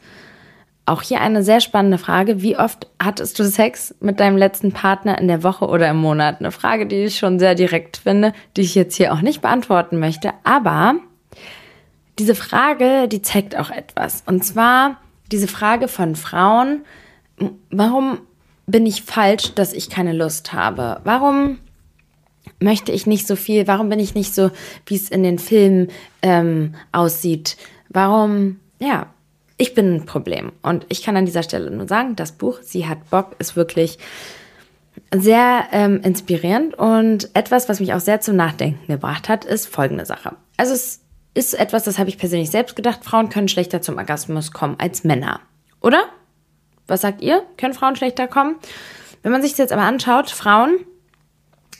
Auch 0.90 1.02
hier 1.02 1.20
eine 1.20 1.44
sehr 1.44 1.60
spannende 1.60 1.98
Frage. 1.98 2.42
Wie 2.42 2.58
oft 2.58 2.88
hattest 3.00 3.38
du 3.38 3.44
Sex 3.44 3.94
mit 4.00 4.18
deinem 4.18 4.36
letzten 4.36 4.72
Partner 4.72 5.16
in 5.18 5.28
der 5.28 5.44
Woche 5.44 5.68
oder 5.68 5.88
im 5.88 5.98
Monat? 5.98 6.40
Eine 6.40 6.50
Frage, 6.50 6.84
die 6.84 7.04
ich 7.04 7.16
schon 7.16 7.38
sehr 7.38 7.54
direkt 7.54 7.98
finde, 7.98 8.32
die 8.56 8.62
ich 8.62 8.74
jetzt 8.74 8.96
hier 8.96 9.14
auch 9.14 9.20
nicht 9.20 9.40
beantworten 9.40 10.00
möchte. 10.00 10.32
Aber 10.42 10.96
diese 12.18 12.34
Frage, 12.34 13.06
die 13.06 13.22
zeigt 13.22 13.56
auch 13.56 13.70
etwas. 13.70 14.24
Und 14.26 14.44
zwar 14.44 14.96
diese 15.30 15.46
Frage 15.46 15.86
von 15.86 16.16
Frauen, 16.16 16.80
warum 17.70 18.18
bin 18.66 18.84
ich 18.84 19.02
falsch, 19.02 19.54
dass 19.54 19.72
ich 19.72 19.90
keine 19.90 20.12
Lust 20.12 20.52
habe? 20.52 21.00
Warum 21.04 21.58
möchte 22.58 22.90
ich 22.90 23.06
nicht 23.06 23.28
so 23.28 23.36
viel? 23.36 23.68
Warum 23.68 23.90
bin 23.90 24.00
ich 24.00 24.16
nicht 24.16 24.34
so, 24.34 24.50
wie 24.86 24.96
es 24.96 25.08
in 25.08 25.22
den 25.22 25.38
Filmen 25.38 25.86
ähm, 26.20 26.74
aussieht? 26.90 27.58
Warum, 27.90 28.58
ja, 28.80 29.06
ich 29.60 29.74
bin 29.74 29.94
ein 29.94 30.06
Problem. 30.06 30.52
Und 30.62 30.86
ich 30.88 31.02
kann 31.02 31.16
an 31.16 31.26
dieser 31.26 31.42
Stelle 31.42 31.70
nur 31.70 31.86
sagen, 31.86 32.16
das 32.16 32.32
Buch 32.32 32.60
Sie 32.62 32.88
hat 32.88 33.10
Bock 33.10 33.36
ist 33.38 33.56
wirklich 33.56 33.98
sehr 35.14 35.64
ähm, 35.72 36.00
inspirierend 36.02 36.74
und 36.74 37.30
etwas, 37.34 37.68
was 37.68 37.78
mich 37.78 37.92
auch 37.92 38.00
sehr 38.00 38.20
zum 38.20 38.36
Nachdenken 38.36 38.86
gebracht 38.86 39.28
hat, 39.28 39.44
ist 39.44 39.66
folgende 39.66 40.06
Sache. 40.06 40.34
Also 40.56 40.72
es 40.72 41.00
ist 41.34 41.58
etwas, 41.58 41.84
das 41.84 41.98
habe 41.98 42.08
ich 42.08 42.16
persönlich 42.16 42.50
selbst 42.50 42.74
gedacht, 42.74 43.04
Frauen 43.04 43.28
können 43.28 43.48
schlechter 43.48 43.82
zum 43.82 43.98
Orgasmus 43.98 44.50
kommen 44.52 44.76
als 44.78 45.04
Männer. 45.04 45.40
Oder? 45.80 46.04
Was 46.86 47.02
sagt 47.02 47.20
ihr? 47.20 47.42
Können 47.58 47.74
Frauen 47.74 47.96
schlechter 47.96 48.28
kommen? 48.28 48.56
Wenn 49.22 49.32
man 49.32 49.42
sich 49.42 49.52
das 49.52 49.58
jetzt 49.58 49.72
aber 49.72 49.82
anschaut, 49.82 50.30
Frauen, 50.30 50.78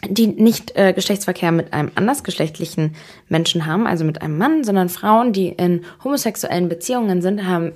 die 0.09 0.29
nicht 0.29 0.77
äh, 0.77 0.93
Geschlechtsverkehr 0.93 1.53
mit 1.53 1.73
einem 1.73 1.91
andersgeschlechtlichen 1.95 2.95
Menschen 3.29 3.67
haben, 3.67 3.87
also 3.87 4.05
mit 4.05 4.23
einem 4.23 4.39
Mann, 4.39 4.65
sondern 4.65 4.89
Frauen, 4.89 5.33
die 5.33 5.49
in 5.49 5.85
homosexuellen 6.03 6.69
Beziehungen 6.69 7.21
sind, 7.23 7.47
haben 7.47 7.73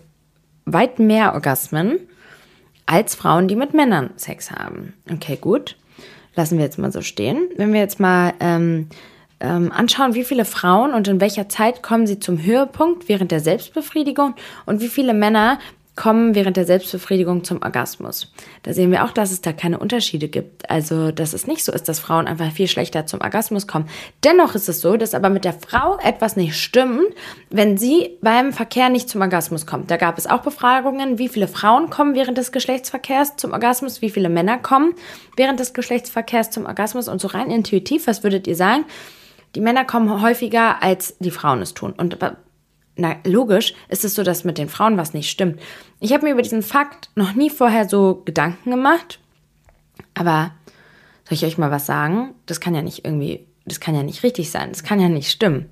weit 0.65 0.99
mehr 0.99 1.35
Orgasmen 1.35 1.99
als 2.87 3.15
Frauen, 3.15 3.49
die 3.49 3.57
mit 3.57 3.75
Männern 3.75 4.11
Sex 4.17 4.51
haben. 4.51 4.95
Okay, 5.13 5.37
gut. 5.41 5.77
Lassen 6.35 6.59
wir 6.59 6.65
jetzt 6.65 6.79
mal 6.79 6.93
so 6.93 7.03
stehen. 7.03 7.49
Wenn 7.57 7.73
wir 7.73 7.81
jetzt 7.81 8.01
mal 8.01 8.33
ähm, 8.41 8.89
ähm, 9.41 9.71
anschauen, 9.71 10.15
wie 10.15 10.25
viele 10.25 10.45
Frauen 10.45 10.95
und 10.95 11.07
in 11.07 11.21
welcher 11.21 11.49
Zeit 11.49 11.83
kommen 11.83 12.07
sie 12.07 12.19
zum 12.19 12.43
Höhepunkt 12.43 13.09
während 13.09 13.31
der 13.31 13.41
Selbstbefriedigung 13.41 14.35
und 14.67 14.81
wie 14.81 14.89
viele 14.89 15.15
Männer 15.15 15.59
kommen 15.97 16.35
während 16.35 16.57
der 16.57 16.65
Selbstbefriedigung 16.65 17.45
zum 17.45 17.63
Orgasmus. 17.63 18.33
Da 18.65 18.73
sehen 18.73 18.91
wir 18.91 19.05
auch, 19.05 19.13
dass 19.13 19.31
es 19.31 19.41
da 19.41 19.53
keine 19.53 19.79
Unterschiede 19.79 20.29
gibt. 20.29 20.69
Also, 20.69 21.13
dass 21.13 21.33
es 21.33 21.47
nicht 21.47 21.65
so 21.65 21.73
ist, 21.73 21.89
dass 21.89 22.01
Frauen 22.01 22.27
einfach 22.27 22.51
viel 22.51 22.67
schlechter 22.67 23.07
zum 23.07 23.21
Orgasmus 23.21 23.69
kommen. 23.69 23.89
Dennoch 24.25 24.55
ist 24.55 24.69
es 24.69 24.81
so, 24.81 24.97
dass 24.97 25.15
aber 25.15 25.31
mit 25.31 25.45
der 25.45 25.53
Frau 25.53 25.99
etwas 26.03 26.37
nicht 26.37 26.57
stimmt, 26.57 27.07
wenn 27.51 27.77
sie 27.77 28.19
beim 28.23 28.53
Verkehr 28.53 28.89
nicht 28.89 29.09
zum 29.09 29.21
Orgasmus 29.21 29.67
kommt. 29.67 29.91
Da 29.91 29.97
gab 29.97 30.19
es 30.19 30.27
auch 30.27 30.43
Befragungen, 30.43 31.19
wie 31.19 31.29
viele 31.29 31.47
Frauen 31.47 31.91
kommen 31.91 32.15
während 32.15 32.39
des 32.39 32.51
Geschlechtsverkehrs 32.51 33.37
zum 33.37 33.53
Orgasmus, 33.53 34.03
wie 34.03 34.11
viele 34.11 34.29
Männer 34.29 34.59
kommen 34.59 34.95
während 35.37 35.61
des 35.61 35.75
Geschlechtsverkehrs 35.75 36.51
zum 36.51 36.67
Orgasmus 36.67 37.09
und 37.09 37.21
so 37.21 37.29
rein 37.29 37.51
intuitiv, 37.51 38.07
was 38.07 38.23
würdet 38.23 38.47
ihr 38.47 38.57
sagen? 38.57 38.85
Die 39.55 39.61
Männer 39.61 39.85
kommen 39.85 40.21
häufiger, 40.21 40.83
als 40.83 41.17
die 41.19 41.31
Frauen 41.31 41.63
es 41.63 41.75
tun. 41.75 41.95
Und 41.97 42.19
na, 42.97 43.17
logisch 43.25 43.75
ist 43.89 44.05
es 44.05 44.15
so, 44.15 44.23
dass 44.23 44.45
mit 44.45 44.59
den 44.59 44.69
Frauen 44.69 44.97
was 44.97 45.15
nicht 45.15 45.31
stimmt. 45.31 45.61
Ich 46.01 46.13
habe 46.13 46.25
mir 46.25 46.33
über 46.33 46.43
diesen 46.43 46.63
Fakt 46.63 47.11
noch 47.17 47.35
nie 47.35 47.51
vorher 47.51 47.89
so 47.89 48.23
Gedanken 48.25 48.71
gemacht. 48.71 49.19
Aber 50.15 50.53
soll 51.25 51.37
ich 51.37 51.45
euch 51.45 51.59
mal 51.59 51.71
was 51.71 51.87
sagen? 51.87 52.35
Das 52.47 52.61
kann 52.61 52.75
ja 52.75 52.83
nicht 52.83 53.05
irgendwie, 53.05 53.47
das 53.65 53.81
kann 53.81 53.95
ja 53.95 54.03
nicht 54.03 54.23
richtig 54.23 54.51
sein. 54.51 54.71
Das 54.71 54.85
kann 54.85 55.01
ja 55.01 55.09
nicht 55.09 55.31
stimmen. 55.31 55.69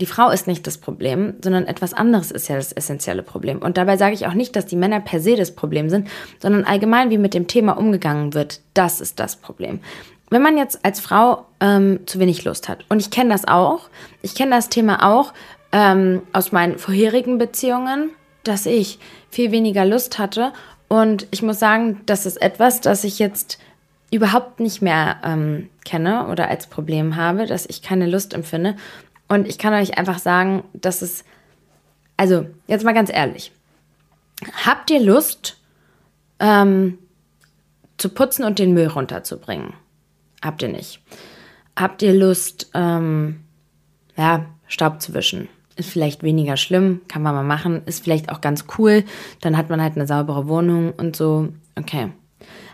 Die 0.00 0.06
Frau 0.06 0.30
ist 0.30 0.46
nicht 0.46 0.66
das 0.66 0.78
Problem, 0.78 1.34
sondern 1.42 1.66
etwas 1.66 1.92
anderes 1.92 2.30
ist 2.30 2.46
ja 2.48 2.56
das 2.56 2.72
essentielle 2.72 3.22
Problem. 3.22 3.58
Und 3.58 3.76
dabei 3.78 3.96
sage 3.96 4.14
ich 4.14 4.26
auch 4.26 4.34
nicht, 4.34 4.54
dass 4.54 4.66
die 4.66 4.76
Männer 4.76 5.00
per 5.00 5.20
se 5.20 5.34
das 5.34 5.56
Problem 5.56 5.90
sind, 5.90 6.08
sondern 6.40 6.64
allgemein, 6.64 7.10
wie 7.10 7.18
mit 7.18 7.34
dem 7.34 7.48
Thema 7.48 7.72
umgegangen 7.72 8.32
wird. 8.34 8.60
Das 8.74 9.00
ist 9.00 9.18
das 9.18 9.36
Problem 9.36 9.80
wenn 10.30 10.42
man 10.42 10.56
jetzt 10.56 10.84
als 10.84 11.00
Frau 11.00 11.46
ähm, 11.60 12.00
zu 12.06 12.18
wenig 12.18 12.44
Lust 12.44 12.68
hat, 12.68 12.84
und 12.88 13.00
ich 13.00 13.10
kenne 13.10 13.30
das 13.30 13.46
auch, 13.46 13.88
ich 14.22 14.34
kenne 14.34 14.54
das 14.54 14.68
Thema 14.68 15.06
auch 15.06 15.32
ähm, 15.72 16.22
aus 16.32 16.52
meinen 16.52 16.78
vorherigen 16.78 17.38
Beziehungen, 17.38 18.10
dass 18.44 18.66
ich 18.66 18.98
viel 19.30 19.50
weniger 19.50 19.84
Lust 19.84 20.18
hatte. 20.18 20.52
Und 20.88 21.26
ich 21.30 21.42
muss 21.42 21.58
sagen, 21.58 22.00
das 22.06 22.26
ist 22.26 22.40
etwas, 22.40 22.80
das 22.80 23.04
ich 23.04 23.18
jetzt 23.18 23.58
überhaupt 24.10 24.60
nicht 24.60 24.80
mehr 24.80 25.18
ähm, 25.22 25.68
kenne 25.84 26.28
oder 26.28 26.48
als 26.48 26.66
Problem 26.66 27.16
habe, 27.16 27.46
dass 27.46 27.66
ich 27.66 27.82
keine 27.82 28.06
Lust 28.06 28.32
empfinde. 28.32 28.76
Und 29.28 29.46
ich 29.46 29.58
kann 29.58 29.74
euch 29.74 29.98
einfach 29.98 30.18
sagen, 30.18 30.64
dass 30.72 31.02
es, 31.02 31.24
also 32.16 32.46
jetzt 32.66 32.84
mal 32.84 32.94
ganz 32.94 33.10
ehrlich, 33.12 33.52
habt 34.64 34.90
ihr 34.90 35.00
Lust 35.00 35.58
ähm, 36.40 36.98
zu 37.98 38.08
putzen 38.08 38.44
und 38.44 38.58
den 38.58 38.72
Müll 38.72 38.86
runterzubringen? 38.86 39.74
Habt 40.42 40.62
ihr 40.62 40.68
nicht. 40.68 41.02
Habt 41.76 42.00
ihr 42.00 42.14
Lust, 42.14 42.70
ähm, 42.74 43.44
ja, 44.16 44.46
Staub 44.66 45.02
zu 45.02 45.12
wischen? 45.12 45.48
Ist 45.78 45.90
vielleicht 45.90 46.22
weniger 46.22 46.56
schlimm, 46.56 47.00
kann 47.08 47.22
man 47.22 47.34
mal 47.34 47.44
machen, 47.44 47.82
ist 47.86 48.02
vielleicht 48.02 48.30
auch 48.30 48.40
ganz 48.40 48.64
cool. 48.76 49.04
Dann 49.40 49.56
hat 49.56 49.70
man 49.70 49.80
halt 49.80 49.94
eine 49.94 50.06
saubere 50.06 50.48
Wohnung 50.48 50.92
und 50.92 51.14
so. 51.14 51.48
Okay. 51.78 52.08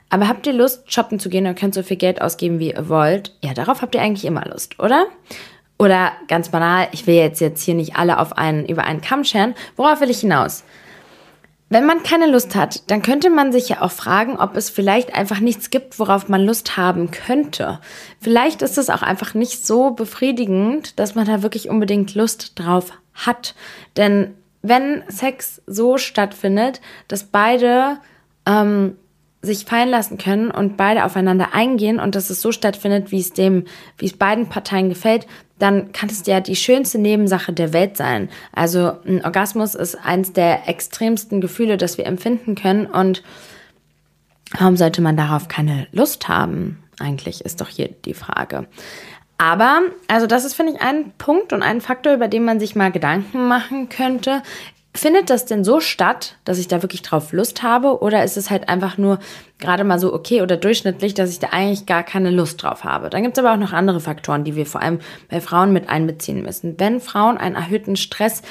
Aber 0.08 0.26
habt 0.26 0.46
ihr 0.46 0.54
Lust, 0.54 0.90
shoppen 0.90 1.18
zu 1.18 1.28
gehen 1.28 1.46
und 1.46 1.58
könnt 1.58 1.74
so 1.74 1.82
viel 1.82 1.98
Geld 1.98 2.22
ausgeben, 2.22 2.58
wie 2.58 2.72
ihr 2.72 2.88
wollt? 2.88 3.36
Ja, 3.42 3.52
darauf 3.52 3.82
habt 3.82 3.94
ihr 3.94 4.00
eigentlich 4.00 4.24
immer 4.24 4.44
Lust, 4.46 4.80
oder? 4.80 5.06
Oder 5.78 6.12
ganz 6.28 6.48
banal, 6.48 6.88
ich 6.92 7.06
will 7.06 7.14
jetzt, 7.14 7.40
jetzt 7.40 7.62
hier 7.62 7.74
nicht 7.74 7.96
alle 7.96 8.18
auf 8.18 8.38
einen, 8.38 8.64
über 8.64 8.84
einen 8.84 9.02
Kamm 9.02 9.24
scheren. 9.24 9.54
Worauf 9.76 10.00
will 10.00 10.10
ich 10.10 10.20
hinaus? 10.20 10.64
Wenn 11.70 11.86
man 11.86 12.02
keine 12.02 12.26
Lust 12.26 12.54
hat, 12.54 12.90
dann 12.90 13.02
könnte 13.02 13.30
man 13.30 13.50
sich 13.50 13.68
ja 13.70 13.80
auch 13.80 13.90
fragen, 13.90 14.36
ob 14.36 14.56
es 14.56 14.70
vielleicht 14.70 15.14
einfach 15.14 15.40
nichts 15.40 15.70
gibt, 15.70 15.98
worauf 15.98 16.28
man 16.28 16.44
Lust 16.44 16.76
haben 16.76 17.10
könnte. 17.10 17.80
Vielleicht 18.20 18.62
ist 18.62 18.78
es 18.78 18.90
auch 18.90 19.02
einfach 19.02 19.34
nicht 19.34 19.66
so 19.66 19.90
befriedigend, 19.90 20.98
dass 20.98 21.14
man 21.14 21.26
da 21.26 21.42
wirklich 21.42 21.68
unbedingt 21.70 22.14
Lust 22.14 22.52
drauf 22.58 22.92
hat. 23.14 23.54
Denn 23.96 24.34
wenn 24.62 25.02
Sex 25.08 25.62
so 25.66 25.98
stattfindet, 25.98 26.80
dass 27.08 27.24
beide 27.24 27.98
ähm, 28.46 28.96
sich 29.44 29.64
fallen 29.64 29.88
lassen 29.88 30.18
können 30.18 30.50
und 30.50 30.76
beide 30.76 31.04
aufeinander 31.04 31.54
eingehen 31.54 32.00
und 32.00 32.14
dass 32.14 32.30
es 32.30 32.40
so 32.40 32.52
stattfindet, 32.52 33.10
wie 33.10 33.20
es 33.20 33.32
dem, 33.32 33.64
wie 33.98 34.06
es 34.06 34.12
beiden 34.14 34.48
Parteien 34.48 34.88
gefällt, 34.88 35.26
dann 35.58 35.92
kann 35.92 36.08
es 36.08 36.26
ja 36.26 36.40
die 36.40 36.56
schönste 36.56 36.98
Nebensache 36.98 37.52
der 37.52 37.72
Welt 37.72 37.96
sein. 37.96 38.28
Also 38.52 38.92
ein 39.06 39.24
Orgasmus 39.24 39.74
ist 39.74 39.94
eins 39.94 40.32
der 40.32 40.68
extremsten 40.68 41.40
Gefühle, 41.40 41.76
das 41.76 41.98
wir 41.98 42.06
empfinden 42.06 42.54
können 42.54 42.86
und 42.86 43.22
warum 44.58 44.76
sollte 44.76 45.02
man 45.02 45.16
darauf 45.16 45.48
keine 45.48 45.86
Lust 45.92 46.28
haben? 46.28 46.82
Eigentlich 46.98 47.44
ist 47.44 47.60
doch 47.60 47.68
hier 47.68 47.88
die 47.88 48.14
Frage. 48.14 48.66
Aber, 49.36 49.82
also 50.06 50.26
das 50.26 50.44
ist, 50.44 50.54
finde 50.54 50.74
ich, 50.74 50.80
ein 50.80 51.12
Punkt 51.18 51.52
und 51.52 51.62
ein 51.62 51.80
Faktor, 51.80 52.14
über 52.14 52.28
den 52.28 52.44
man 52.44 52.60
sich 52.60 52.76
mal 52.76 52.92
Gedanken 52.92 53.48
machen 53.48 53.88
könnte. 53.88 54.42
Findet 54.96 55.28
das 55.28 55.44
denn 55.44 55.64
so 55.64 55.80
statt, 55.80 56.36
dass 56.44 56.58
ich 56.58 56.68
da 56.68 56.82
wirklich 56.82 57.02
drauf 57.02 57.32
Lust 57.32 57.64
habe? 57.64 58.00
Oder 58.00 58.22
ist 58.22 58.36
es 58.36 58.48
halt 58.48 58.68
einfach 58.68 58.96
nur 58.96 59.18
gerade 59.58 59.82
mal 59.82 59.98
so 59.98 60.14
okay 60.14 60.40
oder 60.40 60.56
durchschnittlich, 60.56 61.14
dass 61.14 61.30
ich 61.30 61.40
da 61.40 61.48
eigentlich 61.48 61.84
gar 61.84 62.04
keine 62.04 62.30
Lust 62.30 62.62
drauf 62.62 62.84
habe? 62.84 63.10
Dann 63.10 63.24
gibt 63.24 63.36
es 63.36 63.42
aber 63.42 63.52
auch 63.52 63.58
noch 63.58 63.72
andere 63.72 63.98
Faktoren, 63.98 64.44
die 64.44 64.54
wir 64.54 64.66
vor 64.66 64.82
allem 64.82 65.00
bei 65.28 65.40
Frauen 65.40 65.72
mit 65.72 65.88
einbeziehen 65.88 66.42
müssen. 66.42 66.78
Wenn 66.78 67.00
Frauen 67.00 67.38
einen 67.38 67.56
erhöhten 67.56 67.96
Stress 67.96 68.42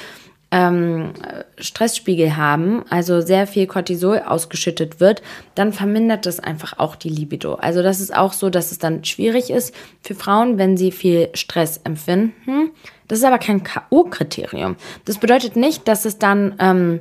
ähm, 0.54 1.14
Stressspiegel 1.58 2.36
haben, 2.36 2.84
also 2.88 3.20
sehr 3.20 3.48
viel 3.48 3.66
Cortisol 3.66 4.20
ausgeschüttet 4.20 5.00
wird, 5.00 5.20
dann 5.56 5.72
vermindert 5.72 6.26
das 6.26 6.38
einfach 6.38 6.78
auch 6.78 6.94
die 6.94 7.08
Libido. 7.08 7.54
Also 7.54 7.82
das 7.82 7.98
ist 8.00 8.14
auch 8.14 8.32
so, 8.32 8.50
dass 8.50 8.70
es 8.70 8.78
dann 8.78 9.04
schwierig 9.04 9.50
ist 9.50 9.74
für 10.00 10.14
Frauen, 10.14 10.56
wenn 10.56 10.76
sie 10.76 10.92
viel 10.92 11.28
Stress 11.34 11.80
empfinden. 11.82 12.70
Das 13.08 13.18
ist 13.18 13.24
aber 13.24 13.38
kein 13.38 13.64
K.O.-Kriterium. 13.64 14.76
Das 15.04 15.18
bedeutet 15.18 15.56
nicht, 15.56 15.88
dass 15.88 16.04
es 16.04 16.18
dann 16.18 16.54
ähm, 16.60 17.00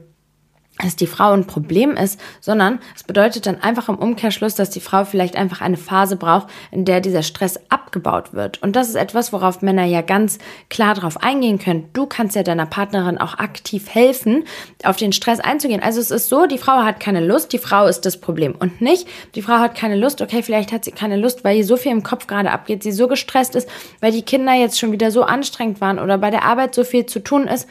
dass 0.80 0.96
die 0.96 1.08
Frau 1.08 1.32
ein 1.32 1.46
Problem 1.46 1.92
ist, 1.96 2.20
sondern 2.42 2.80
es 2.96 3.04
bedeutet 3.04 3.46
dann 3.46 3.62
einfach 3.62 3.90
im 3.90 3.96
Umkehrschluss, 3.96 4.56
dass 4.56 4.72
die 4.72 4.80
Frau 4.80 5.06
vielleicht 5.06 5.36
einfach 5.36 5.62
eine 5.62 5.78
Phase 5.78 6.16
braucht, 6.16 6.48
in 6.72 6.84
der 6.84 7.00
dieser 7.00 7.22
Stress 7.22 7.60
abgebaut 7.70 8.34
wird. 8.34 8.62
Und 8.64 8.76
das 8.76 8.90
ist 8.90 8.96
etwas, 8.96 9.32
worauf 9.32 9.62
Männer 9.62 9.86
ja 9.86 10.02
ganz 10.02 10.40
klar 10.70 10.96
drauf 10.96 11.22
eingehen 11.22 11.60
können. 11.60 11.90
Du 11.94 12.08
kannst 12.08 12.36
ja 12.36 12.42
deiner 12.42 12.66
Partnerin 12.66 13.20
auch 13.20 13.38
aktiv 13.38 13.94
helfen, 13.94 14.46
auf 14.84 14.98
den 14.98 15.14
Stress 15.14 15.40
einzugehen. 15.40 15.84
Also 15.84 16.00
es 16.00 16.10
ist 16.10 16.30
so, 16.30 16.48
die 16.48 16.58
Frau 16.58 16.84
hat 16.84 17.00
keine 17.00 17.24
Lust, 17.24 17.54
die 17.54 17.60
Frau 17.60 17.86
ist 17.86 18.02
das 18.02 18.20
Problem 18.20 18.56
und 18.58 18.82
nicht, 18.82 19.08
die 19.36 19.44
Frau 19.44 19.60
hat 19.60 19.76
keine 19.76 19.96
Lust, 19.96 20.22
okay, 20.22 20.42
vielleicht 20.42 20.72
hat 20.72 20.86
sie 20.86 20.92
keine 20.92 21.18
Lust, 21.18 21.44
weil 21.44 21.58
ihr 21.58 21.66
so 21.66 21.78
viel 21.78 21.92
im 21.92 22.04
Kopf 22.04 22.26
gerade 22.26 22.52
abgeht, 22.52 22.82
sie 22.82 22.92
so 22.92 23.08
gestresst 23.08 23.56
ist, 23.56 23.70
weil 24.00 24.12
die 24.12 24.24
Kinder 24.24 24.54
jetzt 24.54 24.80
schon 24.80 24.92
wieder 24.92 25.12
so 25.12 25.24
anstrengend 25.24 25.82
waren 25.82 26.00
oder 26.00 26.18
bei 26.18 26.32
der 26.32 26.44
Arbeit 26.44 26.74
so 26.74 26.84
viel 26.84 27.06
zu 27.06 27.20
tun 27.20 27.48
ist 27.48 27.68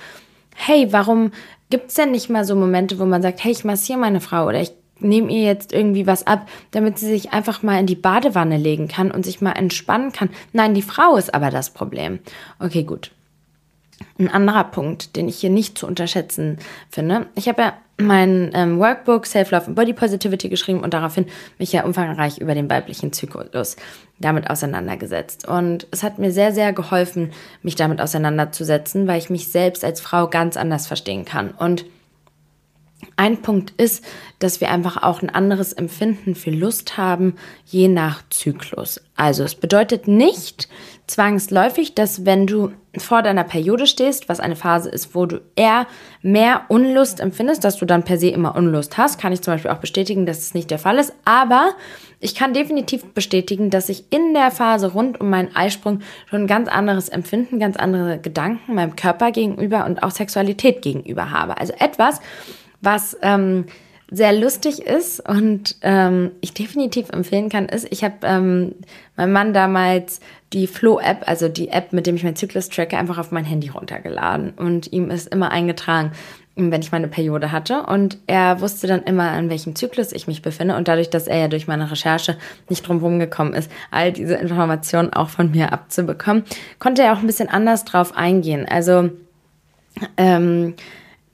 hey, 0.54 0.92
warum 0.92 1.32
Gibt 1.72 1.88
es 1.88 1.94
denn 1.94 2.10
nicht 2.10 2.28
mal 2.28 2.44
so 2.44 2.54
Momente, 2.54 2.98
wo 2.98 3.06
man 3.06 3.22
sagt, 3.22 3.42
hey, 3.42 3.50
ich 3.50 3.64
massiere 3.64 3.98
meine 3.98 4.20
Frau 4.20 4.46
oder 4.46 4.60
ich 4.60 4.72
nehme 5.00 5.32
ihr 5.32 5.40
jetzt 5.40 5.72
irgendwie 5.72 6.06
was 6.06 6.26
ab, 6.26 6.46
damit 6.70 6.98
sie 6.98 7.06
sich 7.06 7.32
einfach 7.32 7.62
mal 7.62 7.80
in 7.80 7.86
die 7.86 7.96
Badewanne 7.96 8.58
legen 8.58 8.88
kann 8.88 9.10
und 9.10 9.24
sich 9.24 9.40
mal 9.40 9.52
entspannen 9.52 10.12
kann? 10.12 10.28
Nein, 10.52 10.74
die 10.74 10.82
Frau 10.82 11.16
ist 11.16 11.32
aber 11.32 11.48
das 11.48 11.70
Problem. 11.70 12.18
Okay, 12.58 12.82
gut. 12.82 13.10
Ein 14.18 14.28
anderer 14.28 14.64
Punkt, 14.64 15.16
den 15.16 15.28
ich 15.28 15.38
hier 15.38 15.50
nicht 15.50 15.78
zu 15.78 15.86
unterschätzen 15.86 16.58
finde. 16.90 17.26
Ich 17.34 17.48
habe 17.48 17.62
ja 17.62 17.74
mein 17.98 18.50
ähm, 18.54 18.78
Workbook 18.78 19.26
Self-Love 19.26 19.66
and 19.66 19.76
Body 19.76 19.92
Positivity 19.92 20.48
geschrieben 20.48 20.80
und 20.80 20.94
daraufhin 20.94 21.26
mich 21.58 21.72
ja 21.72 21.84
umfangreich 21.84 22.38
über 22.38 22.54
den 22.54 22.68
weiblichen 22.68 23.12
Zyklus 23.12 23.76
damit 24.18 24.50
auseinandergesetzt. 24.50 25.46
Und 25.46 25.86
es 25.90 26.02
hat 26.02 26.18
mir 26.18 26.32
sehr, 26.32 26.52
sehr 26.52 26.72
geholfen, 26.72 27.32
mich 27.62 27.74
damit 27.76 28.00
auseinanderzusetzen, 28.00 29.06
weil 29.06 29.18
ich 29.18 29.30
mich 29.30 29.48
selbst 29.48 29.84
als 29.84 30.00
Frau 30.00 30.28
ganz 30.28 30.56
anders 30.56 30.86
verstehen 30.86 31.24
kann. 31.24 31.50
Und 31.50 31.84
ein 33.16 33.42
Punkt 33.42 33.72
ist, 33.76 34.04
dass 34.38 34.60
wir 34.60 34.70
einfach 34.70 35.02
auch 35.02 35.22
ein 35.22 35.30
anderes 35.30 35.72
Empfinden 35.72 36.34
für 36.34 36.50
Lust 36.50 36.96
haben, 36.96 37.34
je 37.66 37.88
nach 37.88 38.22
Zyklus. 38.30 39.00
Also 39.16 39.44
es 39.44 39.54
bedeutet 39.54 40.08
nicht 40.08 40.68
zwangsläufig, 41.06 41.94
dass 41.94 42.24
wenn 42.24 42.46
du 42.46 42.72
vor 42.96 43.22
deiner 43.22 43.44
Periode 43.44 43.86
stehst, 43.86 44.28
was 44.28 44.40
eine 44.40 44.56
Phase 44.56 44.90
ist, 44.90 45.14
wo 45.14 45.26
du 45.26 45.40
eher 45.56 45.86
mehr 46.22 46.62
Unlust 46.68 47.20
empfindest, 47.20 47.64
dass 47.64 47.78
du 47.78 47.86
dann 47.86 48.04
per 48.04 48.18
se 48.18 48.28
immer 48.28 48.54
Unlust 48.54 48.98
hast, 48.98 49.20
kann 49.20 49.32
ich 49.32 49.42
zum 49.42 49.54
Beispiel 49.54 49.70
auch 49.70 49.78
bestätigen, 49.78 50.26
dass 50.26 50.38
es 50.38 50.54
nicht 50.54 50.70
der 50.70 50.78
Fall 50.78 50.98
ist. 50.98 51.12
Aber 51.24 51.72
ich 52.20 52.34
kann 52.34 52.54
definitiv 52.54 53.14
bestätigen, 53.14 53.70
dass 53.70 53.88
ich 53.88 54.04
in 54.10 54.34
der 54.34 54.50
Phase 54.50 54.92
rund 54.92 55.20
um 55.20 55.30
meinen 55.30 55.54
Eisprung 55.56 56.00
schon 56.28 56.42
ein 56.42 56.46
ganz 56.46 56.68
anderes 56.68 57.08
Empfinden, 57.08 57.58
ganz 57.58 57.76
andere 57.76 58.18
Gedanken 58.18 58.74
meinem 58.74 58.94
Körper 58.96 59.32
gegenüber 59.32 59.86
und 59.86 60.02
auch 60.02 60.10
Sexualität 60.10 60.82
gegenüber 60.82 61.30
habe. 61.30 61.58
Also 61.58 61.72
etwas, 61.78 62.20
was 62.80 63.16
ähm, 63.22 63.66
sehr 64.10 64.32
lustig 64.32 64.82
ist 64.82 65.26
und 65.26 65.76
ähm, 65.80 66.32
ich 66.40 66.52
definitiv 66.52 67.08
empfehlen 67.10 67.48
kann, 67.48 67.66
ist, 67.66 67.86
ich 67.90 68.04
habe 68.04 68.16
ähm, 68.24 68.74
meinem 69.16 69.32
Mann 69.32 69.54
damals 69.54 70.20
die 70.52 70.66
Flow-App, 70.66 71.22
also 71.26 71.48
die 71.48 71.68
App, 71.68 71.92
mit 71.94 72.06
dem 72.06 72.16
ich 72.16 72.24
meinen 72.24 72.36
Zyklus 72.36 72.68
tracke, 72.68 72.98
einfach 72.98 73.16
auf 73.18 73.30
mein 73.30 73.44
Handy 73.44 73.68
runtergeladen 73.68 74.50
und 74.50 74.92
ihm 74.92 75.10
ist 75.10 75.32
immer 75.32 75.50
eingetragen, 75.50 76.12
wenn 76.54 76.82
ich 76.82 76.92
meine 76.92 77.08
Periode 77.08 77.50
hatte 77.50 77.84
und 77.84 78.18
er 78.26 78.60
wusste 78.60 78.86
dann 78.86 79.02
immer, 79.04 79.30
an 79.30 79.48
welchem 79.48 79.74
Zyklus 79.74 80.12
ich 80.12 80.26
mich 80.26 80.42
befinde 80.42 80.76
und 80.76 80.88
dadurch, 80.88 81.08
dass 81.08 81.26
er 81.26 81.38
ja 81.38 81.48
durch 81.48 81.66
meine 81.66 81.90
Recherche 81.90 82.36
nicht 82.68 82.86
drum 82.86 83.18
gekommen 83.18 83.54
ist, 83.54 83.70
all 83.90 84.12
diese 84.12 84.34
Informationen 84.34 85.12
auch 85.12 85.30
von 85.30 85.50
mir 85.50 85.72
abzubekommen, 85.72 86.44
konnte 86.78 87.02
er 87.02 87.14
auch 87.14 87.20
ein 87.20 87.26
bisschen 87.26 87.48
anders 87.48 87.84
drauf 87.84 88.14
eingehen. 88.14 88.66
Also 88.68 89.08
ähm, 90.18 90.74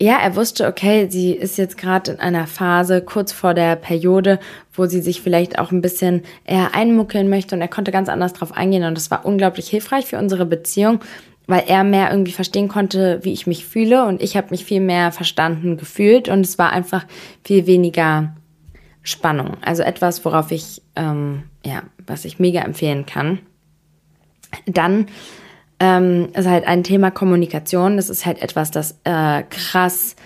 ja, 0.01 0.16
er 0.16 0.36
wusste, 0.36 0.68
okay, 0.68 1.09
sie 1.11 1.32
ist 1.32 1.59
jetzt 1.59 1.76
gerade 1.76 2.12
in 2.12 2.20
einer 2.20 2.46
Phase 2.46 3.03
kurz 3.03 3.32
vor 3.32 3.53
der 3.53 3.74
Periode, 3.74 4.38
wo 4.72 4.86
sie 4.86 5.01
sich 5.01 5.20
vielleicht 5.20 5.59
auch 5.59 5.72
ein 5.72 5.80
bisschen 5.80 6.22
eher 6.44 6.74
einmuckeln 6.74 7.28
möchte 7.28 7.57
und 7.57 7.61
er 7.61 7.68
konnte 7.68 7.90
ganz 7.90 8.09
anders 8.09 8.32
drauf 8.32 8.53
eingehen 8.53 8.84
und 8.84 8.96
das 8.96 9.11
war 9.11 9.24
unglaublich 9.24 9.68
hilfreich 9.68 10.07
für 10.07 10.18
unsere 10.18 10.46
Beziehung, 10.46 11.01
weil 11.49 11.64
er 11.66 11.82
mehr 11.82 12.11
irgendwie 12.12 12.30
verstehen 12.30 12.68
konnte, 12.68 13.18
wie 13.22 13.32
ich 13.32 13.49
mich 13.49 13.66
fühle 13.66 14.07
und 14.07 14.22
ich 14.22 14.36
habe 14.36 14.51
mich 14.51 14.64
viel 14.64 14.80
mehr 14.80 15.11
verstanden 15.11 15.76
gefühlt 15.76 16.28
und 16.28 16.40
es 16.40 16.59
war 16.59 16.70
einfach 16.70 17.05
viel 17.42 17.66
weniger 17.66 18.36
Spannung. 19.03 19.57
Also 19.62 19.82
etwas, 19.82 20.24
worauf 20.24 20.53
ich, 20.53 20.80
ähm, 20.94 21.44
ja, 21.64 21.82
was 22.07 22.24
ich 22.24 22.38
mega 22.38 22.61
empfehlen 22.61 23.05
kann. 23.05 23.40
Dann 24.66 25.07
ähm, 25.81 26.29
ist 26.35 26.49
halt 26.49 26.66
ein 26.66 26.83
Thema 26.83 27.11
Kommunikation. 27.11 27.97
Das 27.97 28.11
ist 28.11 28.26
halt 28.26 28.43
etwas, 28.43 28.70
das 28.70 28.99
äh, 29.05 29.43
krass 29.45 30.16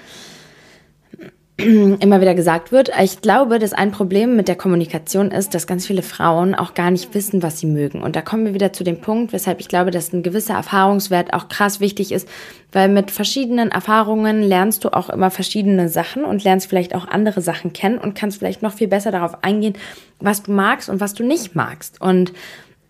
immer 1.59 2.21
wieder 2.21 2.35
gesagt 2.35 2.73
wird. 2.73 2.91
Ich 3.01 3.21
glaube, 3.21 3.59
dass 3.59 3.75
ein 3.75 3.93
Problem 3.93 4.37
mit 4.37 4.49
der 4.49 4.57
Kommunikation 4.57 5.31
ist, 5.31 5.55
dass 5.55 5.67
ganz 5.67 5.87
viele 5.87 6.03
Frauen 6.03 6.55
auch 6.55 6.73
gar 6.73 6.91
nicht 6.91 7.15
wissen, 7.15 7.43
was 7.43 7.61
sie 7.61 7.67
mögen. 7.67 8.03
Und 8.03 8.17
da 8.17 8.23
kommen 8.23 8.47
wir 8.47 8.55
wieder 8.55 8.73
zu 8.73 8.85
dem 8.85 9.01
Punkt, 9.01 9.35
weshalb 9.35 9.61
ich 9.61 9.69
glaube, 9.69 9.91
dass 9.91 10.13
ein 10.13 10.23
gewisser 10.23 10.55
Erfahrungswert 10.55 11.35
auch 11.35 11.49
krass 11.49 11.79
wichtig 11.79 12.11
ist, 12.11 12.27
weil 12.73 12.89
mit 12.89 13.11
verschiedenen 13.11 13.71
Erfahrungen 13.71 14.43
lernst 14.43 14.85
du 14.85 14.89
auch 14.89 15.11
immer 15.11 15.31
verschiedene 15.31 15.91
Sachen 15.91 16.25
und 16.25 16.43
lernst 16.43 16.69
vielleicht 16.69 16.95
auch 16.95 17.07
andere 17.07 17.43
Sachen 17.43 17.75
kennen 17.75 17.99
und 17.99 18.15
kannst 18.15 18.39
vielleicht 18.39 18.63
noch 18.63 18.73
viel 18.73 18.89
besser 18.89 19.11
darauf 19.11 19.45
eingehen, 19.45 19.75
was 20.21 20.43
du 20.43 20.53
magst 20.53 20.89
und 20.89 21.01
was 21.01 21.13
du 21.13 21.23
nicht 21.23 21.55
magst. 21.55 22.01
Und 22.01 22.33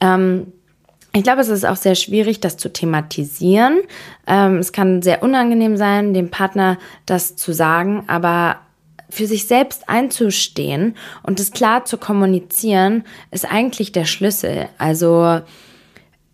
ähm, 0.01 0.53
ich 1.15 1.23
glaube, 1.23 1.43
es 1.43 1.49
ist 1.49 1.67
auch 1.67 1.77
sehr 1.77 1.95
schwierig, 1.95 2.41
das 2.41 2.57
zu 2.57 2.73
thematisieren. 2.73 3.81
Ähm, 4.27 4.57
es 4.57 4.73
kann 4.73 5.03
sehr 5.03 5.23
unangenehm 5.23 5.77
sein, 5.77 6.15
dem 6.15 6.31
Partner 6.31 6.79
das 7.05 7.37
zu 7.37 7.53
sagen, 7.53 8.05
aber 8.07 8.57
für 9.11 9.27
sich 9.27 9.47
selbst 9.47 9.91
einzustehen 9.91 10.97
und 11.23 11.39
es 11.39 11.51
klar 11.51 11.85
zu 11.85 11.99
kommunizieren, 11.99 13.05
ist 13.31 13.45
eigentlich 13.45 13.93
der 13.93 14.07
Schlüssel. 14.07 14.69
Also 14.79 15.41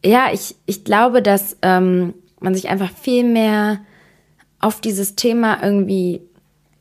ja, 0.05 0.29
ich, 0.33 0.55
ich 0.67 0.85
glaube, 0.85 1.23
dass 1.23 1.57
ähm, 1.63 2.15
man 2.39 2.55
sich 2.55 2.69
einfach 2.69 2.91
viel 2.93 3.25
mehr 3.25 3.81
auf 4.61 4.81
dieses 4.81 5.17
Thema 5.17 5.61
irgendwie 5.61 6.21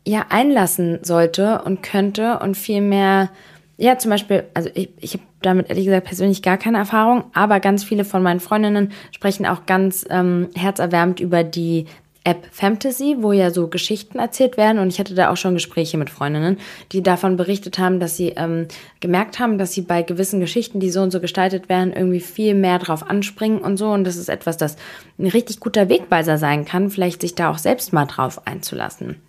ja 0.06 0.28
einlassen 0.30 1.00
sollte 1.02 1.64
und 1.64 1.82
könnte 1.82 2.40
und 2.40 2.56
viel 2.56 2.82
mehr 2.82 3.30
ja, 3.78 3.98
zum 3.98 4.10
Beispiel, 4.12 4.44
also 4.54 4.70
ich, 4.74 4.90
ich 5.00 5.14
habe 5.14 5.24
damit 5.42 5.70
ehrlich 5.70 5.86
gesagt 5.86 6.08
persönlich 6.08 6.42
gar 6.42 6.58
keine 6.58 6.80
Erfahrung, 6.80 7.26
aber 7.34 7.60
ganz 7.60 7.84
viele 7.84 8.06
von 8.06 8.24
meinen 8.24 8.40
Freundinnen 8.40 8.92
sprechen 9.12 9.46
auch 9.46 9.66
ganz 9.68 10.06
ähm, 10.10 10.50
herzerwärmend 10.56 11.20
über 11.20 11.44
die 11.44 11.86
App 12.28 12.46
Fantasy, 12.52 13.16
wo 13.20 13.32
ja 13.32 13.52
so 13.52 13.68
Geschichten 13.70 14.20
erzählt 14.20 14.58
werden. 14.58 14.80
Und 14.80 14.90
ich 14.90 15.00
hatte 15.00 15.16
da 15.16 15.30
auch 15.32 15.38
schon 15.38 15.54
Gespräche 15.54 15.98
mit 15.98 16.10
Freundinnen, 16.10 16.58
die 16.92 17.02
davon 17.02 17.38
berichtet 17.38 17.80
haben, 17.80 18.02
dass 18.02 18.18
sie 18.18 18.34
ähm, 18.36 18.68
gemerkt 19.00 19.40
haben, 19.40 19.58
dass 19.58 19.72
sie 19.72 19.82
bei 19.82 20.02
gewissen 20.02 20.42
Geschichten, 20.42 20.82
die 20.82 20.90
so 20.90 21.02
und 21.02 21.12
so 21.12 21.22
gestaltet 21.22 21.70
werden, 21.70 21.94
irgendwie 21.94 22.20
viel 22.20 22.54
mehr 22.54 22.80
drauf 22.80 23.10
anspringen 23.10 23.60
und 23.60 23.78
so. 23.78 23.90
Und 23.92 24.04
das 24.04 24.18
ist 24.18 24.28
etwas, 24.28 24.58
das 24.58 24.76
ein 25.18 25.28
richtig 25.28 25.62
guter 25.62 25.88
Wegweiser 25.88 26.38
sein 26.38 26.66
kann, 26.66 26.90
vielleicht 26.90 27.22
sich 27.22 27.34
da 27.34 27.50
auch 27.50 27.60
selbst 27.60 27.94
mal 27.94 28.06
drauf 28.06 28.46
einzulassen. 28.46 29.22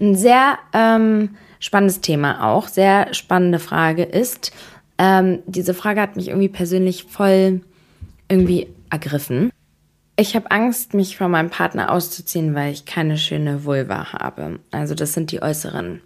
Ein 0.00 0.14
sehr 0.14 0.58
ähm, 0.72 1.30
spannendes 1.60 2.00
Thema 2.00 2.44
auch, 2.48 2.68
sehr 2.68 3.12
spannende 3.14 3.58
Frage 3.58 4.02
ist, 4.04 4.52
ähm, 4.98 5.40
diese 5.46 5.74
Frage 5.74 6.00
hat 6.00 6.16
mich 6.16 6.28
irgendwie 6.28 6.48
persönlich 6.48 7.04
voll 7.04 7.60
irgendwie 8.28 8.68
ergriffen. 8.90 9.50
Ich 10.16 10.34
habe 10.34 10.50
Angst, 10.50 10.94
mich 10.94 11.16
von 11.16 11.30
meinem 11.30 11.50
Partner 11.50 11.92
auszuziehen, 11.92 12.54
weil 12.54 12.72
ich 12.72 12.84
keine 12.84 13.16
schöne 13.16 13.64
Vulva 13.64 14.12
habe. 14.12 14.58
Also 14.72 14.96
das 14.96 15.14
sind 15.14 15.30
die 15.30 15.40
äußeren 15.40 16.00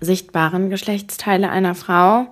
sichtbaren 0.00 0.68
Geschlechtsteile 0.68 1.50
einer 1.50 1.74
Frau. 1.74 2.28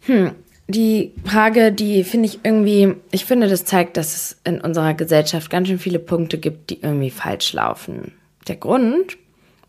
Hm, 0.00 0.32
die 0.68 1.14
Frage, 1.24 1.72
die 1.72 2.04
finde 2.04 2.28
ich 2.28 2.40
irgendwie, 2.42 2.94
ich 3.10 3.24
finde, 3.24 3.48
das 3.48 3.64
zeigt, 3.64 3.96
dass 3.96 4.14
es 4.14 4.40
in 4.44 4.60
unserer 4.60 4.94
Gesellschaft 4.94 5.50
ganz 5.50 5.68
schön 5.68 5.78
viele 5.78 5.98
Punkte 5.98 6.38
gibt, 6.38 6.70
die 6.70 6.80
irgendwie 6.80 7.10
falsch 7.10 7.54
laufen. 7.54 8.12
Der 8.46 8.56
Grund, 8.56 9.16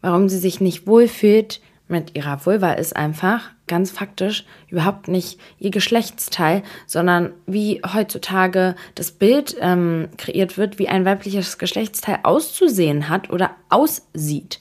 warum 0.05 0.29
sie 0.29 0.37
sich 0.37 0.61
nicht 0.61 0.85
wohlfühlt 0.85 1.61
mit 1.87 2.15
ihrer 2.15 2.45
Vulva 2.45 2.73
ist 2.73 2.95
einfach 2.95 3.49
ganz 3.65 3.89
faktisch 3.89 4.45
überhaupt 4.69 5.07
nicht 5.07 5.39
ihr 5.57 5.71
Geschlechtsteil, 5.71 6.61
sondern 6.85 7.33
wie 7.47 7.81
heutzutage 7.91 8.75
das 8.93 9.11
Bild 9.11 9.55
ähm, 9.59 10.09
kreiert 10.17 10.59
wird, 10.59 10.77
wie 10.77 10.89
ein 10.89 11.05
weibliches 11.05 11.57
Geschlechtsteil 11.57 12.19
auszusehen 12.21 13.09
hat 13.09 13.31
oder 13.31 13.51
aussieht. 13.69 14.59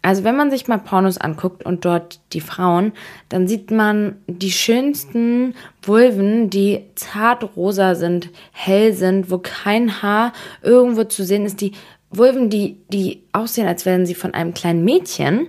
Also 0.00 0.24
wenn 0.24 0.36
man 0.36 0.50
sich 0.50 0.66
mal 0.66 0.78
Pornos 0.78 1.18
anguckt 1.18 1.66
und 1.66 1.84
dort 1.84 2.20
die 2.32 2.40
Frauen, 2.40 2.92
dann 3.28 3.48
sieht 3.48 3.70
man 3.70 4.16
die 4.26 4.52
schönsten 4.52 5.54
Vulven, 5.82 6.48
die 6.48 6.84
zart 6.94 7.56
rosa 7.56 7.96
sind, 7.96 8.30
hell 8.52 8.94
sind, 8.94 9.30
wo 9.30 9.38
kein 9.38 10.00
Haar 10.02 10.32
irgendwo 10.62 11.04
zu 11.04 11.24
sehen 11.24 11.44
ist, 11.44 11.60
die 11.60 11.72
Vulven, 12.18 12.50
die, 12.50 12.78
die 12.88 13.22
aussehen, 13.32 13.66
als 13.66 13.86
wären 13.86 14.06
sie 14.06 14.14
von 14.14 14.34
einem 14.34 14.54
kleinen 14.54 14.84
Mädchen. 14.84 15.48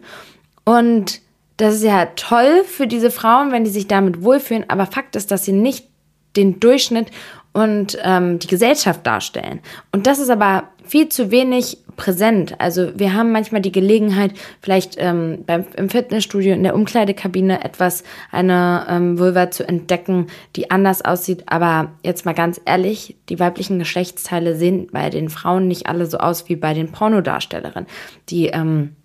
Und 0.66 1.22
das 1.58 1.76
ist 1.76 1.84
ja 1.84 2.06
toll 2.16 2.64
für 2.66 2.88
diese 2.88 3.12
Frauen, 3.12 3.52
wenn 3.52 3.64
die 3.64 3.70
sich 3.70 3.88
damit 3.88 4.24
wohlfühlen, 4.24 4.70
aber 4.70 4.86
Fakt 4.86 5.16
ist, 5.16 5.32
dass 5.32 5.46
sie 5.46 5.54
nicht 5.54 5.88
den 6.36 6.60
Durchschnitt 6.60 7.08
und 7.54 7.98
ähm, 8.04 8.38
die 8.38 8.48
Gesellschaft 8.48 9.06
darstellen. 9.06 9.62
Und 9.92 10.06
das 10.06 10.20
ist 10.20 10.30
aber 10.30 10.70
viel 10.86 11.10
zu 11.10 11.32
wenig 11.32 11.80
präsent. 11.98 12.56
Also 12.60 12.98
wir 12.98 13.14
haben 13.14 13.34
manchmal 13.34 13.62
die 13.62 13.72
Gelegenheit, 13.72 14.32
vielleicht 14.62 14.96
ähm, 14.98 15.44
beim, 15.46 15.66
im 15.76 15.90
Fitnessstudio 15.90 16.54
in 16.54 16.64
der 16.64 16.76
Umkleidekabine 16.76 17.66
etwas, 17.66 18.04
eine 18.32 18.86
ähm, 18.88 19.20
Vulva 19.20 19.52
zu 19.52 19.68
entdecken, 19.68 20.28
die 20.56 20.72
anders 20.72 21.04
aussieht. 21.04 21.44
Aber 21.48 21.92
jetzt 22.04 22.26
mal 22.26 22.34
ganz 22.34 22.62
ehrlich, 22.64 23.18
die 23.28 23.40
weiblichen 23.40 23.80
Geschlechtsteile 23.80 24.56
sehen 24.56 24.88
bei 24.92 25.10
den 25.10 25.30
Frauen 25.30 25.68
nicht 25.68 25.88
alle 25.88 26.06
so 26.06 26.20
aus 26.20 26.48
wie 26.48 26.56
bei 26.56 26.74
den 26.74 26.92
Pornodarstellerinnen. 26.92 27.88
Die 28.30 28.48
ähm, 28.48 28.96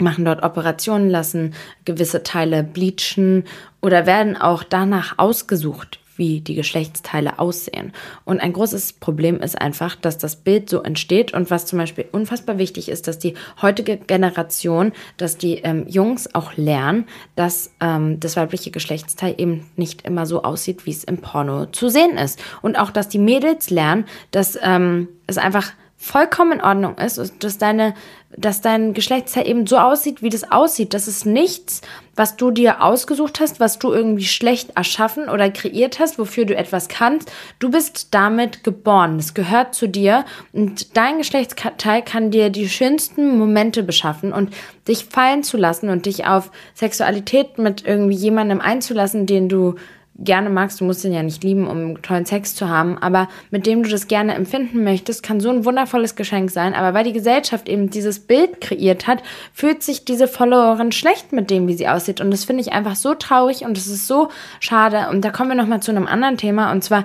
machen 0.00 0.24
dort 0.24 0.42
Operationen, 0.42 1.10
lassen 1.10 1.54
gewisse 1.84 2.22
Teile 2.22 2.64
bleachen 2.64 3.44
oder 3.80 4.06
werden 4.06 4.36
auch 4.36 4.64
danach 4.64 5.14
ausgesucht, 5.18 6.00
wie 6.18 6.40
die 6.40 6.54
Geschlechtsteile 6.54 7.38
aussehen. 7.38 7.92
Und 8.24 8.40
ein 8.40 8.52
großes 8.52 8.94
Problem 8.94 9.40
ist 9.40 9.58
einfach, 9.58 9.94
dass 9.94 10.18
das 10.18 10.36
Bild 10.36 10.68
so 10.68 10.82
entsteht 10.82 11.32
und 11.32 11.50
was 11.50 11.64
zum 11.64 11.78
Beispiel 11.78 12.06
unfassbar 12.12 12.58
wichtig 12.58 12.88
ist, 12.88 13.06
dass 13.08 13.18
die 13.18 13.34
heutige 13.62 13.96
Generation, 13.96 14.92
dass 15.16 15.38
die 15.38 15.54
ähm, 15.58 15.86
Jungs 15.88 16.34
auch 16.34 16.56
lernen, 16.56 17.06
dass 17.36 17.70
ähm, 17.80 18.20
das 18.20 18.36
weibliche 18.36 18.70
Geschlechtsteil 18.70 19.34
eben 19.38 19.70
nicht 19.76 20.02
immer 20.02 20.26
so 20.26 20.42
aussieht, 20.42 20.84
wie 20.84 20.90
es 20.90 21.04
im 21.04 21.18
Porno 21.18 21.66
zu 21.66 21.88
sehen 21.88 22.18
ist. 22.18 22.40
Und 22.60 22.76
auch, 22.78 22.90
dass 22.90 23.08
die 23.08 23.18
Mädels 23.18 23.70
lernen, 23.70 24.04
dass 24.32 24.58
ähm, 24.60 25.08
es 25.26 25.38
einfach 25.38 25.72
vollkommen 26.00 26.52
in 26.52 26.60
Ordnung 26.62 26.96
ist 26.96 27.18
dass 27.40 27.58
deine, 27.58 27.92
dass 28.36 28.60
dein 28.60 28.94
Geschlechtsteil 28.94 29.48
eben 29.48 29.66
so 29.66 29.78
aussieht, 29.78 30.22
wie 30.22 30.28
das 30.28 30.50
aussieht. 30.50 30.94
Das 30.94 31.08
ist 31.08 31.26
nichts, 31.26 31.80
was 32.14 32.36
du 32.36 32.52
dir 32.52 32.84
ausgesucht 32.84 33.40
hast, 33.40 33.58
was 33.58 33.80
du 33.80 33.92
irgendwie 33.92 34.24
schlecht 34.24 34.76
erschaffen 34.76 35.28
oder 35.28 35.50
kreiert 35.50 35.98
hast, 35.98 36.16
wofür 36.18 36.44
du 36.44 36.54
etwas 36.54 36.86
kannst. 36.86 37.32
Du 37.58 37.70
bist 37.70 38.14
damit 38.14 38.62
geboren. 38.62 39.18
Es 39.18 39.34
gehört 39.34 39.74
zu 39.74 39.88
dir 39.88 40.24
und 40.52 40.96
dein 40.96 41.18
Geschlechtsteil 41.18 42.02
kann 42.02 42.30
dir 42.30 42.50
die 42.50 42.68
schönsten 42.68 43.36
Momente 43.36 43.82
beschaffen 43.82 44.32
und 44.32 44.54
dich 44.86 45.04
fallen 45.04 45.42
zu 45.42 45.56
lassen 45.56 45.88
und 45.88 46.06
dich 46.06 46.26
auf 46.26 46.52
Sexualität 46.74 47.58
mit 47.58 47.84
irgendwie 47.84 48.16
jemandem 48.16 48.60
einzulassen, 48.60 49.26
den 49.26 49.48
du 49.48 49.74
gerne 50.18 50.50
magst, 50.50 50.80
du 50.80 50.84
musst 50.84 51.04
ihn 51.04 51.12
ja 51.12 51.22
nicht 51.22 51.44
lieben, 51.44 51.66
um 51.66 52.02
tollen 52.02 52.26
Sex 52.26 52.54
zu 52.54 52.68
haben, 52.68 52.98
aber 52.98 53.28
mit 53.50 53.66
dem 53.66 53.82
du 53.84 53.88
das 53.88 54.08
gerne 54.08 54.34
empfinden 54.34 54.82
möchtest, 54.82 55.22
kann 55.22 55.40
so 55.40 55.48
ein 55.48 55.64
wundervolles 55.64 56.16
Geschenk 56.16 56.50
sein. 56.50 56.74
Aber 56.74 56.92
weil 56.92 57.04
die 57.04 57.12
Gesellschaft 57.12 57.68
eben 57.68 57.90
dieses 57.90 58.20
Bild 58.20 58.60
kreiert 58.60 59.06
hat, 59.06 59.22
fühlt 59.52 59.82
sich 59.82 60.04
diese 60.04 60.26
Followerin 60.26 60.92
schlecht 60.92 61.32
mit 61.32 61.50
dem, 61.50 61.68
wie 61.68 61.74
sie 61.74 61.88
aussieht. 61.88 62.20
Und 62.20 62.30
das 62.30 62.44
finde 62.44 62.62
ich 62.62 62.72
einfach 62.72 62.96
so 62.96 63.14
traurig 63.14 63.64
und 63.64 63.78
es 63.78 63.86
ist 63.86 64.06
so 64.06 64.28
schade. 64.60 65.08
Und 65.10 65.24
da 65.24 65.30
kommen 65.30 65.50
wir 65.50 65.56
nochmal 65.56 65.80
zu 65.80 65.92
einem 65.92 66.06
anderen 66.06 66.36
Thema 66.36 66.72
und 66.72 66.82
zwar 66.82 67.04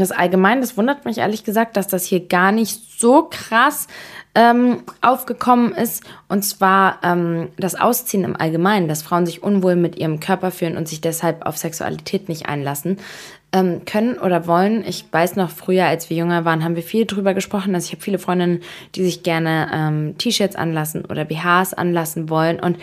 das 0.00 0.12
allgemein, 0.12 0.60
das 0.60 0.76
wundert 0.76 1.04
mich 1.04 1.18
ehrlich 1.18 1.44
gesagt, 1.44 1.76
dass 1.76 1.86
das 1.86 2.04
hier 2.04 2.26
gar 2.26 2.52
nicht 2.52 2.98
so 3.00 3.28
krass 3.30 3.88
ähm, 4.34 4.82
aufgekommen 5.02 5.72
ist. 5.72 6.02
Und 6.28 6.42
zwar 6.42 6.98
ähm, 7.02 7.48
das 7.58 7.74
Ausziehen 7.74 8.24
im 8.24 8.36
Allgemeinen, 8.36 8.88
dass 8.88 9.02
Frauen 9.02 9.26
sich 9.26 9.42
unwohl 9.42 9.76
mit 9.76 9.96
ihrem 9.96 10.20
Körper 10.20 10.50
fühlen 10.50 10.76
und 10.76 10.88
sich 10.88 11.00
deshalb 11.00 11.44
auf 11.44 11.58
Sexualität 11.58 12.28
nicht 12.28 12.46
einlassen 12.46 12.98
ähm, 13.52 13.84
können 13.84 14.18
oder 14.18 14.46
wollen. 14.46 14.84
Ich 14.86 15.04
weiß 15.10 15.36
noch, 15.36 15.50
früher, 15.50 15.84
als 15.84 16.08
wir 16.08 16.16
jünger 16.16 16.44
waren, 16.44 16.64
haben 16.64 16.76
wir 16.76 16.82
viel 16.82 17.04
drüber 17.04 17.34
gesprochen. 17.34 17.74
Also 17.74 17.86
ich 17.86 17.92
habe 17.92 18.02
viele 18.02 18.18
Freundinnen, 18.18 18.62
die 18.94 19.04
sich 19.04 19.22
gerne 19.22 19.70
ähm, 19.72 20.18
T-Shirts 20.18 20.56
anlassen 20.56 21.04
oder 21.04 21.26
BHs 21.26 21.74
anlassen 21.74 22.30
wollen. 22.30 22.58
Und 22.58 22.78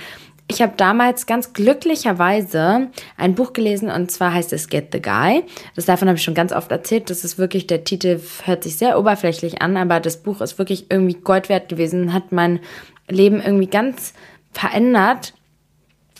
ich 0.52 0.64
habe 0.64 0.74
damals 0.76 1.28
ganz 1.28 1.54
glücklicherweise 1.54 2.88
ein 3.18 3.36
Buch 3.36 3.54
gelesen 3.54 3.90
und 3.92 4.10
zwar 4.10 4.34
heißt 4.34 4.52
es 4.52 4.68
Get 4.68 4.90
the 4.92 5.02
Guy. 5.02 5.44
Das 5.76 5.86
davon 5.86 6.08
habe 6.08 6.18
ich 6.18 6.24
schon 6.24 6.34
ganz 6.34 6.52
oft 6.52 6.72
erzählt. 6.72 7.12
Das 7.12 7.24
ist 7.24 7.38
wirklich, 7.38 7.68
der 7.68 7.84
Titel 7.84 8.20
hört 8.46 8.64
sich 8.64 8.76
sehr 8.76 9.00
oberflächlich 9.00 9.62
an, 9.62 9.78
aber 9.78 10.00
das 10.00 10.18
Buch 10.18 10.42
ist 10.42 10.58
wirklich 10.58 10.88
irgendwie 10.90 11.14
Gold 11.14 11.50
wert 11.50 11.70
gewesen, 11.70 12.14
hat 12.14 12.32
mein 12.32 12.60
Leben 13.08 13.42
irgendwie 13.42 13.68
ganz 13.68 14.14
verändert 14.52 15.36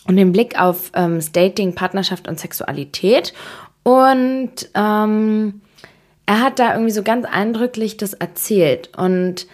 und 0.06 0.16
den 0.16 0.30
Blick 0.30 0.60
auf 0.60 0.92
ähm, 0.94 1.20
Dating, 1.32 1.74
Partnerschaft 1.74 2.28
und 2.28 2.38
Sexualität. 2.38 3.34
Und 3.82 4.70
ähm, 4.74 5.60
er 6.26 6.40
hat 6.40 6.60
da 6.60 6.74
irgendwie 6.74 6.92
so 6.92 7.02
ganz 7.02 7.26
eindrücklich 7.26 7.96
das 7.96 8.14
erzählt 8.14 8.96
und 8.96 9.48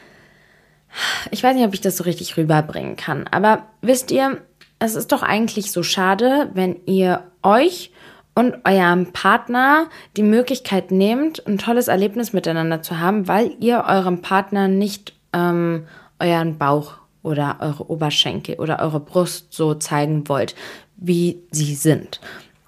ich 1.31 1.43
weiß 1.43 1.55
nicht, 1.55 1.67
ob 1.67 1.75
ich 1.75 1.81
das 1.81 1.97
so 1.97 2.05
richtig 2.05 2.37
rüberbringen 2.37 2.97
kann, 2.97 3.27
aber 3.31 3.67
wisst 3.81 4.11
ihr, 4.11 4.43
es 4.79 4.95
ist 4.95 5.13
doch 5.13 5.23
eigentlich 5.23 5.73
so 5.73 5.83
schade, 5.83 6.51
wenn 6.55 6.77
ihr 6.87 7.25
euch 7.43 7.93
und 8.35 8.57
eurem 8.65 9.13
Partner 9.13 9.89
die 10.17 10.23
Möglichkeit 10.23 10.91
nehmt, 10.91 11.47
ein 11.47 11.59
tolles 11.59 11.89
Erlebnis 11.89 12.33
miteinander 12.33 12.83
zu 12.83 13.01
haben, 13.01 13.29
weil 13.29 13.53
ihr 13.61 13.85
eurem 13.89 14.21
Partner 14.21 14.69
nicht 14.69 15.15
ähm, 15.33 15.87
euren 16.19 16.59
Bauch 16.59 16.95
oder 17.23 17.57
eure 17.61 17.91
Oberschenkel 17.91 18.57
oder 18.57 18.81
eure 18.81 19.01
Brust 19.01 19.53
so 19.53 19.75
zeigen 19.75 20.29
wollt, 20.29 20.55
wie 20.97 21.43
sie 21.51 21.75
sind. 21.75 22.21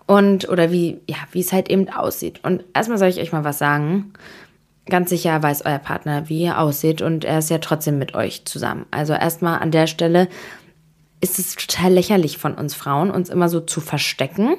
Und, 0.07 0.49
oder 0.49 0.73
wie, 0.73 1.01
ja, 1.07 1.17
wie 1.33 1.41
es 1.41 1.53
halt 1.53 1.69
eben 1.69 1.91
aussieht. 1.91 2.43
Und 2.43 2.65
erstmal 2.75 2.97
soll 2.97 3.09
ich 3.09 3.21
euch 3.21 3.33
mal 3.33 3.45
was 3.45 3.59
sagen. 3.59 4.15
Ganz 4.87 5.11
sicher 5.11 5.43
weiß 5.43 5.67
euer 5.67 5.79
Partner, 5.79 6.31
wie 6.31 6.45
er 6.45 6.61
aussieht 6.61 7.03
und 7.03 7.27
er 7.27 7.41
ist 7.41 7.51
ja 7.51 7.59
trotzdem 7.59 7.99
mit 7.99 8.15
euch 8.15 8.47
zusammen. 8.47 8.87
Also 8.91 9.13
erstmal 9.13 9.59
an 9.59 9.71
der 9.71 9.87
Stelle 9.87 10.29
ist 11.21 11.39
es 11.39 11.57
total 11.57 11.93
lächerlich 11.93 12.39
von 12.39 12.55
uns 12.55 12.75
Frauen, 12.75 13.11
uns 13.11 13.29
immer 13.29 13.49
so 13.49 13.61
zu 13.61 13.81
verstecken. 13.81 14.57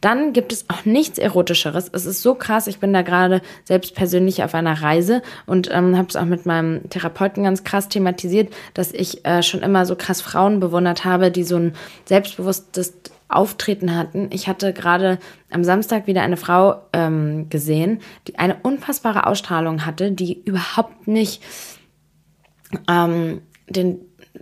Dann 0.00 0.32
gibt 0.32 0.52
es 0.52 0.70
auch 0.70 0.84
nichts 0.84 1.18
Erotischeres. 1.18 1.90
Es 1.92 2.06
ist 2.06 2.22
so 2.22 2.36
krass. 2.36 2.68
Ich 2.68 2.78
bin 2.78 2.92
da 2.92 3.02
gerade 3.02 3.42
selbst 3.64 3.94
persönlich 3.96 4.44
auf 4.44 4.54
einer 4.54 4.80
Reise 4.80 5.22
und 5.46 5.68
ähm, 5.72 5.96
habe 5.96 6.08
es 6.08 6.16
auch 6.16 6.24
mit 6.24 6.46
meinem 6.46 6.88
Therapeuten 6.90 7.42
ganz 7.42 7.64
krass 7.64 7.88
thematisiert, 7.88 8.54
dass 8.74 8.92
ich 8.92 9.24
äh, 9.24 9.42
schon 9.42 9.62
immer 9.62 9.84
so 9.84 9.96
krass 9.96 10.20
Frauen 10.20 10.60
bewundert 10.60 11.04
habe, 11.04 11.32
die 11.32 11.44
so 11.44 11.56
ein 11.56 11.74
selbstbewusstes 12.04 12.94
Auftreten 13.28 13.96
hatten. 13.96 14.28
Ich 14.30 14.46
hatte 14.46 14.72
gerade 14.72 15.18
am 15.50 15.64
Samstag 15.64 16.06
wieder 16.06 16.22
eine 16.22 16.36
Frau 16.36 16.82
ähm, 16.92 17.48
gesehen, 17.48 18.00
die 18.28 18.38
eine 18.38 18.58
unfassbare 18.62 19.26
Ausstrahlung 19.26 19.84
hatte, 19.84 20.12
die 20.12 20.40
überhaupt 20.44 21.08
nicht 21.08 21.42
ähm, 22.88 23.42
den 23.68 23.98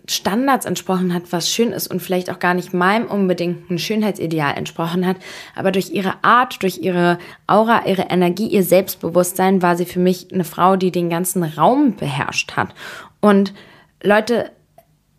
Standards 0.09 0.67
entsprochen 0.67 1.15
hat, 1.15 1.25
was 1.31 1.51
schön 1.51 1.73
ist 1.73 1.89
und 1.89 2.01
vielleicht 2.01 2.31
auch 2.31 2.39
gar 2.39 2.55
nicht 2.55 2.75
meinem 2.75 3.07
unbedingten 3.07 3.79
Schönheitsideal 3.79 4.57
entsprochen 4.57 5.07
hat, 5.07 5.17
aber 5.55 5.73
durch 5.73 5.91
ihre 5.91 6.15
Art, 6.23 6.63
durch 6.63 6.79
ihre 6.79 7.19
Aura, 7.47 7.87
ihre 7.87 8.03
Energie, 8.11 8.49
ihr 8.49 8.63
Selbstbewusstsein 8.63 9.63
war 9.63 9.77
sie 9.77 9.87
für 9.87 10.01
mich 10.01 10.33
eine 10.33 10.45
Frau, 10.45 10.77
die 10.77 10.91
den 10.91 11.11
ganzen 11.11 11.43
Raum 11.43 11.97
beherrscht 11.97 12.53
hat. 12.57 12.75
Und 13.21 13.55
Leute, 14.03 14.51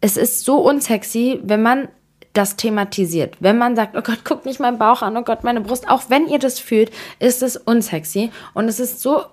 es 0.01 0.17
ist 0.17 0.45
so 0.45 0.57
unsexy, 0.57 1.39
wenn 1.43 1.61
man 1.61 1.87
das 2.33 2.57
thematisiert. 2.57 3.37
Wenn 3.39 3.57
man 3.57 3.75
sagt, 3.75 3.95
oh 3.97 4.01
Gott, 4.01 4.19
guck 4.23 4.45
nicht 4.45 4.59
meinen 4.59 4.77
Bauch 4.77 5.01
an, 5.01 5.17
oh 5.17 5.23
Gott, 5.23 5.43
meine 5.43 5.61
Brust, 5.61 5.89
auch 5.89 6.03
wenn 6.09 6.27
ihr 6.27 6.39
das 6.39 6.59
fühlt, 6.59 6.91
ist 7.19 7.41
es 7.41 7.57
unsexy. 7.57 8.31
Und 8.53 8.67
es 8.67 8.79
ist 8.79 9.01
so 9.01 9.23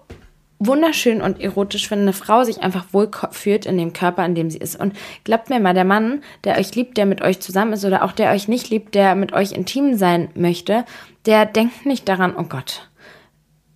wunderschön 0.66 1.22
und 1.22 1.40
erotisch, 1.40 1.90
wenn 1.90 2.00
eine 2.00 2.12
Frau 2.12 2.44
sich 2.44 2.62
einfach 2.62 2.86
wohl 2.92 3.10
fühlt 3.30 3.66
in 3.66 3.78
dem 3.78 3.92
Körper, 3.92 4.24
in 4.24 4.34
dem 4.34 4.50
sie 4.50 4.58
ist. 4.58 4.78
Und 4.78 4.94
glaubt 5.24 5.50
mir 5.50 5.60
mal, 5.60 5.74
der 5.74 5.84
Mann, 5.84 6.22
der 6.44 6.58
euch 6.58 6.74
liebt, 6.74 6.96
der 6.96 7.06
mit 7.06 7.22
euch 7.22 7.40
zusammen 7.40 7.72
ist 7.72 7.84
oder 7.84 8.04
auch 8.04 8.12
der 8.12 8.32
euch 8.32 8.48
nicht 8.48 8.70
liebt, 8.70 8.94
der 8.94 9.14
mit 9.14 9.32
euch 9.32 9.52
intim 9.52 9.94
sein 9.94 10.28
möchte, 10.34 10.84
der 11.26 11.46
denkt 11.46 11.86
nicht 11.86 12.08
daran, 12.08 12.34
oh 12.36 12.44
Gott, 12.44 12.88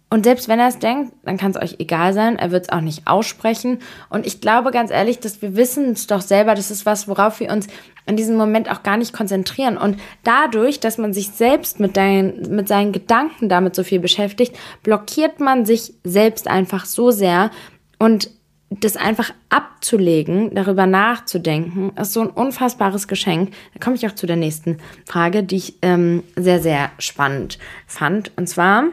und 0.09 0.24
selbst 0.24 0.48
wenn 0.48 0.61
er 0.61 0.68
es 0.68 0.78
denkt, 0.78 1.12
dann 1.24 1.36
kann 1.36 1.50
es 1.50 1.57
euch 1.57 1.80
egal 1.80 2.12
sein. 2.12 2.38
Er 2.38 2.52
wird 2.52 2.64
es 2.64 2.68
auch 2.68 2.80
nicht 2.80 3.09
aussprechen. 3.09 3.80
Und 4.09 4.24
ich 4.24 4.40
glaube 4.40 4.70
ganz 4.70 4.92
ehrlich, 4.92 5.18
dass 5.18 5.42
wir 5.42 5.57
wissen 5.57 5.90
es 5.90 6.07
doch 6.07 6.20
selber, 6.20 6.54
das 6.54 6.70
ist 6.70 6.86
was, 6.86 7.09
worauf 7.09 7.40
wir 7.40 7.50
uns 7.50 7.66
in 8.07 8.16
diesem 8.16 8.36
Moment 8.36 8.70
auch 8.70 8.84
gar 8.84 8.96
nicht 8.96 9.12
konzentrieren. 9.12 9.76
Und 9.76 9.98
dadurch, 10.22 10.78
dass 10.78 10.96
man 10.96 11.12
sich 11.12 11.30
selbst 11.30 11.80
mit, 11.80 11.96
dein, 11.96 12.40
mit 12.50 12.68
seinen 12.68 12.92
Gedanken 12.92 13.48
damit 13.48 13.74
so 13.74 13.82
viel 13.82 13.98
beschäftigt, 13.98 14.57
blockiert 14.84 15.40
man 15.40 15.66
sich 15.66 15.94
selbst 16.04 16.46
einfach 16.46 16.84
so 16.84 17.11
sehr. 17.11 17.50
Und 17.98 18.30
das 18.70 18.96
einfach 18.96 19.32
abzulegen, 19.48 20.54
darüber 20.54 20.86
nachzudenken, 20.86 21.92
ist 22.00 22.12
so 22.12 22.20
ein 22.20 22.30
unfassbares 22.30 23.09
Geschenk. 23.09 23.52
Da 23.74 23.80
komme 23.80 23.96
ich 23.96 24.07
auch 24.07 24.14
zu 24.14 24.26
der 24.26 24.36
nächsten 24.36 24.78
Frage, 25.04 25.42
die 25.42 25.57
ich 25.57 25.78
ähm, 25.82 26.22
sehr, 26.36 26.61
sehr 26.61 26.90
spannend 26.98 27.59
fand. 27.86 28.30
Und 28.36 28.48
zwar 28.48 28.84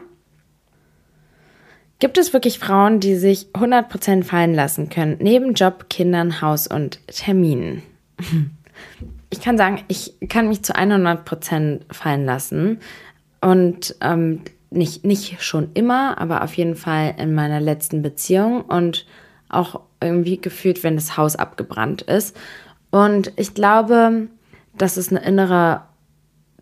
Gibt 2.04 2.18
es 2.18 2.34
wirklich 2.34 2.58
Frauen, 2.58 3.00
die 3.00 3.16
sich 3.16 3.46
100% 3.54 4.24
fallen 4.24 4.52
lassen 4.52 4.90
können, 4.90 5.16
neben 5.20 5.54
Job, 5.54 5.86
Kindern, 5.88 6.42
Haus 6.42 6.66
und 6.66 6.98
Terminen? 7.06 7.82
Ich 9.30 9.40
kann 9.40 9.56
sagen, 9.56 9.82
ich 9.88 10.14
kann 10.28 10.48
mich 10.48 10.62
zu 10.62 10.74
100% 10.76 11.80
fallen 11.92 12.24
lassen 12.24 12.78
und 13.40 13.96
ähm, 14.00 14.42
nicht, 14.70 15.04
nicht 15.04 15.42
schon 15.42 15.70
immer, 15.74 16.18
aber 16.18 16.44
auf 16.44 16.54
jeden 16.54 16.76
Fall 16.76 17.14
in 17.18 17.34
meiner 17.34 17.60
letzten 17.60 18.02
Beziehung 18.02 18.60
und 18.62 19.06
auch 19.48 19.80
irgendwie 20.00 20.40
gefühlt, 20.40 20.84
wenn 20.84 20.94
das 20.94 21.16
Haus 21.16 21.34
abgebrannt 21.34 22.02
ist. 22.02 22.36
Und 22.90 23.32
ich 23.36 23.54
glaube, 23.54 24.28
das 24.76 24.96
ist 24.96 25.10
eine 25.10 25.24
innere, 25.24 25.82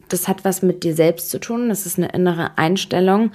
das 0.08 0.28
hat 0.28 0.44
was 0.44 0.62
mit 0.62 0.82
dir 0.82 0.94
selbst 0.94 1.28
zu 1.28 1.40
tun, 1.40 1.68
das 1.68 1.84
ist 1.84 1.98
eine 1.98 2.12
innere 2.12 2.56
Einstellung 2.56 3.32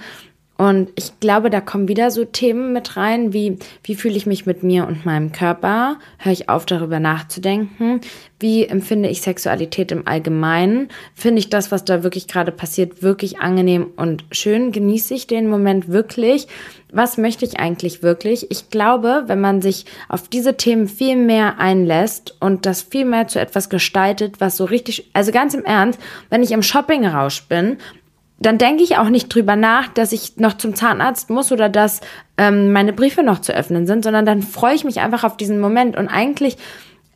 und 0.58 0.90
ich 0.96 1.20
glaube, 1.20 1.50
da 1.50 1.60
kommen 1.60 1.86
wieder 1.86 2.10
so 2.10 2.24
Themen 2.24 2.72
mit 2.72 2.96
rein, 2.96 3.32
wie 3.32 3.58
wie 3.84 3.94
fühle 3.94 4.16
ich 4.16 4.26
mich 4.26 4.44
mit 4.44 4.64
mir 4.64 4.88
und 4.88 5.06
meinem 5.06 5.30
Körper? 5.30 5.98
Höre 6.18 6.32
ich 6.32 6.48
auf, 6.48 6.66
darüber 6.66 6.98
nachzudenken? 6.98 8.00
Wie 8.40 8.66
empfinde 8.66 9.08
ich 9.08 9.22
Sexualität 9.22 9.92
im 9.92 10.08
Allgemeinen? 10.08 10.88
Finde 11.14 11.38
ich 11.38 11.48
das, 11.48 11.70
was 11.70 11.84
da 11.84 12.02
wirklich 12.02 12.26
gerade 12.26 12.50
passiert, 12.50 13.04
wirklich 13.04 13.38
angenehm 13.38 13.86
und 13.94 14.24
schön? 14.32 14.72
Genieße 14.72 15.14
ich 15.14 15.28
den 15.28 15.48
Moment 15.48 15.90
wirklich? 15.90 16.48
Was 16.92 17.18
möchte 17.18 17.44
ich 17.44 17.60
eigentlich 17.60 18.02
wirklich? 18.02 18.50
Ich 18.50 18.68
glaube, 18.68 19.24
wenn 19.26 19.40
man 19.40 19.62
sich 19.62 19.86
auf 20.08 20.26
diese 20.26 20.56
Themen 20.56 20.88
viel 20.88 21.14
mehr 21.14 21.60
einlässt 21.60 22.34
und 22.40 22.66
das 22.66 22.82
viel 22.82 23.04
mehr 23.04 23.28
zu 23.28 23.38
etwas 23.38 23.70
gestaltet, 23.70 24.40
was 24.40 24.56
so 24.56 24.64
richtig, 24.64 25.08
also 25.12 25.30
ganz 25.30 25.54
im 25.54 25.64
Ernst, 25.64 26.00
wenn 26.30 26.42
ich 26.42 26.50
im 26.50 26.64
Shopping-Rausch 26.64 27.44
bin 27.44 27.76
dann 28.40 28.58
denke 28.58 28.84
ich 28.84 28.96
auch 28.96 29.08
nicht 29.08 29.34
drüber 29.34 29.56
nach, 29.56 29.88
dass 29.88 30.12
ich 30.12 30.36
noch 30.36 30.56
zum 30.56 30.74
Zahnarzt 30.74 31.28
muss 31.28 31.50
oder 31.50 31.68
dass 31.68 32.00
ähm, 32.36 32.72
meine 32.72 32.92
Briefe 32.92 33.22
noch 33.22 33.40
zu 33.40 33.52
öffnen 33.52 33.86
sind, 33.86 34.04
sondern 34.04 34.26
dann 34.26 34.42
freue 34.42 34.74
ich 34.74 34.84
mich 34.84 35.00
einfach 35.00 35.24
auf 35.24 35.36
diesen 35.36 35.58
Moment. 35.58 35.96
Und 35.96 36.08
eigentlich 36.08 36.56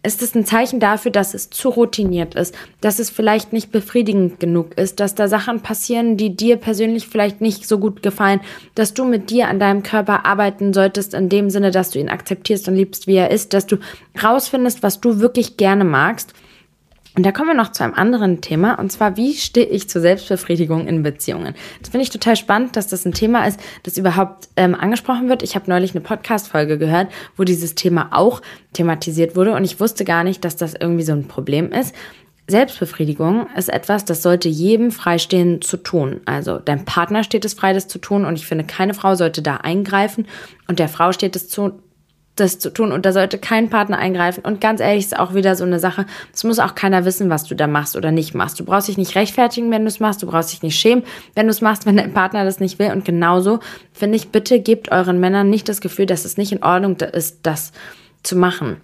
ist 0.04 0.20
es 0.20 0.34
ein 0.34 0.44
Zeichen 0.44 0.80
dafür, 0.80 1.12
dass 1.12 1.32
es 1.32 1.48
zu 1.50 1.68
routiniert 1.68 2.34
ist, 2.34 2.56
dass 2.80 2.98
es 2.98 3.08
vielleicht 3.08 3.52
nicht 3.52 3.70
befriedigend 3.70 4.40
genug 4.40 4.76
ist, 4.76 4.98
dass 4.98 5.14
da 5.14 5.28
Sachen 5.28 5.60
passieren, 5.60 6.16
die 6.16 6.34
dir 6.34 6.56
persönlich 6.56 7.06
vielleicht 7.06 7.40
nicht 7.40 7.68
so 7.68 7.78
gut 7.78 8.02
gefallen, 8.02 8.40
dass 8.74 8.94
du 8.94 9.04
mit 9.04 9.30
dir 9.30 9.46
an 9.46 9.60
deinem 9.60 9.84
Körper 9.84 10.26
arbeiten 10.26 10.72
solltest, 10.72 11.14
in 11.14 11.28
dem 11.28 11.50
Sinne, 11.50 11.70
dass 11.70 11.90
du 11.90 12.00
ihn 12.00 12.08
akzeptierst 12.08 12.66
und 12.66 12.74
liebst, 12.74 13.06
wie 13.06 13.14
er 13.14 13.30
ist, 13.30 13.54
dass 13.54 13.66
du 13.66 13.76
rausfindest, 14.20 14.82
was 14.82 15.00
du 15.00 15.20
wirklich 15.20 15.56
gerne 15.56 15.84
magst 15.84 16.34
und 17.14 17.26
da 17.26 17.32
kommen 17.32 17.48
wir 17.48 17.54
noch 17.54 17.72
zu 17.72 17.84
einem 17.84 17.94
anderen 17.94 18.40
Thema, 18.40 18.78
und 18.78 18.90
zwar, 18.90 19.16
wie 19.16 19.34
stehe 19.34 19.66
ich 19.66 19.88
zur 19.88 20.00
Selbstbefriedigung 20.00 20.86
in 20.86 21.02
Beziehungen? 21.02 21.54
Das 21.80 21.90
finde 21.90 22.04
ich 22.04 22.10
total 22.10 22.36
spannend, 22.36 22.76
dass 22.76 22.86
das 22.86 23.04
ein 23.04 23.12
Thema 23.12 23.46
ist, 23.46 23.60
das 23.82 23.98
überhaupt 23.98 24.48
ähm, 24.56 24.74
angesprochen 24.74 25.28
wird. 25.28 25.42
Ich 25.42 25.54
habe 25.54 25.68
neulich 25.68 25.92
eine 25.94 26.00
Podcast-Folge 26.00 26.78
gehört, 26.78 27.12
wo 27.36 27.44
dieses 27.44 27.74
Thema 27.74 28.08
auch 28.12 28.40
thematisiert 28.72 29.36
wurde, 29.36 29.54
und 29.54 29.64
ich 29.64 29.78
wusste 29.78 30.04
gar 30.04 30.24
nicht, 30.24 30.44
dass 30.44 30.56
das 30.56 30.74
irgendwie 30.74 31.04
so 31.04 31.12
ein 31.12 31.28
Problem 31.28 31.70
ist. 31.70 31.94
Selbstbefriedigung 32.48 33.46
ist 33.56 33.68
etwas, 33.68 34.04
das 34.04 34.22
sollte 34.22 34.48
jedem 34.48 34.90
freistehen 34.90 35.62
zu 35.62 35.76
tun. 35.76 36.20
Also 36.24 36.58
deinem 36.58 36.84
Partner 36.84 37.24
steht 37.24 37.44
es 37.44 37.54
frei, 37.54 37.72
das 37.72 37.88
zu 37.88 37.98
tun, 37.98 38.24
und 38.24 38.36
ich 38.36 38.46
finde, 38.46 38.64
keine 38.64 38.94
Frau 38.94 39.14
sollte 39.14 39.42
da 39.42 39.58
eingreifen, 39.58 40.26
und 40.66 40.78
der 40.78 40.88
Frau 40.88 41.12
steht 41.12 41.36
es 41.36 41.48
zu, 41.48 41.72
das 42.36 42.58
zu 42.58 42.72
tun 42.72 42.92
und 42.92 43.04
da 43.04 43.12
sollte 43.12 43.38
kein 43.38 43.68
Partner 43.68 43.98
eingreifen. 43.98 44.42
Und 44.44 44.60
ganz 44.60 44.80
ehrlich, 44.80 45.04
ist 45.04 45.18
auch 45.18 45.34
wieder 45.34 45.54
so 45.54 45.64
eine 45.64 45.78
Sache, 45.78 46.06
es 46.32 46.44
muss 46.44 46.58
auch 46.58 46.74
keiner 46.74 47.04
wissen, 47.04 47.28
was 47.28 47.44
du 47.44 47.54
da 47.54 47.66
machst 47.66 47.94
oder 47.94 48.10
nicht 48.10 48.34
machst. 48.34 48.58
Du 48.58 48.64
brauchst 48.64 48.88
dich 48.88 48.96
nicht 48.96 49.14
rechtfertigen, 49.14 49.70
wenn 49.70 49.82
du 49.82 49.88
es 49.88 50.00
machst, 50.00 50.22
du 50.22 50.26
brauchst 50.26 50.52
dich 50.52 50.62
nicht 50.62 50.78
schämen, 50.78 51.04
wenn 51.34 51.46
du 51.46 51.50
es 51.50 51.60
machst, 51.60 51.84
wenn 51.84 51.96
dein 51.96 52.14
Partner 52.14 52.44
das 52.44 52.58
nicht 52.58 52.78
will. 52.78 52.90
Und 52.90 53.04
genauso 53.04 53.60
finde 53.92 54.16
ich, 54.16 54.30
bitte 54.30 54.60
gebt 54.60 54.90
euren 54.90 55.20
Männern 55.20 55.50
nicht 55.50 55.68
das 55.68 55.80
Gefühl, 55.80 56.06
dass 56.06 56.24
es 56.24 56.38
nicht 56.38 56.52
in 56.52 56.62
Ordnung 56.62 56.96
ist, 56.96 57.40
das 57.42 57.72
zu 58.22 58.36
machen. 58.36 58.80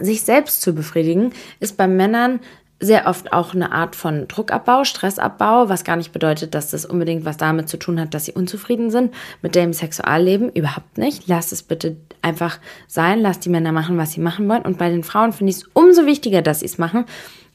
Sich 0.00 0.22
selbst 0.22 0.60
zu 0.60 0.74
befriedigen 0.74 1.32
ist 1.60 1.76
bei 1.76 1.86
Männern 1.86 2.40
sehr 2.78 3.06
oft 3.06 3.32
auch 3.32 3.54
eine 3.54 3.72
Art 3.72 3.96
von 3.96 4.28
Druckabbau, 4.28 4.84
Stressabbau, 4.84 5.68
was 5.70 5.84
gar 5.84 5.96
nicht 5.96 6.12
bedeutet, 6.12 6.54
dass 6.54 6.70
das 6.70 6.84
unbedingt 6.84 7.24
was 7.24 7.38
damit 7.38 7.68
zu 7.68 7.78
tun 7.78 7.98
hat, 7.98 8.12
dass 8.12 8.26
sie 8.26 8.32
unzufrieden 8.32 8.90
sind 8.90 9.14
mit 9.40 9.54
dem 9.54 9.72
Sexualleben. 9.72 10.50
Überhaupt 10.50 10.98
nicht. 10.98 11.26
Lasst 11.26 11.52
es 11.52 11.62
bitte 11.62 11.96
einfach 12.20 12.58
sein. 12.86 13.20
Lasst 13.20 13.44
die 13.46 13.48
Männer 13.48 13.72
machen, 13.72 13.96
was 13.96 14.12
sie 14.12 14.20
machen 14.20 14.46
wollen. 14.48 14.62
Und 14.62 14.76
bei 14.76 14.90
den 14.90 15.04
Frauen 15.04 15.32
finde 15.32 15.52
ich 15.52 15.56
es 15.56 15.68
umso 15.72 16.04
wichtiger, 16.04 16.42
dass 16.42 16.60
sie 16.60 16.66
es 16.66 16.76
machen. 16.76 17.06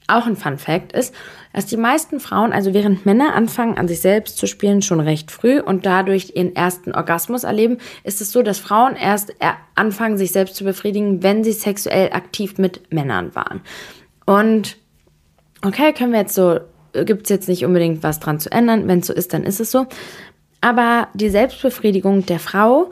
Auch 0.07 0.25
ein 0.25 0.35
Fun 0.35 0.57
Fact 0.57 0.91
ist, 0.91 1.13
dass 1.53 1.67
die 1.67 1.77
meisten 1.77 2.19
Frauen, 2.19 2.51
also 2.51 2.73
während 2.73 3.05
Männer 3.05 3.35
anfangen, 3.35 3.77
an 3.77 3.87
sich 3.87 4.01
selbst 4.01 4.37
zu 4.37 4.47
spielen, 4.47 4.81
schon 4.81 4.99
recht 4.99 5.29
früh 5.29 5.59
und 5.59 5.85
dadurch 5.85 6.33
ihren 6.35 6.55
ersten 6.55 6.93
Orgasmus 6.93 7.43
erleben, 7.43 7.77
ist 8.03 8.19
es 8.19 8.31
so, 8.31 8.41
dass 8.41 8.57
Frauen 8.57 8.95
erst 8.95 9.35
anfangen, 9.75 10.17
sich 10.17 10.31
selbst 10.31 10.55
zu 10.55 10.63
befriedigen, 10.63 11.21
wenn 11.21 11.43
sie 11.43 11.53
sexuell 11.53 12.11
aktiv 12.11 12.57
mit 12.57 12.91
Männern 12.91 13.35
waren. 13.35 13.61
Und 14.25 14.77
okay, 15.65 15.93
können 15.93 16.11
wir 16.11 16.19
jetzt 16.19 16.35
so, 16.35 16.59
gibt 16.93 17.23
es 17.23 17.29
jetzt 17.29 17.47
nicht 17.47 17.65
unbedingt 17.65 18.03
was 18.03 18.19
dran 18.19 18.39
zu 18.39 18.51
ändern. 18.51 18.87
Wenn 18.87 18.99
es 18.99 19.07
so 19.07 19.13
ist, 19.13 19.33
dann 19.33 19.43
ist 19.43 19.59
es 19.59 19.71
so. 19.71 19.87
Aber 20.61 21.07
die 21.13 21.29
Selbstbefriedigung 21.29 22.25
der 22.25 22.39
Frau, 22.39 22.91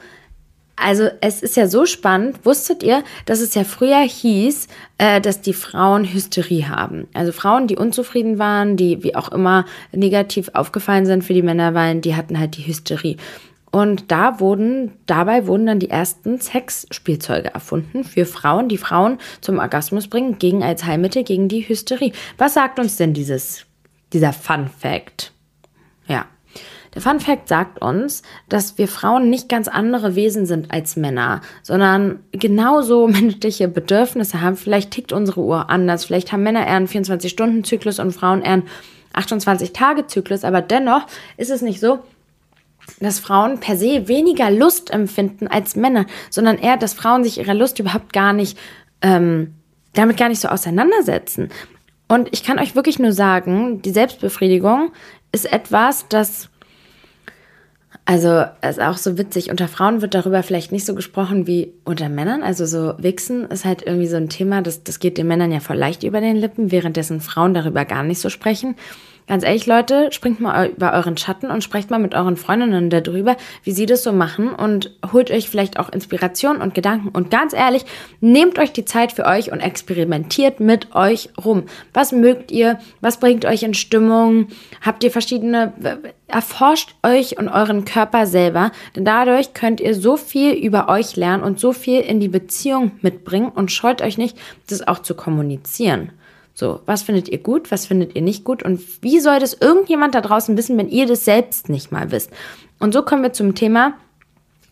also 0.76 1.10
es 1.22 1.44
ist 1.44 1.58
ja 1.58 1.68
so 1.68 1.86
spannend, 1.86 2.46
wusstet 2.46 2.84
ihr, 2.84 3.04
dass 3.26 3.42
es 3.42 3.54
ja 3.54 3.64
früher 3.64 4.00
hieß, 4.00 4.68
äh, 4.98 5.22
dass 5.22 5.42
die 5.42 5.54
Frauen 5.54 6.06
Hysterie 6.06 6.70
haben. 6.70 7.08
Also 7.14 7.32
Frauen, 7.32 7.68
die 7.68 7.76
unzufrieden 7.76 8.40
waren, 8.40 8.78
die 8.78 9.04
wie 9.04 9.16
auch 9.16 9.32
immer 9.32 9.66
negativ 9.92 10.50
aufgefallen 10.54 11.06
sind 11.06 11.24
für 11.24 11.34
die 11.34 11.42
Männer, 11.42 11.74
weil 11.74 12.00
die 12.00 12.16
hatten 12.16 12.40
halt 12.40 12.58
die 12.58 12.66
Hysterie. 12.66 13.18
Und 13.72 14.12
da 14.12 14.40
wurden, 14.40 14.94
dabei 15.06 15.46
wurden 15.46 15.68
dann 15.68 15.80
die 15.80 15.90
ersten 15.90 16.40
Sexspielzeuge 16.40 17.54
erfunden 17.54 18.04
für 18.04 18.26
Frauen, 18.26 18.68
die 18.68 18.78
Frauen 18.78 19.20
zum 19.42 19.60
Orgasmus 19.60 20.08
bringen, 20.08 20.40
gegen 20.40 20.64
als 20.64 20.86
Heilmittel 20.86 21.24
gegen 21.24 21.48
die 21.48 21.68
Hysterie. 21.68 22.14
Was 22.38 22.56
sagt 22.56 22.80
uns 22.80 22.98
denn 22.98 23.14
dieses, 23.14 23.66
dieser 24.12 24.34
Fun 24.34 24.68
Fact? 24.68 25.34
Ja. 26.08 26.26
Der 26.96 27.04
Fun 27.04 27.20
Fact 27.20 27.48
sagt 27.48 27.84
uns, 27.84 28.24
dass 28.48 28.80
wir 28.80 28.88
Frauen 28.88 29.30
nicht 29.30 29.48
ganz 29.48 29.68
andere 29.68 30.16
Wesen 30.16 30.48
sind 30.48 30.72
als 30.72 30.96
Männer, 30.96 31.42
sondern 31.62 32.20
genauso 32.32 33.08
menschliche 33.08 33.68
Bedürfnisse 33.68 34.42
haben. 34.42 34.58
Vielleicht 34.58 34.90
tickt 34.90 35.14
unsere 35.14 35.42
Uhr 35.42 35.70
anders. 35.70 36.06
Vielleicht 36.06 36.32
haben 36.32 36.42
Männer 36.42 36.66
eher 36.66 36.76
einen 36.76 36.88
24-Stunden-Zyklus 36.88 38.00
und 38.00 38.12
Frauen 38.14 38.42
eher 38.42 38.54
einen 38.54 38.68
28-Tage-Zyklus. 39.14 40.44
Aber 40.44 40.64
dennoch 40.64 41.06
ist 41.38 41.52
es 41.52 41.62
nicht 41.62 41.80
so, 41.80 42.00
dass 43.00 43.20
Frauen 43.20 43.60
per 43.60 43.78
se 43.78 44.08
weniger 44.08 44.52
Lust 44.52 44.92
empfinden 44.92 45.48
als 45.48 45.76
Männer, 45.76 46.06
sondern 46.30 46.58
eher, 46.58 46.78
dass 46.78 46.94
Frauen 46.94 47.24
sich 47.24 47.38
ihrer 47.38 47.54
Lust 47.54 47.80
überhaupt 47.80 48.14
gar 48.14 48.34
nicht, 48.34 48.58
ähm, 49.02 49.56
damit 49.94 50.18
gar 50.18 50.30
nicht 50.30 50.42
so 50.42 50.48
auseinandersetzen. 50.48 51.50
Und 52.08 52.30
ich 52.32 52.44
kann 52.44 52.60
euch 52.60 52.76
wirklich 52.76 53.00
nur 53.00 53.14
sagen, 53.14 53.82
die 53.82 53.92
Selbstbefriedigung 53.92 54.92
ist 55.32 55.52
etwas, 55.52 56.08
das, 56.10 56.50
also 58.04 58.46
ist 58.68 58.82
auch 58.82 58.98
so 58.98 59.20
witzig, 59.20 59.52
unter 59.52 59.68
Frauen 59.68 60.02
wird 60.02 60.16
darüber 60.16 60.42
vielleicht 60.42 60.72
nicht 60.72 60.88
so 60.88 60.96
gesprochen 60.96 61.46
wie 61.46 61.72
unter 61.86 62.10
Männern. 62.10 62.42
Also 62.42 62.66
so 62.66 62.96
Wichsen 62.98 63.46
ist 63.46 63.64
halt 63.64 63.84
irgendwie 63.84 64.08
so 64.08 64.18
ein 64.18 64.30
Thema, 64.30 64.64
das, 64.64 64.84
das 64.84 65.00
geht 65.00 65.20
den 65.20 65.28
Männern 65.28 65.52
ja 65.52 65.60
voll 65.60 65.78
leicht 65.78 66.04
über 66.04 66.20
den 66.20 66.36
Lippen, 66.36 66.72
währenddessen 66.72 67.22
Frauen 67.22 67.54
darüber 67.54 67.86
gar 67.86 68.02
nicht 68.02 68.20
so 68.20 68.30
sprechen. 68.30 68.76
Ganz 69.30 69.44
ehrlich, 69.44 69.68
Leute, 69.68 70.12
springt 70.12 70.40
mal 70.40 70.70
über 70.70 70.92
euren 70.92 71.16
Schatten 71.16 71.52
und 71.52 71.64
sprecht 71.64 71.92
mal 71.92 72.00
mit 72.00 72.16
euren 72.16 72.36
Freundinnen 72.36 72.90
darüber, 72.90 73.38
wie 73.64 73.74
sie 73.74 73.86
das 73.86 74.02
so 74.02 74.12
machen 74.12 74.50
und 74.50 74.98
holt 75.14 75.30
euch 75.30 75.52
vielleicht 75.52 75.78
auch 75.78 75.90
Inspiration 75.90 76.58
und 76.58 76.74
Gedanken. 76.74 77.10
Und 77.10 77.30
ganz 77.30 77.54
ehrlich, 77.54 77.86
nehmt 78.22 78.58
euch 78.58 78.72
die 78.74 78.86
Zeit 78.86 79.12
für 79.12 79.28
euch 79.28 79.52
und 79.52 79.60
experimentiert 79.60 80.60
mit 80.60 80.96
euch 80.96 81.30
rum. 81.46 81.66
Was 81.94 82.12
mögt 82.12 82.50
ihr? 82.50 82.80
Was 83.02 83.20
bringt 83.20 83.46
euch 83.46 83.62
in 83.62 83.76
Stimmung? 83.76 84.48
Habt 84.82 85.04
ihr 85.04 85.12
verschiedene, 85.12 85.74
erforscht 86.26 86.96
euch 87.04 87.38
und 87.38 87.50
euren 87.50 87.86
Körper 87.86 88.26
selber, 88.26 88.72
denn 88.96 89.06
dadurch 89.06 89.54
könnt 89.54 89.80
ihr 89.80 89.94
so 89.94 90.18
viel 90.18 90.54
über 90.54 90.90
euch 90.90 91.16
lernen 91.16 91.44
und 91.44 91.60
so 91.60 91.72
viel 91.72 92.02
in 92.02 92.20
die 92.20 92.30
Beziehung 92.30 92.94
mitbringen 93.04 93.52
und 93.54 93.72
scheut 93.72 94.02
euch 94.02 94.18
nicht, 94.18 94.36
das 94.68 94.88
auch 94.88 95.04
zu 95.04 95.14
kommunizieren. 95.14 96.14
So, 96.60 96.82
was 96.86 97.03
findet 97.03 97.30
ihr 97.30 97.38
gut, 97.38 97.72
was 97.72 97.86
findet 97.86 98.18
ihr 98.18 98.22
nicht 98.22 98.43
gut 98.43 98.64
und 98.64 98.82
wie 99.01 99.22
soll 99.22 99.39
das 99.39 99.53
irgendjemand 99.53 100.14
da 100.14 100.20
draußen 100.20 100.57
wissen, 100.57 100.78
wenn 100.78 100.89
ihr 100.89 101.05
das 101.05 101.24
selbst 101.24 101.70
nicht 101.70 101.93
mal 101.93 102.12
wisst? 102.12 102.32
Und 102.80 102.93
so 102.93 103.01
kommen 103.01 103.24
wir 103.24 103.32
zum 103.32 103.55
Thema, 103.55 103.93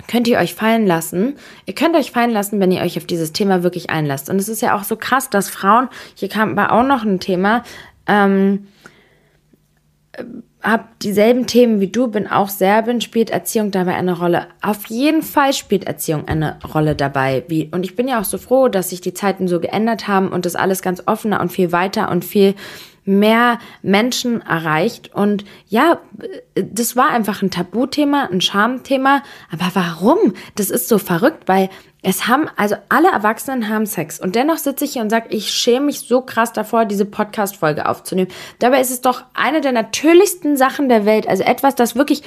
könnt 0.09 0.27
ihr 0.27 0.37
euch 0.37 0.53
fallen 0.53 0.85
lassen. 0.85 1.37
Ihr 1.65 1.75
könnt 1.75 1.95
euch 1.95 2.11
fallen 2.11 2.31
lassen, 2.31 2.59
wenn 2.59 2.73
ihr 2.73 2.81
euch 2.81 2.97
auf 2.97 3.05
dieses 3.05 3.31
Thema 3.31 3.63
wirklich 3.63 3.89
einlasst. 3.89 4.29
Und 4.29 4.35
es 4.35 4.49
ist 4.49 4.61
ja 4.61 4.75
auch 4.75 4.83
so 4.83 4.97
krass, 4.97 5.29
dass 5.29 5.49
Frauen, 5.49 5.87
hier 6.13 6.27
kam 6.27 6.59
aber 6.59 6.73
auch 6.73 6.85
noch 6.85 7.05
ein 7.05 7.21
Thema, 7.21 7.63
ähm, 8.05 8.67
habe 10.61 10.85
dieselben 11.01 11.45
Themen 11.45 11.79
wie 11.79 11.87
du, 11.87 12.07
bin 12.07 12.27
auch 12.27 12.49
Serbin, 12.49 12.99
spielt 12.99 13.29
Erziehung 13.29 13.71
dabei 13.71 13.95
eine 13.95 14.17
Rolle. 14.17 14.47
Auf 14.61 14.87
jeden 14.87 15.21
Fall 15.21 15.53
spielt 15.53 15.85
Erziehung 15.85 16.27
eine 16.27 16.57
Rolle 16.73 16.95
dabei. 16.95 17.43
Wie, 17.47 17.69
und 17.71 17.83
ich 17.83 17.95
bin 17.95 18.07
ja 18.07 18.19
auch 18.19 18.25
so 18.25 18.37
froh, 18.37 18.67
dass 18.67 18.89
sich 18.89 19.01
die 19.01 19.13
Zeiten 19.13 19.47
so 19.47 19.59
geändert 19.59 20.07
haben 20.07 20.29
und 20.29 20.45
das 20.45 20.55
alles 20.55 20.81
ganz 20.81 21.03
offener 21.05 21.41
und 21.41 21.51
viel 21.51 21.71
weiter 21.71 22.09
und 22.09 22.25
viel 22.25 22.55
mehr 23.07 23.59
Menschen 23.81 24.41
erreicht. 24.41 25.13
Und 25.13 25.45
ja, 25.67 25.99
das 26.55 26.95
war 26.95 27.09
einfach 27.09 27.41
ein 27.41 27.51
Tabuthema, 27.51 28.29
ein 28.31 28.41
Schamthema. 28.41 29.23
Aber 29.51 29.71
warum? 29.73 30.33
Das 30.55 30.69
ist 30.69 30.89
so 30.89 30.97
verrückt, 30.97 31.43
weil 31.47 31.69
es 32.03 32.27
haben, 32.27 32.47
also 32.55 32.75
alle 32.89 33.09
Erwachsenen 33.09 33.69
haben 33.69 33.85
Sex. 33.85 34.19
Und 34.19 34.35
dennoch 34.35 34.57
sitze 34.57 34.85
ich 34.85 34.93
hier 34.93 35.01
und 35.01 35.09
sage, 35.09 35.27
ich 35.29 35.51
schäme 35.51 35.87
mich 35.87 36.01
so 36.01 36.21
krass 36.21 36.53
davor, 36.53 36.85
diese 36.85 37.05
Podcast-Folge 37.05 37.87
aufzunehmen. 37.87 38.29
Dabei 38.59 38.81
ist 38.81 38.91
es 38.91 39.01
doch 39.01 39.23
eine 39.33 39.61
der 39.61 39.71
natürlichsten 39.71 40.57
Sachen 40.57 40.89
der 40.89 41.05
Welt. 41.05 41.27
Also 41.27 41.43
etwas, 41.43 41.75
das 41.75 41.95
wirklich 41.95 42.23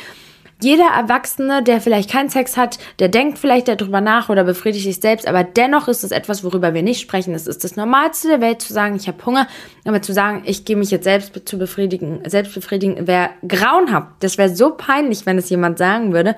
jeder 0.63 0.89
Erwachsene, 0.89 1.63
der 1.63 1.81
vielleicht 1.81 2.11
keinen 2.11 2.29
Sex 2.29 2.57
hat, 2.57 2.79
der 2.99 3.09
denkt 3.09 3.39
vielleicht 3.39 3.69
darüber 3.69 4.01
nach 4.01 4.29
oder 4.29 4.45
befriedigt 4.45 4.85
sich 4.85 5.01
selbst, 5.01 5.27
aber 5.27 5.45
dennoch 5.45 5.89
ist 5.89 6.05
es 6.05 6.11
etwas, 6.11 6.45
worüber 6.45 6.75
wir 6.75 6.83
nicht 6.83 7.01
sprechen. 7.01 7.35
Es 7.35 7.47
ist 7.47 7.65
das 7.65 7.77
Normalste 7.77 8.29
der 8.29 8.41
Welt 8.41 8.63
zu 8.63 8.73
sagen, 8.73 8.97
ich 8.97 9.09
habe 9.09 9.25
Hunger, 9.25 9.47
aber 9.85 10.03
zu 10.03 10.13
sagen, 10.13 10.43
ich 10.45 10.65
gehe 10.65 10.77
mich 10.77 10.91
jetzt 10.91 11.05
selbst 11.05 11.49
zu 11.49 11.59
befriedigen, 11.59 12.21
selbst 12.27 12.55
befriedigen, 12.55 13.07
wäre 13.07 13.31
grauenhaft. 13.47 14.09
Das 14.21 14.39
wäre 14.39 14.55
so 14.55 14.75
peinlich, 14.77 15.27
wenn 15.27 15.39
es 15.39 15.51
jemand 15.51 15.79
sagen 15.79 16.13
würde. 16.13 16.37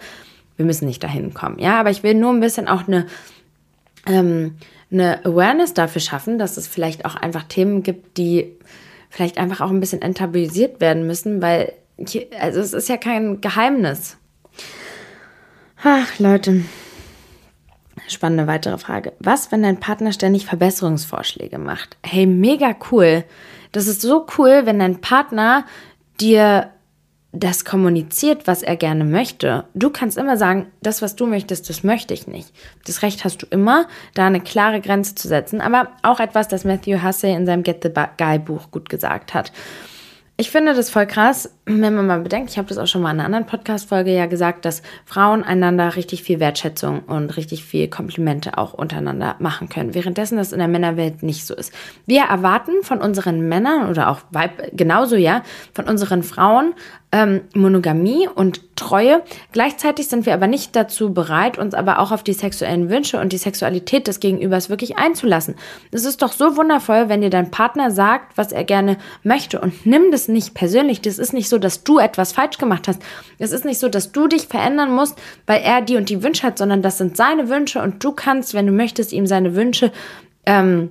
Wir 0.57 0.67
müssen 0.67 0.87
nicht 0.87 1.03
dahin 1.03 1.35
kommen, 1.35 1.59
ja, 1.59 1.81
aber 1.81 1.91
ich 1.91 2.03
will 2.03 2.15
nur 2.15 2.33
ein 2.33 2.41
bisschen 2.41 2.69
auch 2.69 2.87
eine 2.87 3.07
ähm, 4.07 4.57
eine 4.93 5.25
Awareness 5.25 5.75
dafür 5.75 6.01
schaffen, 6.01 6.39
dass 6.39 6.57
es 6.57 6.69
vielleicht 6.69 7.05
auch 7.05 7.17
einfach 7.17 7.45
Themen 7.45 7.83
gibt, 7.83 8.19
die 8.19 8.53
vielleicht 9.09 9.39
einfach 9.39 9.61
auch 9.61 9.71
ein 9.71 9.81
bisschen 9.81 10.03
enttabuisiert 10.03 10.81
werden 10.81 11.07
müssen, 11.07 11.43
weil 11.43 11.73
also 12.39 12.61
es 12.61 12.73
ist 12.73 12.89
ja 12.89 12.97
kein 12.97 13.41
Geheimnis. 13.41 14.17
Ach, 15.83 16.19
Leute. 16.19 16.65
Spannende 18.09 18.47
weitere 18.47 18.79
Frage. 18.79 19.13
Was, 19.21 19.53
wenn 19.53 19.63
dein 19.63 19.81
Partner 19.81 20.13
ständig 20.13 20.47
Verbesserungsvorschläge 20.47 21.59
macht? 21.59 21.97
Hey, 22.03 22.27
mega 22.27 22.75
cool. 22.91 23.25
Das 23.73 23.87
ist 23.87 24.03
so 24.03 24.27
cool, 24.39 24.63
wenn 24.65 24.79
dein 24.79 25.01
Partner 25.01 25.65
dir 26.21 26.71
das 27.33 27.65
kommuniziert, 27.65 28.47
was 28.47 28.63
er 28.63 28.77
gerne 28.77 29.05
möchte. 29.05 29.65
Du 29.73 29.89
kannst 29.89 30.19
immer 30.19 30.37
sagen, 30.37 30.67
das, 30.83 31.01
was 31.01 31.17
du 31.17 31.27
möchtest, 31.27 31.71
das 31.71 31.83
möchte 31.83 32.13
ich 32.13 32.27
nicht. 32.27 32.53
Das 32.85 33.01
Recht 33.01 33.25
hast 33.25 33.39
du 33.39 33.47
immer, 33.47 33.89
da 34.15 34.27
eine 34.27 34.41
klare 34.41 34.83
Grenze 34.83 35.15
zu 35.15 35.29
setzen. 35.29 35.63
Aber 35.63 35.89
auch 36.03 36.21
etwas, 36.21 36.49
das 36.49 36.65
Matthew 36.65 37.03
Hussey 37.03 37.33
in 37.33 37.47
seinem 37.47 37.63
Get 37.63 37.83
the 37.83 37.91
Guy 38.19 38.39
Buch 38.39 38.71
gut 38.71 38.91
gesagt 38.91 39.33
hat. 39.33 39.51
Ich 40.43 40.51
finde 40.51 40.75
das 40.75 40.91
voll 40.91 41.07
krass, 41.07 41.55
wenn 41.67 41.95
man 41.95 42.09
mal 42.09 42.19
bedenkt, 42.19 42.51
ich 42.51 42.59
habe 42.59 42.67
das 42.67 42.77
auch 42.77 42.89
schon 42.89 43.01
mal 43.01 43.13
in 43.13 43.21
einer 43.21 43.27
anderen 43.27 43.47
Podcast-Folge 43.47 44.13
ja 44.13 44.27
gesagt, 44.27 44.65
dass 44.65 44.83
Frauen 45.05 45.45
einander 45.45 45.95
richtig 45.95 46.25
viel 46.25 46.41
Wertschätzung 46.41 47.05
und 47.05 47.37
richtig 47.37 47.63
viel 47.65 47.87
Komplimente 47.87 48.59
auch 48.59 48.75
untereinander 48.75 49.37
machen 49.39 49.69
können, 49.69 49.95
währenddessen 49.95 50.37
das 50.37 50.51
in 50.51 50.59
der 50.59 50.67
Männerwelt 50.67 51.23
nicht 51.23 51.47
so 51.47 51.55
ist. 51.55 51.73
Wir 52.07 52.23
erwarten 52.23 52.83
von 52.83 53.01
unseren 53.01 53.49
Männern 53.49 53.89
oder 53.89 54.11
auch 54.11 54.23
Weib 54.33 54.73
genauso 54.73 55.15
ja, 55.15 55.45
von 55.75 55.85
unseren 55.85 56.25
Frauen 56.25 56.75
ähm, 57.13 57.43
Monogamie 57.55 58.27
und 58.27 58.75
Treue. 58.75 59.23
Gleichzeitig 59.53 60.09
sind 60.09 60.27
wir 60.27 60.33
aber 60.33 60.47
nicht 60.47 60.75
dazu 60.75 61.13
bereit, 61.13 61.59
uns 61.59 61.75
aber 61.75 61.99
auch 61.99 62.11
auf 62.11 62.23
die 62.23 62.33
sexuellen 62.33 62.89
Wünsche 62.89 63.21
und 63.21 63.33
die 63.33 63.39
Sexualität 63.39 64.09
des 64.09 64.19
Gegenübers 64.19 64.71
wirklich 64.71 64.97
einzulassen. 64.97 65.55
Es 65.91 66.05
ist 66.05 66.23
doch 66.23 66.33
so 66.33 66.57
wundervoll, 66.57 67.09
wenn 67.09 67.21
dir 67.21 67.31
dein 67.31 67.51
Partner 67.51 67.91
sagt, 67.91 68.37
was 68.37 68.51
er 68.51 68.65
gerne 68.65 68.97
möchte 69.23 69.61
und 69.61 69.87
nimm 69.87 70.11
das 70.11 70.27
nicht 70.27 70.55
persönlich. 70.55 71.03
Das 71.03 71.19
ist 71.19 71.35
nicht 71.35 71.51
so, 71.51 71.59
dass 71.59 71.85
du 71.85 71.99
etwas 71.99 72.33
falsch 72.33 72.57
gemacht 72.57 72.89
hast. 72.89 73.03
Es 73.39 73.53
ist 73.53 73.67
nicht 73.67 73.79
so, 73.79 73.89
dass 73.89 74.11
du 74.11 74.27
dich 74.27 74.49
verändern 74.49 74.91
musst, 74.91 75.21
weil 75.47 75.61
er 75.61 75.83
die 75.83 75.97
und 75.97 76.09
die 76.09 76.23
Wünsche 76.23 76.47
hat, 76.47 76.59
sondern 76.59 76.81
das 76.81 76.99
sind 76.99 77.17
seine 77.17 77.51
Wünsche 77.51 77.83
und 77.83 78.03
du 78.03 78.13
kannst, 78.13 78.55
wenn 78.55 78.67
du 78.67 78.73
möchtest, 78.73 79.13
ihm 79.13 79.27
seine 79.27 79.55
Wünsche 79.55 79.93
ähm, 80.47 80.91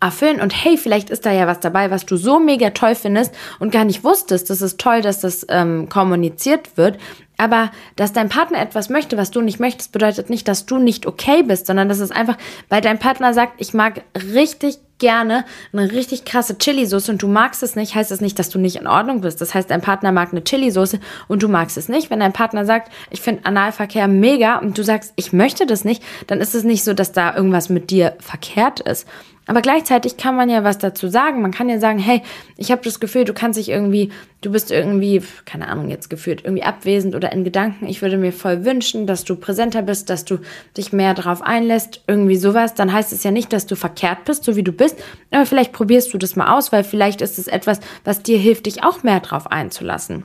erfüllen 0.00 0.40
und 0.40 0.52
hey, 0.52 0.76
vielleicht 0.76 1.10
ist 1.10 1.24
da 1.24 1.32
ja 1.32 1.46
was 1.46 1.60
dabei, 1.60 1.90
was 1.90 2.06
du 2.06 2.16
so 2.16 2.38
mega 2.38 2.70
toll 2.70 2.94
findest 2.94 3.34
und 3.58 3.72
gar 3.72 3.84
nicht 3.84 4.04
wusstest. 4.04 4.50
Das 4.50 4.62
ist 4.62 4.78
toll, 4.78 5.02
dass 5.02 5.20
das 5.20 5.46
ähm, 5.48 5.88
kommuniziert 5.88 6.76
wird. 6.76 6.98
Aber 7.40 7.70
dass 7.94 8.12
dein 8.12 8.28
Partner 8.28 8.60
etwas 8.60 8.90
möchte, 8.90 9.16
was 9.16 9.30
du 9.30 9.40
nicht 9.40 9.60
möchtest, 9.60 9.92
bedeutet 9.92 10.28
nicht, 10.28 10.48
dass 10.48 10.66
du 10.66 10.78
nicht 10.78 11.06
okay 11.06 11.44
bist, 11.44 11.66
sondern 11.66 11.88
das 11.88 12.00
ist 12.00 12.10
einfach, 12.10 12.36
weil 12.68 12.80
dein 12.80 12.98
Partner 12.98 13.32
sagt, 13.32 13.54
ich 13.58 13.72
mag 13.74 14.02
richtig 14.34 14.78
gerne 14.98 15.44
eine 15.72 15.92
richtig 15.92 16.24
krasse 16.24 16.58
Chili-Soße 16.58 17.12
und 17.12 17.22
du 17.22 17.28
magst 17.28 17.62
es 17.62 17.76
nicht, 17.76 17.94
heißt 17.94 18.10
es 18.10 18.18
das 18.18 18.20
nicht, 18.20 18.40
dass 18.40 18.50
du 18.50 18.58
nicht 18.58 18.74
in 18.74 18.88
Ordnung 18.88 19.20
bist. 19.20 19.40
Das 19.40 19.54
heißt, 19.54 19.70
dein 19.70 19.80
Partner 19.80 20.10
mag 20.10 20.32
eine 20.32 20.42
Chili-Soße 20.42 20.98
und 21.28 21.44
du 21.44 21.48
magst 21.48 21.76
es 21.76 21.88
nicht. 21.88 22.10
Wenn 22.10 22.18
dein 22.18 22.32
Partner 22.32 22.64
sagt, 22.64 22.92
ich 23.10 23.20
finde 23.20 23.46
Analverkehr 23.46 24.08
mega 24.08 24.58
und 24.58 24.76
du 24.76 24.82
sagst, 24.82 25.12
ich 25.14 25.32
möchte 25.32 25.66
das 25.66 25.84
nicht, 25.84 26.02
dann 26.26 26.40
ist 26.40 26.56
es 26.56 26.64
nicht 26.64 26.82
so, 26.82 26.92
dass 26.92 27.12
da 27.12 27.36
irgendwas 27.36 27.68
mit 27.68 27.90
dir 27.90 28.16
verkehrt 28.18 28.80
ist. 28.80 29.06
Aber 29.48 29.62
gleichzeitig 29.62 30.18
kann 30.18 30.36
man 30.36 30.50
ja 30.50 30.62
was 30.62 30.76
dazu 30.76 31.08
sagen. 31.08 31.40
Man 31.40 31.52
kann 31.52 31.70
ja 31.70 31.80
sagen, 31.80 31.98
hey, 31.98 32.20
ich 32.58 32.70
habe 32.70 32.82
das 32.84 33.00
Gefühl, 33.00 33.24
du 33.24 33.32
kannst 33.32 33.58
dich 33.58 33.70
irgendwie, 33.70 34.12
du 34.42 34.52
bist 34.52 34.70
irgendwie, 34.70 35.22
keine 35.46 35.68
Ahnung, 35.68 35.88
jetzt 35.88 36.10
gefühlt, 36.10 36.44
irgendwie 36.44 36.64
abwesend 36.64 37.14
oder 37.14 37.32
in 37.32 37.44
Gedanken. 37.44 37.86
Ich 37.86 38.02
würde 38.02 38.18
mir 38.18 38.34
voll 38.34 38.66
wünschen, 38.66 39.06
dass 39.06 39.24
du 39.24 39.36
präsenter 39.36 39.80
bist, 39.80 40.10
dass 40.10 40.26
du 40.26 40.40
dich 40.76 40.92
mehr 40.92 41.14
darauf 41.14 41.40
einlässt, 41.40 42.04
irgendwie 42.06 42.36
sowas. 42.36 42.74
Dann 42.74 42.92
heißt 42.92 43.10
es 43.14 43.24
ja 43.24 43.30
nicht, 43.30 43.50
dass 43.54 43.64
du 43.64 43.74
verkehrt 43.74 44.26
bist, 44.26 44.44
so 44.44 44.54
wie 44.54 44.62
du 44.62 44.72
bist. 44.72 44.98
Aber 45.30 45.46
vielleicht 45.46 45.72
probierst 45.72 46.12
du 46.12 46.18
das 46.18 46.36
mal 46.36 46.54
aus, 46.54 46.70
weil 46.70 46.84
vielleicht 46.84 47.22
ist 47.22 47.38
es 47.38 47.48
etwas, 47.48 47.80
was 48.04 48.22
dir 48.22 48.36
hilft, 48.36 48.66
dich 48.66 48.84
auch 48.84 49.02
mehr 49.02 49.20
darauf 49.20 49.50
einzulassen. 49.50 50.24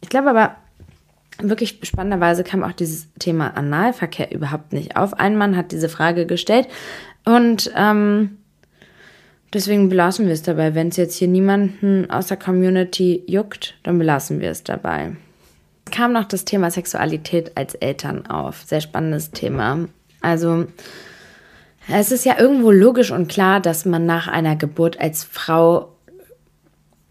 Ich 0.00 0.08
glaube 0.08 0.28
aber, 0.28 0.56
wirklich 1.38 1.78
spannenderweise 1.84 2.42
kam 2.42 2.64
auch 2.64 2.72
dieses 2.72 3.06
Thema 3.20 3.56
Analverkehr 3.56 4.32
überhaupt 4.32 4.72
nicht 4.72 4.96
auf. 4.96 5.14
Ein 5.14 5.36
Mann 5.36 5.56
hat 5.56 5.70
diese 5.70 5.88
Frage 5.88 6.26
gestellt 6.26 6.66
und 7.24 7.70
ähm, 7.76 8.38
Deswegen 9.52 9.88
belassen 9.88 10.26
wir 10.26 10.32
es 10.32 10.42
dabei. 10.42 10.74
Wenn 10.74 10.88
es 10.88 10.96
jetzt 10.96 11.16
hier 11.16 11.28
niemanden 11.28 12.08
aus 12.10 12.28
der 12.28 12.36
Community 12.36 13.22
juckt, 13.26 13.74
dann 13.82 13.98
belassen 13.98 14.40
wir 14.40 14.50
es 14.50 14.62
dabei. 14.62 15.16
Es 15.86 15.92
kam 15.92 16.12
noch 16.12 16.24
das 16.24 16.44
Thema 16.44 16.70
Sexualität 16.70 17.56
als 17.56 17.74
Eltern 17.74 18.26
auf. 18.26 18.62
Sehr 18.64 18.80
spannendes 18.80 19.32
Thema. 19.32 19.88
Also, 20.20 20.66
es 21.88 22.12
ist 22.12 22.24
ja 22.24 22.38
irgendwo 22.38 22.70
logisch 22.70 23.10
und 23.10 23.28
klar, 23.28 23.60
dass 23.60 23.84
man 23.84 24.06
nach 24.06 24.28
einer 24.28 24.54
Geburt 24.54 25.00
als 25.00 25.24
Frau 25.24 25.96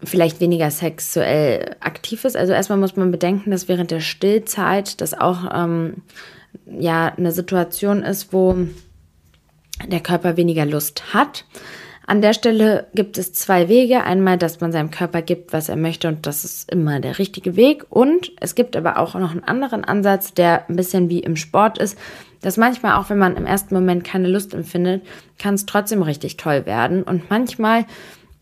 vielleicht 0.02 0.40
weniger 0.40 0.70
sexuell 0.70 1.76
aktiv 1.80 2.24
ist. 2.24 2.36
Also 2.36 2.52
erstmal 2.52 2.78
muss 2.78 2.96
man 2.96 3.10
bedenken, 3.10 3.50
dass 3.50 3.68
während 3.68 3.90
der 3.90 4.00
Stillzeit 4.00 5.00
das 5.02 5.12
auch 5.12 5.50
ähm, 5.52 6.02
ja 6.64 7.12
eine 7.16 7.32
Situation 7.32 8.02
ist, 8.02 8.32
wo 8.32 8.56
der 9.86 10.00
Körper 10.00 10.36
weniger 10.36 10.64
Lust 10.64 11.12
hat. 11.12 11.44
An 12.10 12.22
der 12.22 12.32
Stelle 12.32 12.88
gibt 12.92 13.18
es 13.18 13.32
zwei 13.32 13.68
Wege. 13.68 14.02
Einmal, 14.02 14.36
dass 14.36 14.60
man 14.60 14.72
seinem 14.72 14.90
Körper 14.90 15.22
gibt, 15.22 15.52
was 15.52 15.68
er 15.68 15.76
möchte 15.76 16.08
und 16.08 16.26
das 16.26 16.44
ist 16.44 16.68
immer 16.68 16.98
der 16.98 17.20
richtige 17.20 17.54
Weg. 17.54 17.84
Und 17.88 18.32
es 18.40 18.56
gibt 18.56 18.74
aber 18.74 18.98
auch 18.98 19.14
noch 19.14 19.30
einen 19.30 19.44
anderen 19.44 19.84
Ansatz, 19.84 20.34
der 20.34 20.68
ein 20.68 20.74
bisschen 20.74 21.08
wie 21.08 21.20
im 21.20 21.36
Sport 21.36 21.78
ist, 21.78 21.96
dass 22.42 22.56
manchmal 22.56 22.96
auch, 22.96 23.10
wenn 23.10 23.18
man 23.18 23.36
im 23.36 23.46
ersten 23.46 23.76
Moment 23.76 24.02
keine 24.02 24.26
Lust 24.26 24.54
empfindet, 24.54 25.06
kann 25.38 25.54
es 25.54 25.66
trotzdem 25.66 26.02
richtig 26.02 26.36
toll 26.36 26.66
werden. 26.66 27.04
Und 27.04 27.30
manchmal 27.30 27.84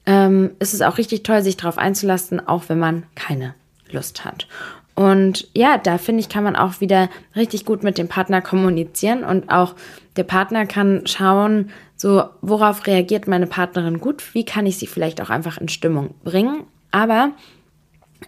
ähm, 0.07 0.53
ist 0.61 0.73
es 0.73 0.81
auch 0.81 0.97
richtig 0.97 1.23
toll, 1.23 1.43
sich 1.43 1.59
darauf 1.59 1.77
einzulassen, 1.77 2.49
auch 2.49 2.71
wenn 2.71 2.79
man 2.79 3.03
keine 3.17 3.55
Lust 3.91 4.25
hat. 4.25 4.47
Und 4.95 5.47
ja, 5.53 5.77
da 5.77 5.99
finde 5.99 6.21
ich, 6.21 6.31
kann 6.31 6.43
man 6.43 6.57
auch 6.57 6.81
wieder 6.81 7.11
richtig 7.37 7.67
gut 7.67 7.85
mit 7.85 7.99
dem 7.99 8.09
Partner 8.09 8.41
kommunizieren 8.41 9.25
und 9.25 9.51
auch 9.51 9.75
der 10.19 10.25
Partner 10.25 10.67
kann 10.67 11.07
schauen, 11.07 11.71
so, 11.97 12.25
worauf 12.43 12.87
reagiert 12.87 13.27
meine 13.27 13.47
Partnerin 13.47 14.01
gut? 14.01 14.35
Wie 14.35 14.45
kann 14.45 14.67
ich 14.67 14.77
sie 14.77 14.87
vielleicht 14.87 15.21
auch 15.21 15.31
einfach 15.31 15.59
in 15.59 15.69
Stimmung 15.69 16.15
bringen? 16.25 16.65
Aber 16.91 17.31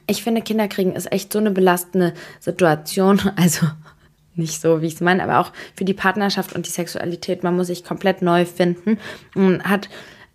ich 0.06 0.22
finde, 0.22 0.40
Kinderkriegen 0.40 0.94
ist 0.94 1.12
echt 1.12 1.32
so 1.32 1.38
eine 1.38 1.50
belastende 1.50 2.14
Situation. 2.38 3.20
Also 3.36 3.66
nicht 4.36 4.60
so, 4.60 4.80
wie 4.80 4.86
ich 4.86 4.94
es 4.94 5.00
meine, 5.00 5.22
aber 5.22 5.40
auch 5.40 5.52
für 5.74 5.84
die 5.84 5.92
Partnerschaft 5.92 6.54
und 6.54 6.64
die 6.66 6.70
Sexualität. 6.70 7.42
Man 7.42 7.56
muss 7.56 7.66
sich 7.66 7.84
komplett 7.84 8.22
neu 8.22 8.44
finden 8.46 8.98
und 9.34 9.64
hat 9.64 9.88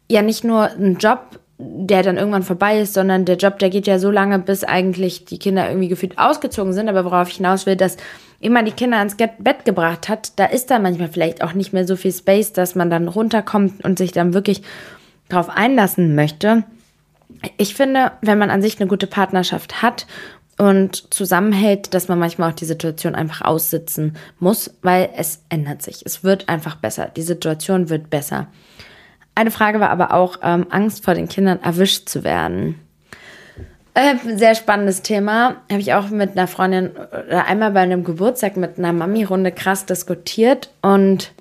ja 0.10 0.22
nicht 0.22 0.43
nur 0.43 0.70
einen 0.70 0.97
Job, 0.97 1.39
der 1.58 2.03
dann 2.03 2.18
irgendwann 2.18 2.43
vorbei 2.43 2.80
ist, 2.82 2.93
sondern 2.93 3.24
der 3.24 3.38
Job, 3.38 3.60
der 3.60 3.70
geht 3.70 3.88
ja 3.88 3.97
so 3.97 4.12
lange, 4.12 4.38
bis 4.39 4.66
eigentlich 4.66 5.26
die 5.26 5.39
Kinder 5.39 5.68
irgendwie 5.68 5.88
gefühlt 5.88 6.20
ausgezogen 6.20 6.74
sind. 6.74 6.89
Aber 6.89 7.06
worauf 7.06 7.30
ich 7.30 7.38
hinaus 7.38 7.66
will, 7.66 7.78
dass 7.78 7.95
immer 8.45 8.63
die 8.63 8.71
Kinder 8.71 8.97
ans 8.97 9.17
Bett 9.17 9.65
gebracht 9.65 10.07
hat, 10.07 10.39
da 10.39 10.45
ist 10.45 10.71
da 10.71 10.79
manchmal 10.79 11.09
vielleicht 11.09 11.43
auch 11.43 11.53
nicht 11.53 11.73
mehr 11.73 11.87
so 11.87 11.95
viel 11.95 12.13
Space, 12.13 12.53
dass 12.53 12.75
man 12.75 12.89
dann 12.89 13.07
runterkommt 13.07 13.83
und 13.83 13.97
sich 13.97 14.11
dann 14.11 14.33
wirklich 14.33 14.61
darauf 15.29 15.49
einlassen 15.49 16.15
möchte. 16.15 16.63
Ich 17.57 17.75
finde, 17.75 18.11
wenn 18.21 18.37
man 18.37 18.49
an 18.49 18.61
sich 18.61 18.79
eine 18.79 18.87
gute 18.87 19.07
Partnerschaft 19.07 19.81
hat 19.81 20.05
und 20.57 21.13
zusammenhält, 21.13 21.93
dass 21.93 22.07
man 22.07 22.19
manchmal 22.19 22.51
auch 22.51 22.55
die 22.55 22.65
Situation 22.65 23.15
einfach 23.15 23.41
aussitzen 23.41 24.15
muss, 24.39 24.71
weil 24.81 25.09
es 25.17 25.41
ändert 25.49 25.81
sich. 25.81 26.05
Es 26.05 26.23
wird 26.23 26.47
einfach 26.47 26.75
besser. 26.75 27.11
Die 27.15 27.23
Situation 27.23 27.89
wird 27.89 28.09
besser. 28.09 28.47
Eine 29.33 29.51
Frage 29.51 29.81
war 29.81 29.89
aber 29.89 30.13
auch 30.13 30.37
ähm, 30.43 30.67
Angst 30.69 31.03
vor 31.03 31.13
den 31.13 31.27
Kindern 31.27 31.61
erwischt 31.61 32.07
zu 32.07 32.23
werden. 32.23 32.79
Äh, 33.95 34.15
sehr 34.35 34.55
spannendes 34.55 35.03
Thema. 35.03 35.55
Habe 35.71 35.79
ich 35.79 35.93
auch 35.93 36.09
mit 36.09 36.31
einer 36.31 36.47
Freundin 36.47 36.91
oder 36.91 37.47
einmal 37.47 37.71
bei 37.71 37.79
einem 37.79 38.03
Geburtstag 38.03 38.57
mit 38.57 38.77
einer 38.77 38.91
Mami-Runde 38.91 39.53
krass 39.53 39.85
diskutiert. 39.85 40.69
Und 40.81 41.31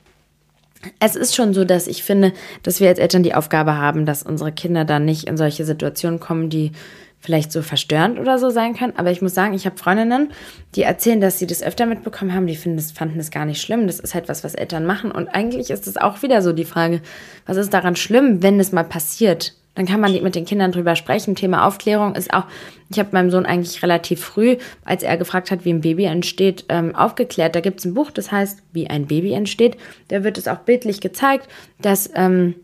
es 1.00 1.16
ist 1.16 1.34
schon 1.34 1.52
so, 1.52 1.64
dass 1.64 1.88
ich 1.88 2.04
finde, 2.04 2.32
dass 2.62 2.78
wir 2.78 2.88
als 2.88 3.00
Eltern 3.00 3.24
die 3.24 3.34
Aufgabe 3.34 3.76
haben, 3.76 4.06
dass 4.06 4.22
unsere 4.22 4.52
Kinder 4.52 4.84
dann 4.84 5.04
nicht 5.04 5.24
in 5.24 5.36
solche 5.36 5.64
Situationen 5.64 6.20
kommen, 6.20 6.48
die 6.48 6.70
vielleicht 7.18 7.50
so 7.50 7.60
verstörend 7.60 8.20
oder 8.20 8.38
so 8.38 8.50
sein 8.50 8.76
können. 8.76 8.92
Aber 8.98 9.10
ich 9.10 9.20
muss 9.20 9.34
sagen, 9.34 9.54
ich 9.54 9.66
habe 9.66 9.76
Freundinnen, 9.76 10.30
die 10.76 10.82
erzählen, 10.82 11.20
dass 11.20 11.40
sie 11.40 11.48
das 11.48 11.60
öfter 11.60 11.86
mitbekommen 11.86 12.34
haben. 12.34 12.46
Die 12.46 12.54
finden 12.54 12.76
das, 12.76 12.92
fanden 12.92 13.18
das 13.18 13.32
gar 13.32 13.46
nicht 13.46 13.60
schlimm. 13.60 13.88
Das 13.88 13.98
ist 13.98 14.14
halt 14.14 14.28
was, 14.28 14.44
was 14.44 14.54
Eltern 14.54 14.86
machen. 14.86 15.10
Und 15.10 15.26
eigentlich 15.26 15.70
ist 15.70 15.88
es 15.88 15.96
auch 15.96 16.22
wieder 16.22 16.40
so 16.40 16.52
die 16.52 16.66
Frage, 16.66 17.00
was 17.46 17.56
ist 17.56 17.74
daran 17.74 17.96
schlimm, 17.96 18.44
wenn 18.44 18.60
es 18.60 18.70
mal 18.70 18.84
passiert? 18.84 19.54
Dann 19.74 19.86
kann 19.86 20.00
man 20.00 20.12
mit 20.22 20.34
den 20.34 20.44
Kindern 20.44 20.72
drüber 20.72 20.94
sprechen. 20.94 21.34
Thema 21.34 21.66
Aufklärung 21.66 22.14
ist 22.14 22.32
auch, 22.32 22.44
ich 22.90 22.98
habe 22.98 23.10
meinem 23.12 23.30
Sohn 23.30 23.44
eigentlich 23.44 23.82
relativ 23.82 24.20
früh, 24.20 24.56
als 24.84 25.02
er 25.02 25.16
gefragt 25.16 25.50
hat, 25.50 25.64
wie 25.64 25.72
ein 25.72 25.80
Baby 25.80 26.04
entsteht, 26.04 26.66
ähm, 26.68 26.94
aufgeklärt. 26.94 27.56
Da 27.56 27.60
gibt 27.60 27.80
es 27.80 27.84
ein 27.84 27.94
Buch, 27.94 28.10
das 28.10 28.30
heißt, 28.30 28.62
wie 28.72 28.88
ein 28.88 29.06
Baby 29.06 29.32
entsteht. 29.32 29.76
Da 30.08 30.22
wird 30.22 30.38
es 30.38 30.46
auch 30.46 30.58
bildlich 30.58 31.00
gezeigt, 31.00 31.48
dass 31.80 32.08
ähm, 32.14 32.54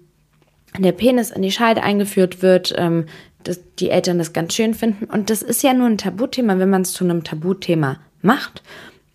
der 0.79 0.93
Penis 0.93 1.31
in 1.31 1.43
die 1.43 1.51
Scheide 1.51 1.83
eingeführt 1.83 2.43
wird, 2.43 2.75
ähm, 2.77 3.07
dass 3.43 3.61
die 3.77 3.91
Eltern 3.91 4.19
das 4.19 4.33
ganz 4.33 4.55
schön 4.55 4.75
finden. 4.75 5.07
Und 5.07 5.31
das 5.31 5.43
ist 5.43 5.63
ja 5.63 5.75
nur 5.75 5.89
ein 5.89 5.99
Tabuthema, 5.99 6.59
wenn 6.59 6.71
man 6.71 6.83
es 6.83 6.93
zu 6.93 7.05
einem 7.05 7.25
Tabuthema 7.25 7.99
macht. 8.23 8.63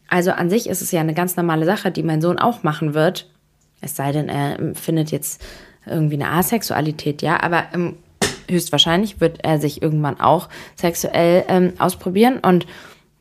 Also 0.07 0.31
an 0.31 0.49
sich 0.49 0.67
ist 0.67 0.81
es 0.81 0.91
ja 0.91 0.99
eine 0.99 1.13
ganz 1.13 1.37
normale 1.37 1.65
Sache, 1.65 1.91
die 1.91 2.03
mein 2.03 2.21
Sohn 2.21 2.39
auch 2.39 2.63
machen 2.63 2.93
wird. 2.93 3.29
Es 3.81 3.95
sei 3.95 4.11
denn, 4.11 4.29
er 4.29 4.75
findet 4.75 5.11
jetzt 5.11 5.41
irgendwie 5.85 6.15
eine 6.15 6.29
Asexualität, 6.29 7.21
ja, 7.21 7.41
aber 7.41 7.65
ähm, 7.73 7.97
höchstwahrscheinlich 8.49 9.21
wird 9.21 9.43
er 9.43 9.59
sich 9.59 9.81
irgendwann 9.81 10.19
auch 10.19 10.49
sexuell 10.75 11.45
ähm, 11.47 11.73
ausprobieren. 11.79 12.39
Und 12.39 12.65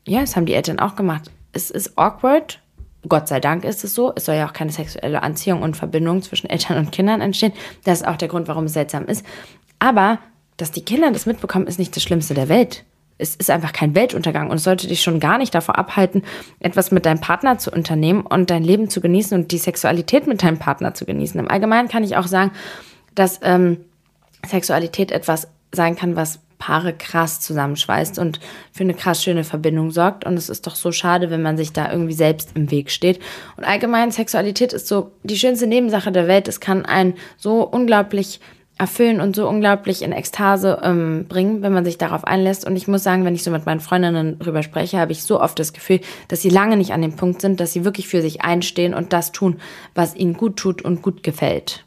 ja, 0.05 0.21
das 0.21 0.35
haben 0.35 0.45
die 0.45 0.53
Eltern 0.53 0.79
auch 0.79 0.95
gemacht. 0.95 1.31
Es 1.51 1.71
ist 1.71 1.97
awkward. 1.97 2.59
Gott 3.07 3.27
sei 3.27 3.39
Dank 3.39 3.63
ist 3.63 3.83
es 3.83 3.93
so. 3.93 4.13
Es 4.15 4.25
soll 4.25 4.35
ja 4.35 4.47
auch 4.47 4.53
keine 4.53 4.71
sexuelle 4.71 5.21
Anziehung 5.21 5.61
und 5.61 5.77
Verbindung 5.77 6.21
zwischen 6.21 6.49
Eltern 6.49 6.77
und 6.77 6.91
Kindern 6.91 7.21
entstehen. 7.21 7.53
Das 7.83 8.01
ist 8.01 8.07
auch 8.07 8.17
der 8.17 8.27
Grund, 8.27 8.47
warum 8.47 8.65
es 8.65 8.73
seltsam 8.73 9.05
ist. 9.05 9.25
Aber, 9.79 10.19
dass 10.57 10.71
die 10.71 10.83
Kinder 10.83 11.11
das 11.11 11.25
mitbekommen, 11.25 11.67
ist 11.67 11.79
nicht 11.79 11.95
das 11.95 12.03
Schlimmste 12.03 12.33
der 12.33 12.49
Welt. 12.49 12.83
Es 13.17 13.35
ist 13.35 13.49
einfach 13.49 13.71
kein 13.73 13.95
Weltuntergang 13.95 14.49
und 14.49 14.57
es 14.57 14.63
sollte 14.63 14.87
dich 14.87 15.01
schon 15.01 15.19
gar 15.19 15.37
nicht 15.37 15.55
davor 15.55 15.77
abhalten, 15.77 16.23
etwas 16.59 16.91
mit 16.91 17.05
deinem 17.05 17.21
Partner 17.21 17.57
zu 17.57 17.71
unternehmen 17.71 18.21
und 18.21 18.49
dein 18.49 18.63
Leben 18.63 18.89
zu 18.89 18.99
genießen 19.01 19.39
und 19.39 19.51
die 19.51 19.57
Sexualität 19.57 20.27
mit 20.27 20.43
deinem 20.43 20.59
Partner 20.59 20.93
zu 20.93 21.05
genießen. 21.05 21.39
Im 21.39 21.49
Allgemeinen 21.49 21.87
kann 21.87 22.03
ich 22.03 22.17
auch 22.17 22.27
sagen, 22.27 22.51
dass 23.13 23.39
ähm, 23.43 23.77
Sexualität 24.45 25.11
etwas 25.11 25.47
sein 25.71 25.95
kann, 25.95 26.15
was 26.15 26.39
Paare 26.57 26.93
krass 26.93 27.41
zusammenschweißt 27.41 28.17
und 28.17 28.39
für 28.71 28.83
eine 28.83 28.93
krass 28.93 29.23
schöne 29.23 29.43
Verbindung 29.43 29.91
sorgt. 29.91 30.25
Und 30.25 30.37
es 30.37 30.49
ist 30.49 30.65
doch 30.65 30.75
so 30.75 30.91
schade, 30.91 31.29
wenn 31.29 31.41
man 31.41 31.57
sich 31.57 31.73
da 31.73 31.91
irgendwie 31.91 32.13
selbst 32.13 32.51
im 32.55 32.71
Weg 32.71 32.91
steht. 32.91 33.19
Und 33.57 33.65
allgemein, 33.65 34.11
Sexualität 34.11 34.71
ist 34.73 34.87
so 34.87 35.11
die 35.23 35.37
schönste 35.37 35.67
Nebensache 35.67 36.11
der 36.11 36.27
Welt. 36.27 36.47
Es 36.47 36.59
kann 36.59 36.85
einen 36.85 37.15
so 37.37 37.63
unglaublich 37.63 38.39
erfüllen 38.77 39.21
und 39.21 39.35
so 39.35 39.47
unglaublich 39.47 40.01
in 40.01 40.11
Ekstase 40.11 40.79
ähm, 40.83 41.25
bringen, 41.29 41.61
wenn 41.61 41.73
man 41.73 41.85
sich 41.85 41.97
darauf 41.97 42.25
einlässt. 42.25 42.65
Und 42.65 42.75
ich 42.75 42.87
muss 42.87 43.03
sagen, 43.03 43.23
wenn 43.23 43.35
ich 43.35 43.43
so 43.43 43.51
mit 43.51 43.65
meinen 43.65 43.79
Freundinnen 43.79 44.37
drüber 44.37 44.63
spreche, 44.63 44.99
habe 44.99 45.13
ich 45.13 45.23
so 45.23 45.39
oft 45.39 45.57
das 45.59 45.71
Gefühl, 45.71 46.01
dass 46.27 46.41
sie 46.41 46.49
lange 46.49 46.75
nicht 46.75 46.91
an 46.91 47.01
dem 47.01 47.15
Punkt 47.15 47.41
sind, 47.41 47.59
dass 47.59 47.71
sie 47.71 47.85
wirklich 47.85 48.07
für 48.07 48.21
sich 48.21 48.41
einstehen 48.41 48.93
und 48.93 49.13
das 49.13 49.31
tun, 49.31 49.59
was 49.93 50.15
ihnen 50.15 50.33
gut 50.33 50.57
tut 50.57 50.81
und 50.81 51.01
gut 51.01 51.23
gefällt. 51.23 51.85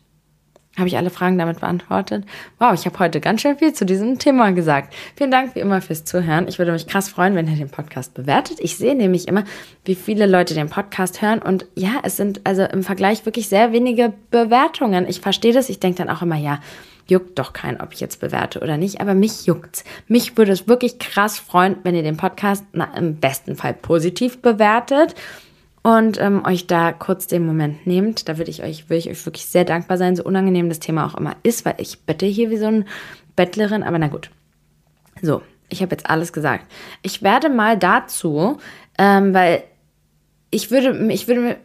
Habe 0.79 0.89
ich 0.89 0.97
alle 0.97 1.11
Fragen 1.11 1.39
damit 1.39 1.61
beantwortet? 1.61 2.25
Wow, 2.59 2.73
ich 2.73 2.87
habe 2.87 2.99
heute 3.01 3.21
ganz 3.21 3.41
schön 3.41 3.59
viel 3.59 3.73
zu 3.73 3.85
diesem 3.85 4.19
Thema 4.19 4.53
gesagt. 4.53 4.95
Vielen 5.17 5.33
Dank 5.33 5.57
wie 5.57 5.61
immer 5.61 5.83
fürs 5.83 6.05
Zuhören. 6.05 6.47
Ich 6.47 6.59
würde 6.59 6.71
mich 6.71 6.87
krass 6.87 7.09
freuen, 7.09 7.35
wenn 7.35 7.49
ihr 7.49 7.57
den 7.57 7.69
Podcast 7.69 8.15
bewertet. 8.15 8.59
Ich 8.61 8.77
sehe 8.77 8.95
nämlich 8.95 9.27
immer, 9.27 9.43
wie 9.85 9.97
viele 9.97 10.27
Leute 10.27 10.55
den 10.55 10.71
Podcast 10.71 11.21
hören 11.21 11.41
und 11.41 11.67
ja, 11.75 12.01
es 12.05 12.17
sind 12.17 12.43
also 12.45 12.63
im 12.63 12.85
Vergleich 12.85 13.27
wirklich 13.27 13.49
sehr 13.49 13.73
wenige 13.73 14.13
Bewertungen. 14.31 15.09
Ich 15.09 15.21
verstehe 15.21 15.53
das. 15.53 15.69
Ich 15.69 15.81
denke 15.81 15.99
dann 15.99 16.15
auch 16.15 16.23
immer, 16.23 16.37
ja, 16.37 16.61
juckt 17.09 17.39
doch 17.39 17.53
kein, 17.53 17.81
ob 17.81 17.93
ich 17.93 18.01
jetzt 18.01 18.21
bewerte 18.21 18.61
oder 18.61 18.77
nicht, 18.77 19.01
aber 19.01 19.15
mich 19.15 19.47
juckt's. 19.47 19.83
Mich 20.07 20.37
würde 20.37 20.53
es 20.53 20.69
wirklich 20.69 20.99
krass 20.99 21.39
freuen, 21.39 21.77
wenn 21.83 21.95
ihr 21.95 22.03
den 22.03 22.17
Podcast 22.17 22.65
na, 22.73 22.85
im 22.97 23.17
besten 23.17 23.57
Fall 23.57 23.75
positiv 23.75 24.43
bewertet 24.43 25.15
und 25.83 26.21
ähm, 26.21 26.45
euch 26.45 26.67
da 26.67 26.93
kurz 26.93 27.27
den 27.27 27.47
Moment 27.47 27.87
nehmt. 27.87 28.29
Da 28.29 28.39
würde 28.39 28.51
ich 28.51 28.63
euch, 28.63 28.89
würde 28.89 28.99
ich 28.99 29.11
euch 29.11 29.25
wirklich 29.25 29.47
sehr 29.47 29.65
dankbar 29.65 29.99
sein, 29.99 30.17
so 30.17 30.25
unangenehm 30.25 30.69
das 30.69 30.81
Thema 30.81 31.07
auch 31.07 31.15
immer 31.15 31.37
ist, 31.43 31.65
weil 31.65 31.75
ich 31.79 32.01
bette 32.01 32.27
hier 32.27 32.51
wie 32.51 32.57
so 32.57 32.67
eine 32.67 32.85
Bettlerin, 33.37 33.83
aber 33.83 33.99
na 33.99 34.09
gut. 34.09 34.31
So, 35.23 35.43
ich 35.69 35.83
habe 35.83 35.93
jetzt 35.93 36.09
alles 36.09 36.33
gesagt. 36.33 36.67
Ich 37.03 37.23
werde 37.23 37.49
mal 37.49 37.77
dazu, 37.77 38.59
ähm, 38.99 39.35
weil 39.35 39.65
ich 40.51 40.71
würde, 40.71 41.13
ich 41.13 41.29
würde, 41.29 41.59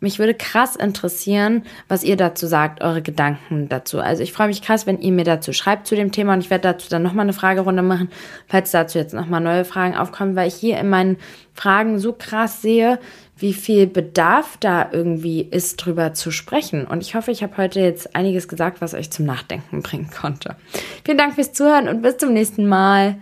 mich 0.00 0.18
würde 0.18 0.32
krass 0.32 0.76
interessieren, 0.76 1.64
was 1.88 2.02
ihr 2.02 2.16
dazu 2.16 2.46
sagt, 2.46 2.82
eure 2.82 3.02
Gedanken 3.02 3.68
dazu. 3.68 4.00
Also 4.00 4.22
ich 4.22 4.32
freue 4.32 4.46
mich 4.46 4.62
krass, 4.62 4.86
wenn 4.86 4.98
ihr 4.98 5.12
mir 5.12 5.24
dazu 5.24 5.52
schreibt 5.52 5.86
zu 5.86 5.94
dem 5.94 6.10
Thema 6.10 6.32
und 6.32 6.40
ich 6.40 6.48
werde 6.48 6.72
dazu 6.72 6.88
dann 6.88 7.02
nochmal 7.02 7.24
eine 7.24 7.34
Fragerunde 7.34 7.82
machen, 7.82 8.08
falls 8.48 8.70
dazu 8.70 8.96
jetzt 8.96 9.12
nochmal 9.12 9.42
neue 9.42 9.66
Fragen 9.66 9.94
aufkommen, 9.94 10.36
weil 10.36 10.48
ich 10.48 10.54
hier 10.54 10.78
in 10.78 10.88
meinen 10.88 11.18
Fragen 11.52 11.98
so 11.98 12.14
krass 12.14 12.62
sehe, 12.62 12.98
wie 13.36 13.52
viel 13.52 13.86
Bedarf 13.86 14.56
da 14.60 14.88
irgendwie 14.92 15.42
ist, 15.42 15.76
drüber 15.76 16.14
zu 16.14 16.30
sprechen. 16.30 16.86
Und 16.86 17.02
ich 17.02 17.14
hoffe, 17.14 17.30
ich 17.30 17.42
habe 17.42 17.56
heute 17.56 17.80
jetzt 17.80 18.14
einiges 18.14 18.48
gesagt, 18.48 18.80
was 18.80 18.94
euch 18.94 19.10
zum 19.10 19.26
Nachdenken 19.26 19.82
bringen 19.82 20.10
konnte. 20.10 20.56
Vielen 21.04 21.18
Dank 21.18 21.34
fürs 21.34 21.52
Zuhören 21.52 21.88
und 21.88 22.02
bis 22.02 22.16
zum 22.16 22.32
nächsten 22.32 22.66
Mal. 22.66 23.16